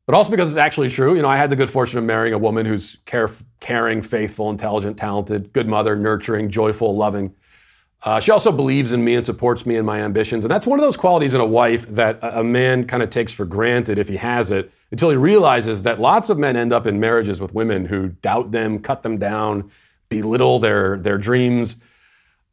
but 0.06 0.16
also 0.16 0.32
because 0.32 0.50
it's 0.50 0.58
actually 0.58 0.90
true. 0.90 1.16
You 1.16 1.22
know, 1.22 1.30
I 1.30 1.38
had 1.38 1.50
the 1.50 1.56
good 1.56 1.70
fortune 1.70 2.00
of 2.00 2.04
marrying 2.04 2.34
a 2.34 2.38
woman 2.38 2.66
who's 2.66 2.98
care, 3.06 3.30
caring, 3.62 4.02
faithful, 4.02 4.50
intelligent, 4.50 4.98
talented, 4.98 5.54
good 5.54 5.68
mother, 5.70 5.96
nurturing, 5.96 6.50
joyful, 6.50 6.96
loving. 6.98 7.34
Uh, 8.04 8.20
she 8.20 8.32
also 8.32 8.52
believes 8.52 8.92
in 8.92 9.04
me 9.04 9.14
and 9.14 9.24
supports 9.24 9.66
me 9.66 9.76
in 9.76 9.86
my 9.86 10.02
ambitions. 10.02 10.44
And 10.44 10.52
that's 10.52 10.66
one 10.66 10.80
of 10.80 10.84
those 10.84 10.98
qualities 10.98 11.34
in 11.34 11.42
a 11.42 11.46
wife 11.46 11.88
that 11.88 12.18
a, 12.24 12.40
a 12.40 12.44
man 12.44 12.88
kind 12.88 13.04
of 13.04 13.12
takes 13.12 13.32
for 13.32 13.46
granted 13.46 14.00
if 14.00 14.08
he 14.08 14.18
has 14.18 14.50
it 14.50 14.72
until 14.90 15.12
he 15.12 15.16
realizes 15.16 15.84
that 15.84 16.00
lots 16.00 16.30
of 16.30 16.40
men 16.40 16.56
end 16.56 16.74
up 16.74 16.88
in 16.88 17.00
marriages 17.00 17.40
with 17.40 17.54
women 17.54 17.86
who 17.86 18.10
doubt 18.10 18.52
them, 18.52 18.80
cut 18.80 19.04
them 19.04 19.18
down, 19.18 19.70
belittle 20.10 20.58
their, 20.58 20.98
their 20.98 21.18
dreams. 21.18 21.76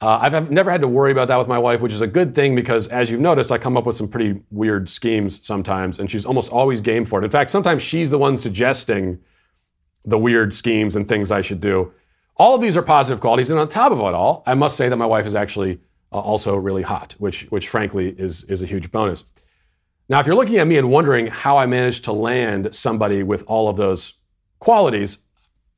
Uh, 0.00 0.18
I've, 0.20 0.34
I've 0.34 0.50
never 0.50 0.70
had 0.70 0.82
to 0.82 0.88
worry 0.88 1.10
about 1.10 1.28
that 1.28 1.38
with 1.38 1.48
my 1.48 1.58
wife, 1.58 1.80
which 1.80 1.92
is 1.92 2.02
a 2.02 2.06
good 2.06 2.34
thing 2.34 2.54
because, 2.54 2.86
as 2.88 3.10
you've 3.10 3.20
noticed, 3.20 3.50
I 3.50 3.58
come 3.58 3.76
up 3.76 3.86
with 3.86 3.96
some 3.96 4.06
pretty 4.06 4.40
weird 4.50 4.88
schemes 4.88 5.44
sometimes, 5.44 5.98
and 5.98 6.08
she's 6.08 6.24
almost 6.24 6.52
always 6.52 6.80
game 6.80 7.04
for 7.04 7.20
it. 7.20 7.24
In 7.24 7.30
fact, 7.30 7.50
sometimes 7.50 7.82
she's 7.82 8.10
the 8.10 8.18
one 8.18 8.36
suggesting 8.36 9.18
the 10.04 10.18
weird 10.18 10.54
schemes 10.54 10.94
and 10.94 11.08
things 11.08 11.32
I 11.32 11.40
should 11.40 11.60
do. 11.60 11.92
All 12.38 12.54
of 12.54 12.60
these 12.60 12.76
are 12.76 12.82
positive 12.82 13.20
qualities, 13.20 13.50
and 13.50 13.58
on 13.58 13.68
top 13.68 13.90
of 13.90 13.98
it 13.98 14.14
all, 14.14 14.44
I 14.46 14.54
must 14.54 14.76
say 14.76 14.88
that 14.88 14.96
my 14.96 15.06
wife 15.06 15.26
is 15.26 15.34
actually 15.34 15.80
uh, 16.12 16.20
also 16.20 16.54
really 16.56 16.82
hot, 16.82 17.14
which, 17.18 17.42
which 17.50 17.68
frankly 17.68 18.10
is, 18.16 18.44
is 18.44 18.62
a 18.62 18.66
huge 18.66 18.92
bonus. 18.92 19.24
Now, 20.08 20.20
if 20.20 20.26
you're 20.26 20.36
looking 20.36 20.58
at 20.58 20.66
me 20.66 20.78
and 20.78 20.90
wondering 20.90 21.26
how 21.26 21.58
I 21.58 21.66
managed 21.66 22.04
to 22.04 22.12
land 22.12 22.74
somebody 22.74 23.22
with 23.22 23.42
all 23.46 23.68
of 23.68 23.76
those 23.76 24.14
qualities, 24.60 25.18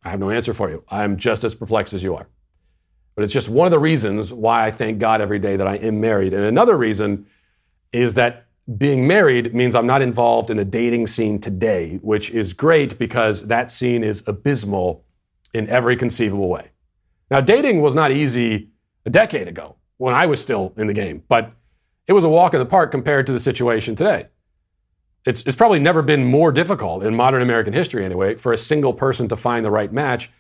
I 0.05 0.11
have 0.11 0.21
no 0.21 0.31
answer 0.31 0.55
for 0.55 0.71
you. 0.71 0.85
I'm 0.89 1.17
just 1.17 1.45
as 1.45 1.55
perplexed 1.55 1.95
as 1.95 2.03
you 2.03 2.15
are. 2.15 2.29
But 3.15 3.25
it's 3.25 3.33
just 3.33 3.49
one 3.49 3.67
of 3.67 3.71
the 3.71 3.79
reasons 3.79 4.33
why 4.33 4.67
I 4.67 4.71
thank 4.71 4.99
God 4.99 5.21
every 5.21 5.39
day 5.39 5.57
that 5.57 5.67
I 5.67 5.77
am 5.77 6.01
married. 6.01 6.33
And 6.33 6.45
another 6.45 6.77
reason 6.77 7.27
is 7.93 8.15
that 8.15 8.47
being 8.79 9.07
married 9.07 9.55
means 9.55 9.75
I'm 9.75 9.87
not 9.87 10.01
involved 10.01 10.49
in 10.49 10.59
a 10.59 10.65
dating 10.65 11.07
scene 11.09 11.41
today, 11.41 11.99
which 12.03 12.31
is 12.31 12.53
great 12.53 12.99
because 12.99 13.49
that 13.49 13.71
scene 13.71 14.05
is 14.05 14.23
abysmal 14.27 15.05
in 15.53 15.69
every 15.69 15.97
conceivable 15.97 16.49
way. 16.49 16.71
Now, 17.31 17.41
dating 17.41 17.81
was 17.81 17.95
not 17.95 18.11
easy 18.11 18.71
a 19.07 19.11
decade 19.11 19.49
ago 19.49 19.77
when 19.99 20.15
I 20.15 20.27
was 20.27 20.41
still 20.41 20.73
in 20.77 20.87
the 20.87 20.95
game, 20.95 21.23
but 21.29 21.53
it 22.07 22.13
was 22.13 22.25
a 22.25 22.29
walk 22.29 22.55
in 22.55 22.61
the 22.61 22.67
park 22.67 22.91
compared 22.91 23.27
to 23.27 23.33
the 23.33 23.41
situation 23.41 23.95
today. 23.95 24.29
It's, 25.27 25.43
it's 25.43 25.57
probably 25.57 25.79
never 25.79 26.03
been 26.03 26.25
more 26.25 26.51
difficult 26.51 27.05
in 27.05 27.15
modern 27.15 27.43
American 27.43 27.73
history, 27.73 28.05
anyway, 28.05 28.37
for 28.37 28.53
a 28.53 28.59
single 28.59 28.93
person 28.93 29.29
to 29.29 29.37
find 29.37 29.65
the 29.65 29.71
right 29.71 29.93
match. 29.93 30.31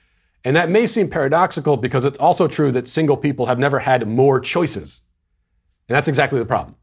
And 0.43 0.57
that 0.57 0.71
may 0.71 0.87
seem 0.87 1.11
paradoxical 1.11 1.77
because 1.77 2.05
it's 2.05 2.19
also 2.19 2.49
true 2.49 2.73
that 2.73 2.87
single 2.87 3.17
people 3.17 3.47
have 3.47 3.59
never 3.59 3.81
had 3.81 4.09
more 4.09 4.41
choices. 4.41 5.01
And 5.89 5.97
that's 5.97 6.09
exactly 6.09 6.39
the 6.39 6.47
problem. 6.47 6.77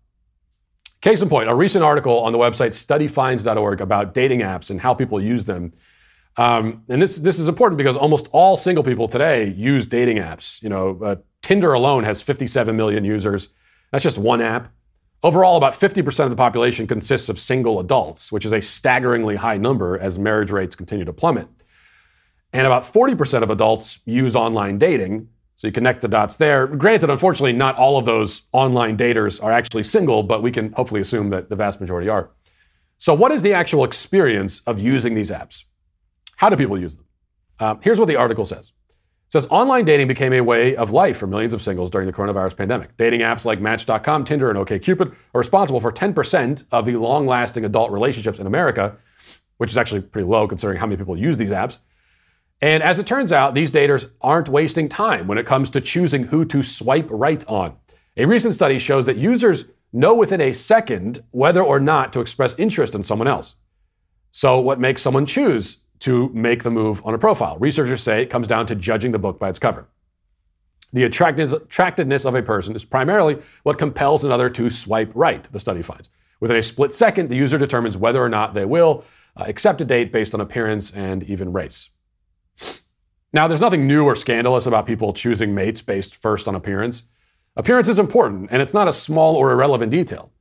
Case 1.01 1.21
in 1.21 1.30
point, 1.30 1.49
a 1.49 1.55
recent 1.55 1.84
article 1.84 2.19
on 2.19 2.34
the 2.34 2.38
website 2.38 2.71
studyfinds.org 2.71 3.82
about 3.82 4.13
dating 4.13 4.41
apps 4.41 4.69
and 4.69 4.82
how 4.82 4.93
people 4.93 5.21
use 5.21 5.45
them 5.45 5.73
um, 6.38 6.83
and 6.88 7.01
this 7.01 7.17
this 7.17 7.39
is 7.39 7.47
important 7.47 7.77
because 7.77 7.97
almost 7.97 8.29
all 8.31 8.57
single 8.57 8.83
people 8.83 9.07
today 9.07 9.49
use 9.49 9.88
dating 9.88 10.17
apps. 10.17 10.61
You 10.61 10.69
know, 10.69 10.99
uh, 11.03 11.15
Tinder 11.41 11.73
alone 11.73 12.03
has 12.03 12.21
57 12.21 12.75
million 12.75 13.03
users. 13.03 13.49
That's 13.91 14.03
just 14.03 14.17
one 14.17 14.41
app. 14.41 14.71
Overall, 15.23 15.57
about 15.57 15.73
50% 15.73 16.25
of 16.25 16.29
the 16.29 16.35
population 16.35 16.85
consists 16.85 17.27
of 17.27 17.39
single 17.39 17.79
adults, 17.79 18.31
which 18.31 18.45
is 18.45 18.51
a 18.51 18.61
staggeringly 18.61 19.35
high 19.35 19.57
number 19.57 19.97
as 19.97 20.19
marriage 20.19 20.51
rates 20.51 20.75
continue 20.75 21.05
to 21.05 21.13
plummet. 21.13 21.47
And 22.53 22.67
about 22.67 22.83
40% 22.83 23.41
of 23.41 23.49
adults 23.49 23.99
use 24.05 24.35
online 24.35 24.77
dating. 24.77 25.29
So 25.55 25.67
you 25.67 25.73
connect 25.73 26.01
the 26.01 26.07
dots 26.07 26.38
there. 26.38 26.67
Granted, 26.67 27.09
unfortunately, 27.09 27.53
not 27.53 27.75
all 27.77 27.97
of 27.97 28.05
those 28.05 28.43
online 28.51 28.95
daters 28.95 29.43
are 29.43 29.51
actually 29.51 29.83
single, 29.83 30.21
but 30.21 30.43
we 30.43 30.51
can 30.51 30.71
hopefully 30.73 31.01
assume 31.01 31.31
that 31.31 31.49
the 31.49 31.55
vast 31.55 31.81
majority 31.81 32.09
are. 32.09 32.29
So, 32.99 33.13
what 33.13 33.31
is 33.31 33.41
the 33.41 33.53
actual 33.53 33.83
experience 33.83 34.61
of 34.67 34.79
using 34.79 35.15
these 35.15 35.31
apps? 35.31 35.63
How 36.38 36.49
do 36.49 36.55
people 36.55 36.79
use 36.79 36.95
them? 36.95 37.05
Uh, 37.59 37.75
here's 37.81 37.99
what 37.99 38.07
the 38.07 38.15
article 38.15 38.45
says. 38.45 38.71
It 39.27 39.33
says 39.33 39.47
online 39.49 39.85
dating 39.85 40.07
became 40.07 40.31
a 40.33 40.41
way 40.41 40.75
of 40.75 40.91
life 40.91 41.17
for 41.17 41.27
millions 41.27 41.53
of 41.53 41.61
singles 41.61 41.89
during 41.89 42.07
the 42.07 42.13
coronavirus 42.13 42.55
pandemic. 42.55 42.95
Dating 42.95 43.21
apps 43.21 43.43
like 43.43 43.59
Match.com, 43.59 44.23
Tinder, 44.23 44.49
and 44.49 44.57
OkCupid 44.57 45.11
are 45.33 45.39
responsible 45.39 45.79
for 45.79 45.91
10% 45.91 46.63
of 46.71 46.85
the 46.85 46.95
long-lasting 46.95 47.65
adult 47.65 47.91
relationships 47.91 48.39
in 48.39 48.47
America, 48.47 48.95
which 49.57 49.71
is 49.71 49.77
actually 49.77 50.01
pretty 50.01 50.27
low 50.27 50.47
considering 50.47 50.79
how 50.79 50.85
many 50.85 50.95
people 50.95 51.17
use 51.17 51.38
these 51.38 51.51
apps. 51.51 51.79
And 52.61 52.81
as 52.81 52.99
it 52.99 53.07
turns 53.07 53.31
out, 53.31 53.53
these 53.53 53.71
daters 53.71 54.09
aren't 54.21 54.47
wasting 54.47 54.88
time 54.88 55.27
when 55.27 55.38
it 55.38 55.45
comes 55.45 55.71
to 55.71 55.81
choosing 55.81 56.25
who 56.25 56.45
to 56.45 56.63
swipe 56.63 57.07
right 57.09 57.43
on. 57.47 57.75
A 58.15 58.25
recent 58.25 58.53
study 58.53 58.79
shows 58.79 59.07
that 59.07 59.17
users 59.17 59.65
know 59.91 60.15
within 60.15 60.41
a 60.41 60.53
second 60.53 61.19
whether 61.31 61.63
or 61.63 61.79
not 61.79 62.13
to 62.13 62.19
express 62.19 62.57
interest 62.59 62.95
in 62.95 63.03
someone 63.03 63.27
else. 63.27 63.55
So, 64.31 64.59
what 64.59 64.79
makes 64.79 65.01
someone 65.01 65.25
choose 65.25 65.77
to 65.99 66.29
make 66.29 66.63
the 66.63 66.71
move 66.71 67.05
on 67.05 67.13
a 67.13 67.17
profile. 67.17 67.57
Researchers 67.59 68.01
say 68.01 68.21
it 68.21 68.29
comes 68.29 68.47
down 68.47 68.67
to 68.67 68.75
judging 68.75 69.11
the 69.11 69.19
book 69.19 69.39
by 69.39 69.49
its 69.49 69.59
cover. 69.59 69.87
The 70.93 71.03
attractiveness 71.03 72.25
of 72.25 72.35
a 72.35 72.41
person 72.41 72.75
is 72.75 72.85
primarily 72.85 73.41
what 73.63 73.77
compels 73.77 74.23
another 74.23 74.49
to 74.51 74.69
swipe 74.69 75.11
right, 75.13 75.43
the 75.43 75.59
study 75.59 75.81
finds. 75.81 76.09
Within 76.39 76.57
a 76.57 76.63
split 76.63 76.93
second, 76.93 77.29
the 77.29 77.35
user 77.35 77.57
determines 77.57 77.97
whether 77.97 78.23
or 78.23 78.29
not 78.29 78.53
they 78.53 78.65
will 78.65 79.03
uh, 79.35 79.43
accept 79.47 79.81
a 79.81 79.85
date 79.85 80.11
based 80.11 80.33
on 80.33 80.39
appearance 80.39 80.91
and 80.91 81.23
even 81.23 81.51
race. 81.51 81.89
Now, 83.33 83.47
there's 83.47 83.61
nothing 83.61 83.85
new 83.85 84.05
or 84.05 84.15
scandalous 84.15 84.65
about 84.65 84.85
people 84.85 85.13
choosing 85.13 85.53
mates 85.53 85.81
based 85.81 86.15
first 86.15 86.47
on 86.47 86.55
appearance. 86.55 87.03
Appearance 87.55 87.89
is 87.89 87.99
important, 87.99 88.49
and 88.51 88.61
it's 88.61 88.73
not 88.73 88.87
a 88.87 88.93
small 88.93 89.35
or 89.35 89.51
irrelevant 89.51 89.91
detail. 89.91 90.31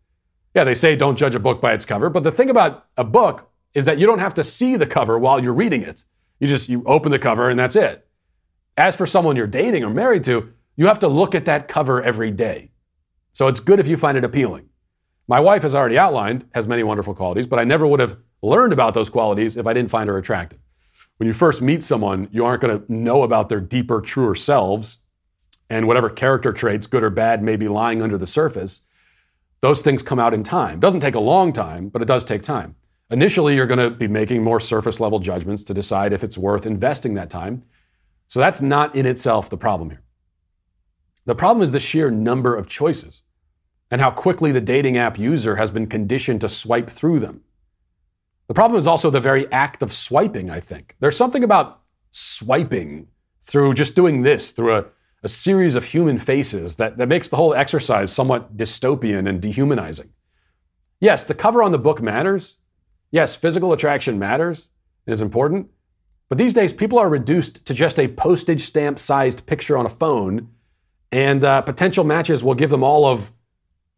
Yeah, 0.54 0.64
they 0.64 0.74
say 0.74 0.96
don't 0.96 1.18
judge 1.18 1.34
a 1.34 1.40
book 1.40 1.61
by 1.61 1.72
its 1.72 1.84
cover, 1.84 2.09
but 2.09 2.22
the 2.22 2.30
thing 2.30 2.48
about 2.48 2.86
a 2.96 3.04
book 3.04 3.50
is 3.74 3.84
that 3.84 3.98
you 3.98 4.06
don't 4.06 4.18
have 4.18 4.34
to 4.34 4.44
see 4.44 4.76
the 4.76 4.86
cover 4.86 5.18
while 5.18 5.42
you're 5.42 5.52
reading 5.52 5.82
it. 5.82 6.04
You 6.40 6.48
just 6.48 6.68
you 6.68 6.82
open 6.86 7.12
the 7.12 7.18
cover 7.18 7.48
and 7.50 7.58
that's 7.58 7.76
it. 7.76 8.06
As 8.76 8.96
for 8.96 9.06
someone 9.06 9.36
you're 9.36 9.46
dating 9.46 9.84
or 9.84 9.90
married 9.90 10.24
to, 10.24 10.52
you 10.76 10.86
have 10.86 10.98
to 11.00 11.08
look 11.08 11.34
at 11.34 11.46
that 11.46 11.68
cover 11.68 12.02
every 12.02 12.30
day. 12.30 12.70
So 13.32 13.48
it's 13.48 13.60
good 13.60 13.80
if 13.80 13.86
you 13.86 13.96
find 13.96 14.18
it 14.18 14.24
appealing. 14.24 14.68
My 15.28 15.40
wife 15.40 15.62
has 15.62 15.74
already 15.74 15.98
outlined 15.98 16.48
has 16.54 16.68
many 16.68 16.82
wonderful 16.82 17.14
qualities, 17.14 17.46
but 17.46 17.58
I 17.58 17.64
never 17.64 17.86
would 17.86 18.00
have 18.00 18.16
learned 18.42 18.72
about 18.72 18.94
those 18.94 19.10
qualities 19.10 19.56
if 19.56 19.66
I 19.66 19.72
didn't 19.72 19.90
find 19.90 20.08
her 20.08 20.18
attractive. 20.18 20.58
When 21.16 21.26
you 21.26 21.32
first 21.32 21.62
meet 21.62 21.82
someone, 21.82 22.28
you 22.30 22.44
aren't 22.44 22.60
going 22.62 22.78
to 22.78 22.92
know 22.92 23.22
about 23.22 23.48
their 23.48 23.60
deeper, 23.60 24.00
truer 24.00 24.34
selves 24.34 24.98
and 25.68 25.86
whatever 25.86 26.08
character 26.08 26.52
traits, 26.52 26.86
good 26.86 27.02
or 27.02 27.10
bad, 27.10 27.42
may 27.42 27.56
be 27.56 27.68
lying 27.68 28.02
under 28.02 28.16
the 28.16 28.26
surface. 28.26 28.82
Those 29.62 29.82
things 29.82 30.02
come 30.02 30.18
out 30.18 30.34
in 30.34 30.42
time. 30.42 30.74
It 30.74 30.80
doesn't 30.80 31.00
take 31.00 31.14
a 31.14 31.20
long 31.20 31.52
time, 31.52 31.88
but 31.88 32.02
it 32.02 32.08
does 32.08 32.24
take 32.24 32.42
time. 32.42 32.76
Initially, 33.11 33.54
you're 33.54 33.66
going 33.66 33.78
to 33.78 33.90
be 33.90 34.09
making 34.09 34.42
more 34.42 34.59
surface 34.59 34.98
level 34.98 35.20
judgments 35.20 35.62
to 35.64 35.74
decide 35.74 36.12
if 36.12 36.24
it's 36.24 36.36
worth 36.36 36.66
investing 36.66 37.14
that 37.14 37.30
time. 37.30 37.62
So 38.28 38.40
that's 38.40 38.61
not 38.61 38.96
in 38.96 39.07
itself 39.07 39.48
the 39.48 39.57
problem 39.57 39.90
here. 39.90 40.02
The 41.24 41.34
problem 41.34 41.62
is 41.62 41.72
the 41.72 41.80
sheer 41.80 42.11
number 42.11 42.57
of 42.57 42.66
choices 42.66 43.22
and 43.90 44.00
how 44.00 44.11
quickly 44.11 44.50
the 44.50 44.61
dating 44.61 44.96
app 44.96 45.18
user 45.18 45.57
has 45.57 45.70
been 45.70 45.86
conditioned 45.86 46.40
to 46.40 46.48
swipe 46.48 46.90
through 46.90 47.20
them. 47.20 47.42
The 48.48 48.54
problem 48.54 48.78
is 48.78 48.86
also 48.86 49.11
the 49.11 49.20
very 49.20 49.50
act 49.52 49.82
of 49.82 49.92
swiping, 49.92 50.50
I 50.50 50.61
think. 50.61 50.96
There's 51.00 51.16
something 51.16 51.44
about 51.44 51.82
swiping 52.11 53.09
through 53.42 53.74
just 53.74 53.94
doing 53.94 54.22
this, 54.22 54.50
through 54.50 54.74
a, 54.74 54.84
a 55.22 55.28
series 55.28 55.74
of 55.74 55.84
human 55.84 56.18
faces, 56.18 56.76
that, 56.76 56.96
that 56.96 57.09
makes 57.09 57.28
the 57.28 57.36
whole 57.36 57.54
exercise 57.54 58.12
somewhat 58.12 58.57
dystopian 58.57 59.28
and 59.28 59.40
dehumanizing. 59.40 60.11
Yes, 61.00 61.26
the 61.26 61.34
cover 61.34 61.62
on 61.62 61.72
the 61.72 61.78
book 61.78 62.00
matters, 62.00 62.57
Yes, 63.11 63.34
physical 63.34 63.72
attraction 63.72 64.18
matters, 64.18 64.68
is 65.07 65.20
important, 65.20 65.70
but 66.28 66.38
these 66.38 66.54
days 66.54 66.72
people 66.72 66.98
are 66.98 67.09
reduced 67.09 67.64
to 67.66 67.74
just 67.74 67.98
a 67.98 68.09
postage 68.09 68.62
stamp 68.62 68.98
sized 68.98 69.46
picture 69.46 69.78
on 69.78 69.86
a 69.86 69.90
phone, 69.90 70.48
and 71.12 71.44
uh, 71.44 71.62
potential 71.62 72.04
matches 72.04 72.42
will 72.42 72.54
give 72.54 72.70
them 72.70 72.82
all 72.82 73.07
of 73.07 73.32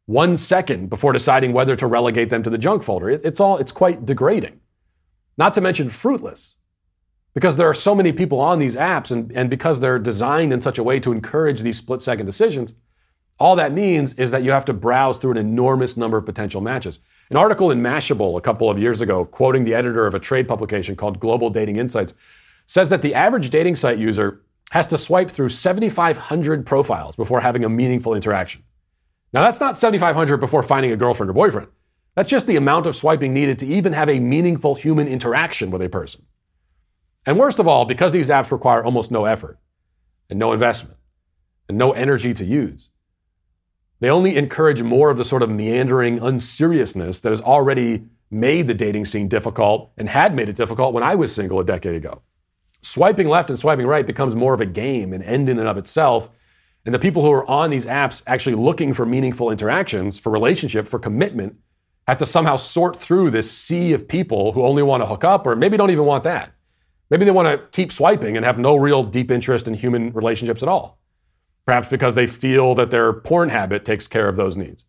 one 0.05 0.37
second 0.37 0.91
before 0.91 1.13
deciding 1.13 1.53
whether 1.53 1.77
to 1.77 1.87
relegate 1.87 2.31
them 2.31 2.43
to 2.43 2.51
the 2.51 2.59
junk 2.59 2.83
folder. 2.83 3.11
It, 3.11 3.23
it's 3.25 3.41
all, 3.41 3.57
it's 3.57 3.73
quite 3.73 4.05
degrading. 4.05 4.61
Not 5.37 5.55
to 5.55 5.61
mention 5.61 5.89
fruitless, 5.89 6.57
because 7.33 7.57
there 7.57 7.69
are 7.69 7.75
so 7.75 7.95
many 7.95 8.13
people 8.13 8.41
on 8.41 8.59
these 8.59 8.77
apps, 8.77 9.11
and, 9.11 9.33
and 9.33 9.49
because 9.49 9.81
they're 9.81 9.99
designed 9.99 10.53
in 10.53 10.61
such 10.61 10.79
a 10.79 10.83
way 10.83 11.01
to 11.01 11.13
encourage 11.13 11.61
these 11.61 11.79
split 11.79 12.03
second 12.03 12.27
decisions, 12.27 12.75
all 13.39 13.57
that 13.57 13.73
means 13.73 14.15
is 14.15 14.33
that 14.33 14.43
you 14.43 14.51
have 14.51 14.65
to 14.67 14.73
browse 14.73 15.19
through 15.19 15.31
an 15.31 15.37
enormous 15.37 15.97
number 15.97 16.19
of 16.19 16.27
potential 16.27 16.61
matches. 16.61 16.99
An 17.31 17.37
article 17.37 17.71
in 17.71 17.83
Mashable 17.83 18.39
a 18.39 18.41
couple 18.41 18.71
of 18.71 18.79
years 18.79 19.01
ago, 19.03 19.25
quoting 19.27 19.65
the 19.65 19.75
editor 19.75 20.07
of 20.07 20.15
a 20.15 20.19
trade 20.19 20.49
publication 20.49 20.97
called 20.97 21.21
Global 21.21 21.51
Dating 21.51 21.77
Insights, 21.77 22.15
says 22.67 22.89
that 22.91 23.03
the 23.03 23.15
average 23.15 23.51
dating 23.51 23.77
site 23.77 23.99
user 23.99 24.41
has 24.71 24.87
to 24.87 24.99
swipe 24.99 25.31
through 25.31 25.51
7,500 25.51 26.67
profiles 26.67 27.17
before 27.17 27.41
having 27.41 27.65
a 27.65 27.69
meaningful 27.69 28.15
interaction. 28.15 28.63
Now, 29.33 29.43
that's 29.43 29.61
not 29.61 29.77
7,500 29.77 30.39
before 30.39 30.63
finding 30.63 30.93
a 30.93 30.97
girlfriend 30.97 31.31
or 31.31 31.35
boyfriend. 31.35 31.69
That's 32.15 32.31
just 32.31 32.47
the 32.47 32.57
amount 32.57 32.87
of 32.87 32.97
swiping 32.97 33.33
needed 33.33 33.59
to 33.61 33.67
even 33.67 33.93
have 33.93 34.09
a 34.09 34.21
meaningful 34.21 34.75
human 34.75 35.07
interaction 35.07 35.71
with 35.71 35.83
a 35.83 35.89
person. 35.89 36.25
And 37.27 37.39
worst 37.39 37.59
of 37.59 37.69
all, 37.69 37.85
because 37.85 38.13
these 38.13 38.31
apps 38.31 38.51
require 38.51 38.83
almost 38.83 39.11
no 39.11 39.27
effort 39.27 39.59
and 40.31 40.39
no 40.39 40.53
investment 40.53 40.97
and 41.69 41.77
no 41.77 41.93
energy 41.93 42.33
to 42.35 42.45
use, 42.45 42.91
they 44.01 44.11
only 44.11 44.37
encourage 44.37 44.83
more 44.83 45.11
of 45.11 45.17
the 45.17 45.25
sort 45.25 45.43
of 45.43 45.51
meandering 45.51 46.21
unseriousness 46.21 47.21
that 47.21 47.31
has 47.31 47.41
already 47.41 48.07
made 48.31 48.67
the 48.67 48.75
dating 48.75 49.05
scene 49.05 49.29
difficult 49.29 49.91
and 49.97 50.09
had 50.09 50.35
made 50.35 50.49
it 50.49 50.57
difficult 50.57 50.95
when 50.95 51.03
I 51.03 51.15
was 51.15 51.35
single 51.35 51.61
a 51.61 51.65
decade 51.65 51.97
ago. 51.97 52.23
Swiping 52.83 53.29
left 53.29 53.51
and 53.51 53.59
swiping 53.59 53.87
right 53.87 54.07
becomes 54.07 54.37
more 54.37 54.55
of 54.55 54.61
a 54.61 54.67
game, 54.67 55.13
an 55.13 55.23
end 55.23 55.49
in 55.49 55.59
and 55.59 55.69
of 55.69 55.77
itself. 55.77 56.31
And 56.87 56.95
the 56.95 56.99
people 56.99 57.23
who 57.23 57.33
are 57.33 57.49
on 57.49 57.71
these 57.71 57.87
apps 57.87 58.23
actually 58.27 58.55
looking 58.55 58.95
for 58.95 59.05
meaningful 59.05 59.51
interactions, 59.51 60.19
for 60.19 60.31
relationship, 60.31 60.87
for 60.87 60.99
commitment, 60.99 61.57
have 62.07 62.19
to 62.19 62.27
somehow 62.27 62.57
sort 62.57 62.97
through 62.97 63.31
this 63.31 63.51
sea 63.51 63.93
of 63.93 64.09
people 64.09 64.53
who 64.53 64.65
only 64.65 64.83
want 64.83 65.03
to 65.03 65.07
hook 65.07 65.25
up 65.25 65.45
or 65.45 65.57
maybe 65.57 65.77
don't 65.77 65.91
even 65.91 66.05
want 66.05 66.25
that. 66.25 66.53
Maybe 67.11 67.25
they 67.25 67.31
want 67.31 67.49
to 67.49 67.67
keep 67.73 67.91
swiping 67.91 68.37
and 68.37 68.45
have 68.45 68.59
no 68.59 68.77
real 68.77 69.03
deep 69.03 69.31
interest 69.31 69.67
in 69.67 69.75
human 69.75 70.13
relationships 70.13 70.63
at 70.63 70.69
all. 70.69 70.99
Perhaps 71.69 71.89
because 71.89 72.15
they 72.15 72.27
feel 72.27 72.75
that 72.77 72.91
their 72.91 73.13
porn 73.13 73.51
habit 73.51 73.85
takes 73.85 74.07
care 74.07 74.27
of 74.27 74.37
those 74.37 74.57
needs. 74.57 74.87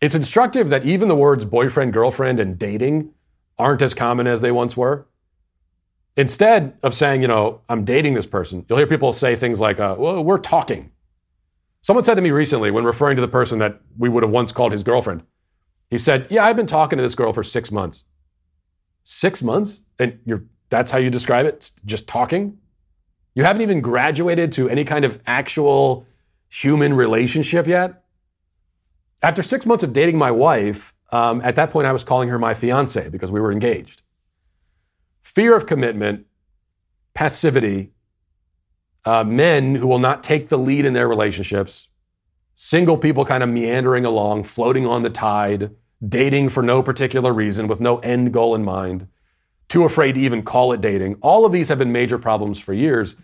It's 0.00 0.14
instructive 0.14 0.68
that 0.68 0.86
even 0.86 1.08
the 1.08 1.16
words 1.16 1.44
boyfriend, 1.44 1.92
girlfriend, 1.92 2.38
and 2.38 2.56
dating 2.56 3.10
aren't 3.58 3.82
as 3.82 3.92
common 3.92 4.28
as 4.28 4.40
they 4.40 4.52
once 4.52 4.76
were. 4.76 5.08
Instead 6.16 6.78
of 6.84 6.94
saying, 6.94 7.22
you 7.22 7.26
know, 7.26 7.62
I'm 7.68 7.84
dating 7.84 8.14
this 8.14 8.24
person, 8.24 8.64
you'll 8.68 8.78
hear 8.78 8.86
people 8.86 9.12
say 9.12 9.34
things 9.34 9.58
like, 9.58 9.80
uh, 9.80 9.96
well, 9.98 10.22
we're 10.22 10.38
talking. 10.38 10.92
Someone 11.82 12.04
said 12.04 12.14
to 12.14 12.22
me 12.22 12.30
recently, 12.30 12.70
when 12.70 12.84
referring 12.84 13.16
to 13.16 13.20
the 13.20 13.26
person 13.26 13.58
that 13.58 13.80
we 13.98 14.08
would 14.08 14.22
have 14.22 14.30
once 14.30 14.52
called 14.52 14.70
his 14.70 14.84
girlfriend, 14.84 15.24
he 15.90 15.98
said, 15.98 16.28
Yeah, 16.30 16.44
I've 16.44 16.54
been 16.54 16.68
talking 16.68 16.98
to 16.98 17.02
this 17.02 17.16
girl 17.16 17.32
for 17.32 17.42
six 17.42 17.72
months. 17.72 18.04
Six 19.02 19.42
months? 19.42 19.80
And 19.98 20.20
you're, 20.24 20.44
that's 20.70 20.92
how 20.92 20.98
you 20.98 21.10
describe 21.10 21.46
it? 21.46 21.72
Just 21.84 22.06
talking? 22.06 22.58
You 23.34 23.42
haven't 23.42 23.62
even 23.62 23.80
graduated 23.80 24.52
to 24.52 24.68
any 24.68 24.84
kind 24.84 25.04
of 25.04 25.20
actual 25.26 26.06
human 26.48 26.94
relationship 26.94 27.66
yet? 27.66 28.04
After 29.22 29.42
six 29.42 29.66
months 29.66 29.82
of 29.82 29.92
dating 29.92 30.18
my 30.18 30.30
wife, 30.30 30.94
um, 31.10 31.40
at 31.42 31.56
that 31.56 31.70
point 31.70 31.86
I 31.86 31.92
was 31.92 32.04
calling 32.04 32.28
her 32.28 32.38
my 32.38 32.54
fiance 32.54 33.08
because 33.08 33.32
we 33.32 33.40
were 33.40 33.50
engaged. 33.50 34.02
Fear 35.22 35.56
of 35.56 35.66
commitment, 35.66 36.26
passivity, 37.14 37.90
uh, 39.04 39.24
men 39.24 39.74
who 39.76 39.86
will 39.86 39.98
not 39.98 40.22
take 40.22 40.48
the 40.48 40.58
lead 40.58 40.84
in 40.84 40.92
their 40.92 41.08
relationships, 41.08 41.88
single 42.54 42.96
people 42.96 43.24
kind 43.24 43.42
of 43.42 43.48
meandering 43.48 44.04
along, 44.04 44.44
floating 44.44 44.86
on 44.86 45.02
the 45.02 45.10
tide, 45.10 45.74
dating 46.06 46.50
for 46.50 46.62
no 46.62 46.82
particular 46.82 47.32
reason 47.32 47.66
with 47.66 47.80
no 47.80 47.98
end 47.98 48.32
goal 48.32 48.54
in 48.54 48.64
mind, 48.64 49.08
too 49.74 49.84
afraid 49.84 50.12
to 50.12 50.20
even 50.20 50.40
call 50.40 50.70
it 50.70 50.80
dating. 50.80 51.16
All 51.20 51.44
of 51.44 51.50
these 51.50 51.68
have 51.68 51.78
been 51.78 51.90
major 51.90 52.16
problems 52.16 52.60
for 52.60 52.72
years. 52.72 53.16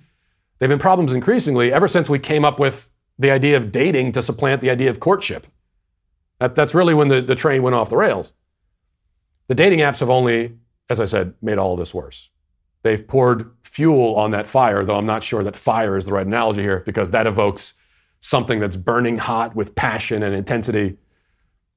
They've 0.59 0.69
been 0.69 0.81
problems 0.81 1.13
increasingly 1.13 1.73
ever 1.73 1.87
since 1.87 2.11
we 2.11 2.19
came 2.19 2.45
up 2.45 2.59
with 2.59 2.91
the 3.21 3.31
idea 3.31 3.57
of 3.57 3.71
dating 3.71 4.11
to 4.13 4.21
supplant 4.21 4.61
the 4.61 4.69
idea 4.69 4.91
of 4.91 4.99
courtship. 4.99 5.47
That, 6.41 6.57
that's 6.57 6.75
really 6.75 6.93
when 6.93 7.07
the, 7.07 7.21
the 7.23 7.37
train 7.37 7.63
went 7.63 7.77
off 7.77 7.89
the 7.89 7.97
rails. 7.97 8.33
The 9.47 9.55
dating 9.55 9.79
apps 9.79 10.01
have 10.01 10.11
only, 10.11 10.59
as 10.89 10.99
I 10.99 11.05
said, 11.05 11.35
made 11.41 11.57
all 11.57 11.77
this 11.77 11.95
worse. 11.95 12.31
They've 12.83 13.07
poured 13.07 13.49
fuel 13.63 14.17
on 14.17 14.33
that 14.33 14.49
fire, 14.49 14.85
though 14.85 14.97
I'm 14.97 15.07
not 15.07 15.23
sure 15.23 15.45
that 15.45 15.55
fire 15.55 15.97
is 15.97 16.05
the 16.05 16.13
right 16.15 16.27
analogy 16.27 16.63
here 16.63 16.83
because 16.85 17.13
that 17.13 17.29
evokes 17.29 17.75
something 18.19 18.59
that's 18.59 18.75
burning 18.75 19.19
hot 19.19 19.55
with 19.55 19.77
passion 19.77 20.25
and 20.25 20.35
intensity. 20.35 20.97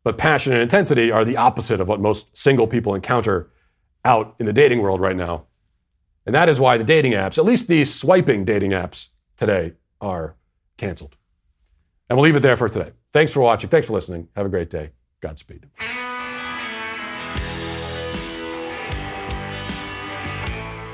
But 0.03 0.17
passion 0.17 0.51
and 0.51 0.63
intensity 0.63 1.11
are 1.11 1.24
the 1.24 1.38
opposite 1.38 1.80
of 1.80 1.88
what 1.88 1.99
most 1.99 2.36
single 2.36 2.65
people 2.65 2.95
encounter 2.95 3.51
out 4.06 4.36
in 4.39 4.45
the 4.45 4.54
dating 4.54 4.82
world 4.82 4.99
right 4.99 5.16
now. 5.16 5.45
And 6.26 6.34
that 6.34 6.49
is 6.49 6.60
why 6.60 6.78
the 6.78 6.84
dating 6.84 7.14
apps, 7.14 7.38
at 7.38 7.45
least 7.45 7.68
the 7.68 7.86
swiping 7.86 8.45
dating 8.45 8.72
apps 8.72 9.10
today, 9.38 9.74
are 9.99 10.36
canceled. 10.78 11.16
And 12.10 12.18
we'll 12.18 12.26
leave 12.26 12.36
it 12.36 12.41
there 12.41 12.58
for 12.58 12.70
today. 12.70 12.91
Thanks 13.12 13.32
for 13.32 13.41
watching. 13.41 13.70
Thanks 13.70 13.88
for 13.88 13.93
listening. 13.93 14.28
Have 14.36 14.45
a 14.45 14.49
great 14.49 14.70
day. 14.70 14.91
Godspeed. 15.22 15.68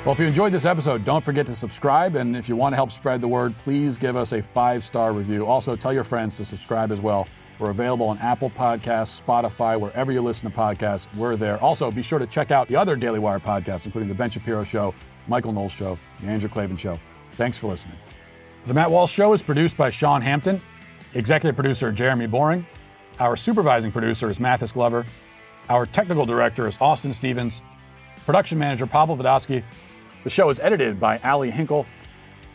Well, 0.06 0.14
if 0.14 0.20
you 0.20 0.26
enjoyed 0.26 0.54
this 0.54 0.66
episode, 0.66 1.04
don't 1.04 1.24
forget 1.24 1.46
to 1.48 1.56
subscribe. 1.56 2.16
And 2.16 2.36
if 2.36 2.48
you 2.48 2.56
want 2.56 2.72
to 2.72 2.78
help 2.78 2.92
spread 2.92 3.22
the 3.22 3.28
word, 3.28 3.54
please 3.60 3.98
give 3.98 4.16
us 4.16 4.32
a 4.32 4.42
five 4.42 4.84
star 4.84 5.14
review. 5.14 5.46
Also, 5.46 5.76
tell 5.76 5.94
your 5.94 6.06
friends 6.06 6.36
to 6.38 6.46
subscribe 6.46 6.92
as 6.92 7.02
well. 7.02 7.28
We're 7.60 7.72
available 7.72 8.08
on 8.08 8.18
Apple 8.20 8.50
Podcasts, 8.50 9.22
Spotify, 9.22 9.78
wherever 9.78 10.14
you 10.14 10.22
listen 10.22 10.50
to 10.50 10.58
podcasts. 10.58 11.14
We're 11.16 11.36
there. 11.36 11.62
Also, 11.62 11.92
be 11.92 12.02
sure 12.02 12.18
to 12.18 12.26
check 12.26 12.52
out 12.52 12.70
the 12.70 12.78
other 12.78 12.96
Daily 12.96 13.20
Wire 13.20 13.40
podcasts, 13.40 13.86
including 13.86 14.08
The 14.08 14.16
Ben 14.16 14.30
Shapiro 14.30 14.64
Show, 14.64 14.96
Michael 15.28 15.52
Knowles 15.52 15.74
Show, 15.74 16.00
The 16.22 16.28
Andrew 16.28 16.50
Klavan 16.50 16.78
Show. 16.78 16.98
Thanks 17.34 17.58
for 17.58 17.68
listening. 17.68 17.98
The 18.66 18.74
Matt 18.74 18.90
Walsh 18.90 19.12
Show 19.12 19.34
is 19.34 19.44
produced 19.44 19.76
by 19.76 19.90
Sean 19.90 20.22
Hampton, 20.22 20.62
executive 21.14 21.56
producer 21.56 21.92
Jeremy 21.92 22.28
Boring. 22.28 22.66
Our 23.20 23.36
supervising 23.36 23.92
producer 23.92 24.30
is 24.30 24.40
Mathis 24.40 24.72
Glover. 24.72 25.06
Our 25.68 25.86
technical 25.86 26.26
director 26.26 26.66
is 26.66 26.78
Austin 26.80 27.12
Stevens. 27.12 27.62
Production 28.26 28.58
manager 28.58 28.88
Pavel 28.88 29.18
Vodosky. 29.18 29.64
The 30.24 30.30
show 30.30 30.50
is 30.50 30.60
edited 30.62 30.98
by 30.98 31.18
Ali 31.20 31.52
Hinkle. 31.52 31.86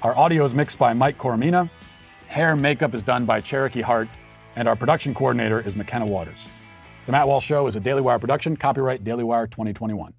Our 0.02 0.16
audio 0.16 0.44
is 0.44 0.55
mixed 0.55 0.78
by 0.78 0.94
Mike 0.94 1.18
Coromina. 1.18 1.68
Hair 2.26 2.52
and 2.52 2.62
makeup 2.62 2.94
is 2.94 3.02
done 3.02 3.26
by 3.26 3.40
Cherokee 3.40 3.82
Hart. 3.82 4.09
And 4.57 4.68
our 4.68 4.76
production 4.76 5.14
coordinator 5.14 5.61
is 5.61 5.76
McKenna 5.76 6.07
Waters. 6.07 6.46
The 7.07 7.12
Matt 7.12 7.28
Walsh 7.28 7.44
Show 7.44 7.66
is 7.66 7.76
a 7.76 7.80
Daily 7.80 8.00
Wire 8.00 8.18
production, 8.18 8.57
copyright 8.57 9.05
Daily 9.05 9.24
Wire 9.24 9.46
2021. 9.46 10.14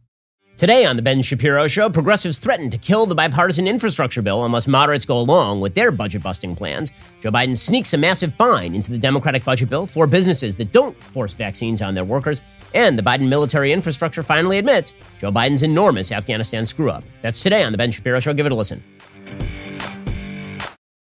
Today 0.57 0.85
on 0.85 0.95
The 0.95 1.01
Ben 1.01 1.21
Shapiro 1.21 1.67
Show, 1.67 1.89
progressives 1.89 2.39
threaten 2.39 2.69
to 2.69 2.77
kill 2.77 3.05
the 3.05 3.15
bipartisan 3.15 3.67
infrastructure 3.67 4.21
bill 4.21 4.45
unless 4.45 4.67
moderates 4.67 5.03
go 5.03 5.17
along 5.17 5.59
with 5.59 5.75
their 5.75 5.91
budget 5.91 6.23
busting 6.23 6.55
plans. 6.55 6.93
Joe 7.19 7.29
Biden 7.29 7.57
sneaks 7.57 7.93
a 7.93 7.97
massive 7.97 8.33
fine 8.33 8.73
into 8.73 8.89
the 8.89 8.97
Democratic 8.97 9.43
budget 9.43 9.69
bill 9.69 9.85
for 9.85 10.07
businesses 10.07 10.55
that 10.55 10.71
don't 10.71 10.95
force 10.95 11.33
vaccines 11.33 11.81
on 11.81 11.93
their 11.93 12.05
workers. 12.05 12.41
And 12.73 12.97
the 12.97 13.03
Biden 13.03 13.27
military 13.27 13.73
infrastructure 13.73 14.23
finally 14.23 14.57
admits 14.57 14.93
Joe 15.19 15.31
Biden's 15.31 15.61
enormous 15.61 16.13
Afghanistan 16.13 16.65
screw 16.65 16.89
up. 16.89 17.03
That's 17.21 17.43
today 17.43 17.63
on 17.63 17.73
The 17.73 17.77
Ben 17.77 17.91
Shapiro 17.91 18.21
Show. 18.21 18.33
Give 18.33 18.45
it 18.45 18.53
a 18.53 18.55
listen. 18.55 18.81